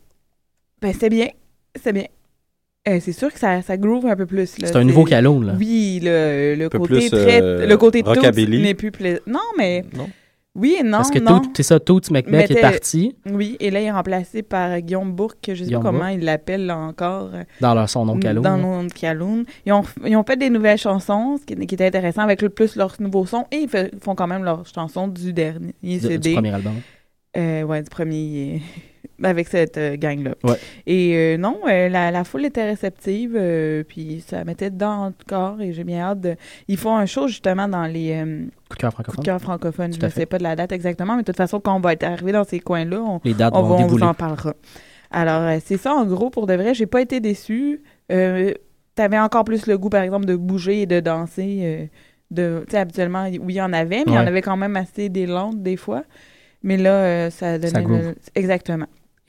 ben, 0.82 0.94
c'est 1.00 1.10
bien. 1.10 1.28
C'est 1.82 1.92
bien. 1.94 2.06
Euh, 2.90 3.00
c'est 3.02 3.12
sûr 3.12 3.32
que 3.32 3.40
ça, 3.40 3.62
ça 3.62 3.78
groove 3.78 4.06
un 4.08 4.16
peu 4.16 4.26
plus. 4.26 4.58
là. 4.60 4.68
C'est 4.68 4.76
un 4.76 4.84
nouveau 4.84 5.04
Caloune, 5.04 5.46
là. 5.48 5.54
Oui, 5.58 6.00
le, 6.04 6.56
le 6.56 6.70
peu 6.70 6.80
côté 6.80 6.94
plus, 6.96 7.10
très. 7.10 7.42
euh, 7.42 7.66
le 7.68 7.78
côté 7.78 8.02
tout 8.04 8.10
rockabilly. 8.10 8.62
n'est 8.62 8.74
plus 8.74 8.92
plaisant. 8.92 9.22
Non, 9.28 9.40
mais. 9.58 9.84
Non. 9.96 10.10
Oui 10.56 10.76
et 10.80 10.84
non. 10.84 10.98
Parce 10.98 11.12
que 11.12 11.20
non. 11.20 11.40
tout, 11.40 11.52
c'est 11.56 11.64
ça, 11.64 11.80
tout 11.80 12.02
McBeck 12.12 12.50
est 12.52 12.60
parti 12.60 13.16
Oui, 13.32 13.56
et 13.60 13.70
là, 13.70 13.80
il 13.82 13.86
est 13.86 13.92
remplacé 13.92 14.42
par 14.42 14.82
Guillaume 14.82 15.14
Bourque, 15.14 15.38
que 15.44 15.54
je 15.54 15.60
sais 15.60 15.66
Guillaume 15.68 15.84
pas 15.84 15.90
comment 15.90 16.06
Bourque. 16.06 16.18
il 16.20 16.26
l'appelle 16.26 16.66
là, 16.66 16.76
encore. 16.78 17.30
euh, 17.36 17.44
dans 17.62 17.76
leur, 17.76 17.88
son 17.88 18.04
nom 18.06 18.16
de. 18.16 18.22
Dans 18.42 18.56
le 18.58 18.62
nom 18.62 18.84
de 18.84 18.92
Caloune. 18.92 19.46
Ils 19.66 19.72
ont, 19.74 19.84
ils 20.06 20.16
ont 20.18 20.24
fait 20.24 20.38
des 20.38 20.50
nouvelles 20.50 20.80
chansons, 20.80 21.38
ce 21.40 21.46
qui, 21.46 21.56
qui 21.68 21.76
était 21.76 21.86
intéressant, 21.86 22.24
avec 22.24 22.42
le 22.42 22.50
plus 22.50 22.76
leur 22.76 22.96
nouveau 23.00 23.26
son, 23.28 23.46
et 23.52 23.58
ils 23.58 23.70
fait- 23.70 23.92
font 24.04 24.16
quand 24.16 24.28
même 24.28 24.44
leurs 24.44 24.66
chansons 24.66 25.08
du 25.08 25.32
dernier 25.34 25.72
Du- 25.84 26.00
CD. 26.00 26.18
du 26.30 26.34
premier 26.34 26.54
album. 26.54 26.74
Euh, 27.38 27.62
ouais, 27.64 27.84
du 27.84 27.90
premier. 27.90 28.62
Avec 29.24 29.48
cette 29.48 29.78
euh, 29.78 29.96
gang-là. 29.98 30.36
Ouais. 30.44 30.56
Et 30.88 31.16
euh, 31.16 31.38
non, 31.38 31.58
euh, 31.68 31.90
la, 31.90 32.12
la 32.12 32.24
foule 32.24 32.46
était 32.46 32.66
réceptive, 32.66 33.40
puis 33.88 34.24
ça 34.28 34.44
mettait 34.44 34.70
dedans 34.70 35.08
le 35.08 35.26
corps, 35.28 35.62
et 35.62 35.74
j'ai 35.74 35.84
bien 35.84 36.00
hâte 36.02 36.22
de. 36.22 36.36
Ils 36.68 36.78
font 36.78 36.96
un 36.96 37.06
show 37.06 37.28
justement 37.28 37.68
dans 37.68 37.86
les. 37.86 38.24
Coup 38.70 38.76
de 38.76 38.82
cœur 38.82 38.94
Coup 38.94 39.02
de 39.02 39.04
francophone. 39.06 39.24
cœur 39.26 39.42
francophone. 39.42 39.92
Tout 39.92 40.00
Je 40.02 40.06
ne 40.06 40.12
sais 40.12 40.26
pas 40.26 40.38
de 40.38 40.44
la 40.44 40.56
date 40.56 40.72
exactement, 40.72 41.16
mais 41.16 41.22
de 41.24 41.26
toute 41.26 41.38
façon, 41.38 41.60
quand 41.60 41.76
on 41.76 41.80
va 41.80 41.94
être 41.94 42.04
arrivé 42.04 42.32
dans 42.32 42.44
ces 42.44 42.60
coins-là, 42.60 43.02
on, 43.02 43.20
Les 43.24 43.34
dates 43.34 43.54
on, 43.56 43.64
vont 43.64 43.78
on 43.84 43.88
vous 43.88 44.02
en 44.04 44.14
parlera. 44.14 44.54
Alors, 45.12 45.60
c'est 45.66 45.78
ça, 45.78 45.94
en 45.96 46.06
gros, 46.06 46.30
pour 46.30 46.46
de 46.48 46.54
vrai. 46.54 46.74
J'ai 46.74 46.86
pas 46.86 47.02
été 47.02 47.20
déçue. 47.20 47.82
Euh, 48.12 48.54
T'avais 48.96 49.18
encore 49.20 49.44
plus 49.46 49.66
le 49.66 49.78
goût, 49.78 49.90
par 49.90 50.02
exemple, 50.04 50.26
de 50.26 50.36
bouger 50.36 50.82
et 50.82 50.86
de 50.86 51.00
danser. 51.00 51.90
de, 52.32 52.64
tu 52.68 52.72
sais, 52.72 52.78
habituellement, 52.78 53.24
oui, 53.30 53.40
il 53.48 53.56
y 53.56 53.62
en 53.62 53.72
avait, 53.72 54.04
mais 54.06 54.12
il 54.12 54.14
y 54.14 54.18
en 54.18 54.28
avait 54.28 54.42
quand 54.42 54.58
même 54.58 54.76
assez 54.76 55.08
des 55.10 55.26
lentes, 55.26 55.64
des 55.64 55.78
fois. 55.78 56.04
Mais 56.64 56.76
là, 56.76 56.92
euh, 56.92 57.30
ça 57.30 57.58
donnait... 57.58 57.82
groove. 57.84 57.98
le- 58.10 58.16
Exactement. 58.36 58.88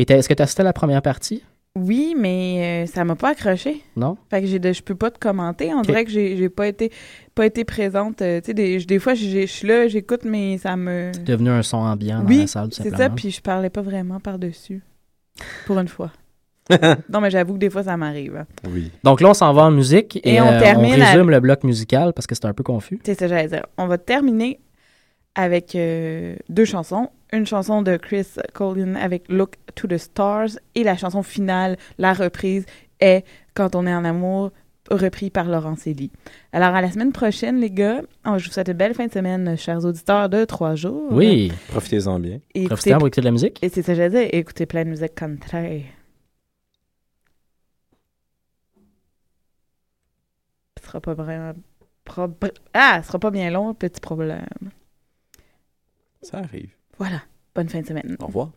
Et 0.09 0.11
est-ce 0.13 0.29
que 0.29 0.35
tu 0.35 0.41
as 0.43 0.45
assisté 0.45 0.63
à 0.63 0.65
la 0.65 0.73
première 0.73 1.03
partie? 1.03 1.43
Oui, 1.77 2.15
mais 2.19 2.85
euh, 2.85 2.91
ça 2.91 3.05
m'a 3.05 3.15
pas 3.17 3.29
accroché. 3.31 3.83
Non? 3.97 4.17
Fait 4.31 4.41
que 4.41 4.47
j'ai 4.47 4.59
de- 4.59 4.73
je 4.73 4.83
peux 4.83 4.95
pas 4.95 5.11
te 5.11 5.19
commenter. 5.19 5.73
On 5.75 5.83
dirait 5.83 6.05
que 6.05 6.11
j'ai 6.11 6.37
j'ai 6.37 6.49
pas 6.49 6.67
été 6.67 6.91
pas 7.35 7.47
été 7.47 7.65
présente. 7.65 8.23
euh, 8.23 8.41
tu 8.41 8.47
sais, 8.47 8.55
des, 8.55 8.79
des 8.79 8.99
fois, 8.99 9.15
j'ai- 9.15 9.47
je 9.47 9.53
suis 9.53 9.69
là, 9.69 9.87
j'écoute, 9.87 10.23
mais 10.25 10.59
ça 10.59 10.75
me... 10.77 11.11
C'est 11.15 11.23
devenu 11.25 11.51
un 11.51 11.63
son 11.63 11.77
ambiant 11.77 12.23
dans 12.23 12.27
Oui, 12.29 12.41
la 12.41 12.47
salle, 12.49 12.69
tout 12.71 12.77
c'est 12.77 12.85
simplement. 12.91 12.99
ça, 13.11 13.11
puis 13.11 13.31
je 13.31 13.41
parlais 13.41 13.71
pas 13.71 13.83
vraiment 13.83 14.19
par-dessus. 14.21 14.83
Pour 15.67 15.79
une 15.79 15.87
fois. 15.89 16.11
non, 17.09 17.21
mais 17.21 17.31
j'avoue 17.31 17.55
que 17.55 17.59
des 17.59 17.71
fois, 17.71 17.85
ça 17.85 17.97
m'arrive. 17.97 18.37
hein. 18.37 18.47
Oui. 18.73 18.91
Donc 19.05 19.21
là, 19.21 19.31
on 19.31 19.35
s'en 19.35 19.53
va 19.53 19.63
en 19.65 19.71
musique 19.71 20.17
et, 20.25 20.35
Et 20.35 20.41
on 20.41 20.47
euh, 20.49 20.59
termine 20.61 20.91
résume 20.93 21.05
avec- 21.21 21.27
le 21.35 21.41
bloc 21.41 21.63
musical 21.65 22.13
parce 22.15 22.27
que 22.27 22.35
c'est 22.35 22.47
un 22.47 22.53
peu 22.55 22.63
confus. 22.65 22.99
C'est 23.05 23.19
ça, 23.19 23.29
j'allais 23.29 23.49
dire. 23.49 23.67
On 23.79 23.87
va 23.87 23.97
terminer 23.99 24.61
avec 25.37 25.75
euh, 25.77 26.35
deux 26.49 26.65
chansons. 26.65 27.11
Une 27.33 27.47
chanson 27.47 27.83
de 27.83 27.97
Chris 27.97 28.27
Colin 28.55 28.97
avec 28.97 29.29
Look 29.29 29.55
to 29.77 29.87
the 29.87 29.99
Stars 29.99 30.49
et 30.75 30.83
la 30.83 30.97
chanson 30.97 31.23
finale, 31.23 31.77
la 31.99 32.13
reprise, 32.13 32.67
est 33.01 33.25
Quand 33.55 33.75
on 33.77 33.87
est 33.87 33.95
en 33.95 34.05
amour, 34.05 34.51
repris 34.91 35.31
par 35.31 35.45
Laurence 35.45 35.87
Elie. 35.87 36.11
Alors, 36.53 36.75
à 36.75 36.81
la 36.81 36.91
semaine 36.91 37.13
prochaine, 37.13 37.61
les 37.61 37.71
gars. 37.71 38.03
Oh, 38.27 38.37
je 38.39 38.47
vous 38.47 38.53
souhaite 38.53 38.67
une 38.69 38.75
belle 38.75 38.95
fin 38.95 39.07
de 39.07 39.13
semaine, 39.13 39.57
chers 39.57 39.85
auditeurs 39.85 40.29
de 40.29 40.45
trois 40.45 40.75
jours. 40.75 41.07
Oui. 41.13 41.53
Profitez-en 41.69 42.19
bien. 42.19 42.41
Et 42.55 42.67
Profitez 42.67 42.95
pour 42.95 43.03
écouter 43.07 43.21
de 43.21 43.27
la 43.27 43.31
musique. 43.33 43.59
Et 43.63 43.69
c'est 43.69 43.83
ça 43.83 43.93
que 43.93 43.97
j'allais 43.99 44.25
dire. 44.27 44.29
Écoutez 44.33 44.67
plein 44.67 44.85
de 44.85 44.91
musique 44.91 45.15
country. 45.15 45.85
Ce 50.79 50.87
sera 50.87 51.01
pas 51.01 51.15
vraiment... 51.15 51.53
pro- 52.05 52.29
Ah, 52.75 53.01
ce 53.03 53.09
sera 53.09 53.19
pas 53.19 53.31
bien 53.31 53.51
long, 53.51 53.73
petit 53.75 54.01
problème. 54.01 54.47
Ça 56.23 56.39
arrive. 56.39 56.71
Voilà. 57.01 57.23
Bonne 57.55 57.71
fin 57.71 57.81
de 57.81 57.87
semaine. 57.87 58.17
Au 58.21 58.27
revoir. 58.27 58.51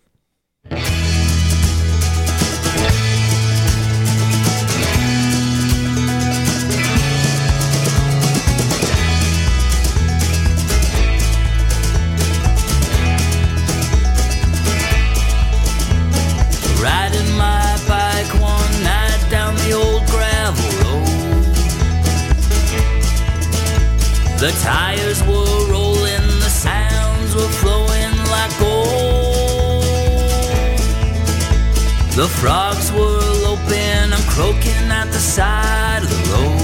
The 32.16 32.28
frogs 32.28 32.92
were 32.92 33.18
loping 33.42 34.14
and 34.14 34.24
croaking 34.30 34.92
at 34.92 35.06
the 35.06 35.18
side 35.18 36.04
of 36.04 36.10
the 36.10 36.22
road. 36.32 36.62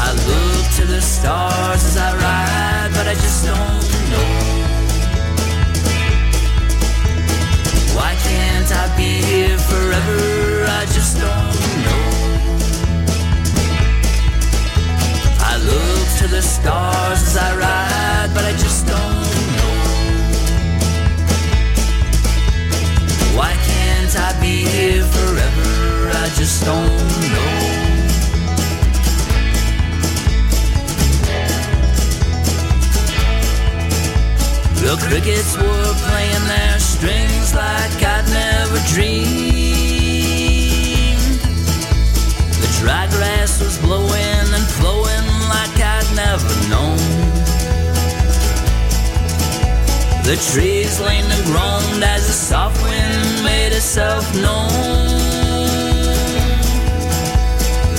I 0.00 0.10
look 0.28 0.66
to 0.76 0.86
the 0.86 1.02
stars 1.02 1.84
as 1.84 1.96
I 1.98 2.16
ride, 2.16 2.92
but 2.94 3.06
I 3.08 3.14
just 3.14 3.44
don't 3.44 3.90
know. 4.10 4.30
Why 7.94 8.14
can't 8.24 8.72
I 8.72 8.96
be 8.96 9.20
here 9.20 9.58
forever? 9.58 10.64
I 10.80 10.86
just 10.96 11.18
don't 11.20 11.60
know. 11.84 12.04
I 15.40 15.58
look 15.58 16.08
to 16.20 16.26
the 16.34 16.40
stars 16.40 17.20
as 17.20 17.36
I 17.36 17.54
ride, 17.54 18.30
but 18.34 18.46
I 18.46 18.52
just 18.52 18.86
don't 18.86 19.23
can't 24.04 24.36
I 24.36 24.40
be 24.40 24.64
here 24.66 25.02
forever? 25.02 26.10
I 26.12 26.28
just 26.36 26.64
don't 26.64 26.86
know. 27.32 27.70
The 34.82 34.96
crickets 35.06 35.56
were 35.56 35.94
playing 36.08 36.44
their 36.48 36.78
strings 36.78 37.54
like 37.54 38.02
I'd 38.02 38.28
never 38.28 38.78
dreamed. 38.92 39.24
The 42.60 42.68
dry 42.80 43.06
grass 43.08 43.60
was 43.62 43.78
blowing 43.78 44.54
and 44.56 44.66
flowing 44.76 45.26
like 45.48 45.80
I'd 45.80 46.14
never 46.14 46.68
known. 46.68 47.23
The 50.24 50.36
trees 50.36 50.98
leaned 51.00 51.30
and 51.30 51.44
groaned 51.44 52.02
as 52.02 52.26
the 52.26 52.32
soft 52.32 52.82
wind 52.82 53.44
made 53.44 53.74
itself 53.74 54.24
known. 54.34 54.70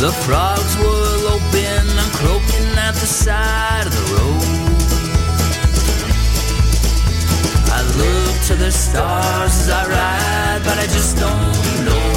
The 0.01 0.11
frogs 0.25 0.75
were 0.77 1.17
loping 1.29 1.87
and 2.01 2.11
croaking 2.17 2.77
at 2.79 2.95
the 2.95 3.05
side 3.05 3.85
of 3.85 3.93
the 3.93 4.05
road. 4.15 4.65
I 7.77 7.79
look 8.01 8.35
to 8.47 8.55
the 8.55 8.71
stars 8.71 9.53
as 9.61 9.69
I 9.69 9.83
ride, 9.87 10.61
but 10.65 10.79
I 10.79 10.87
just 10.87 11.17
don't 11.17 11.85
know. 11.85 12.09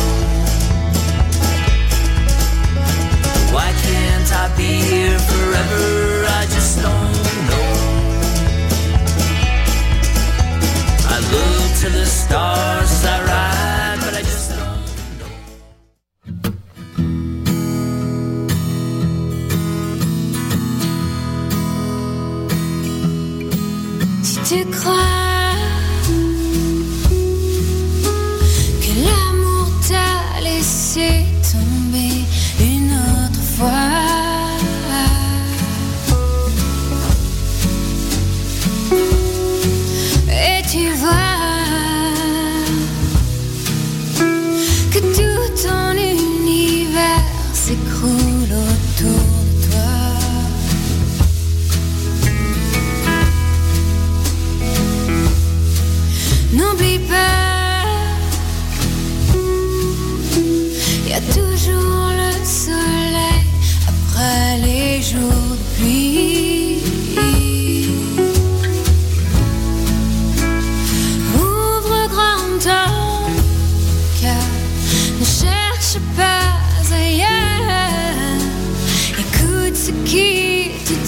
Why 3.52 3.70
can't 3.84 4.32
I 4.32 4.56
be 4.56 4.72
here 4.90 5.18
forever? 5.18 6.27
The 11.90 12.04
stars 12.04 13.04
I 13.04 13.57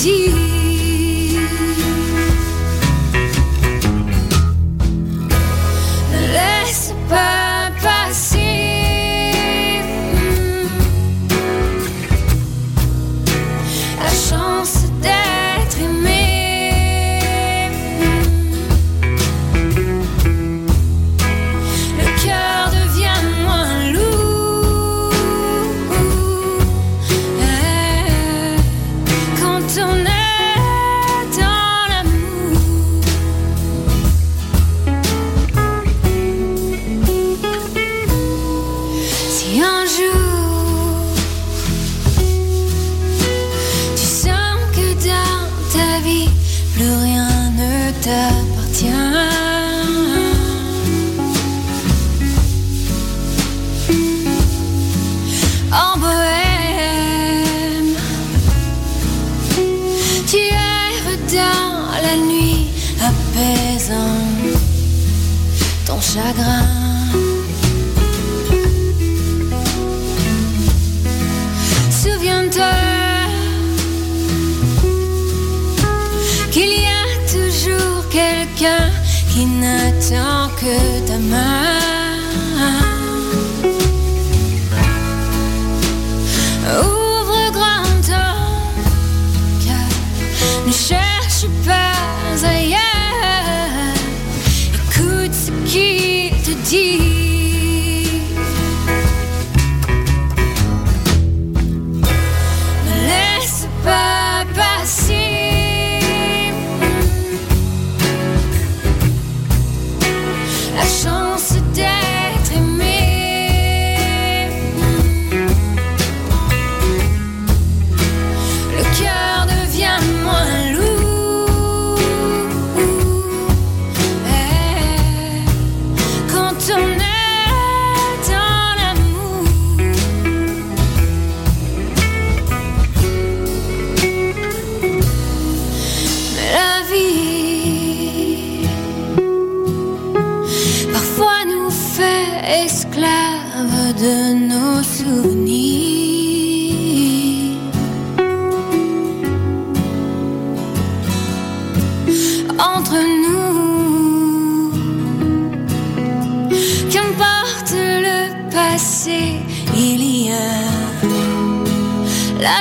qu'il 0.01 0.30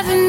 I've 0.02 0.29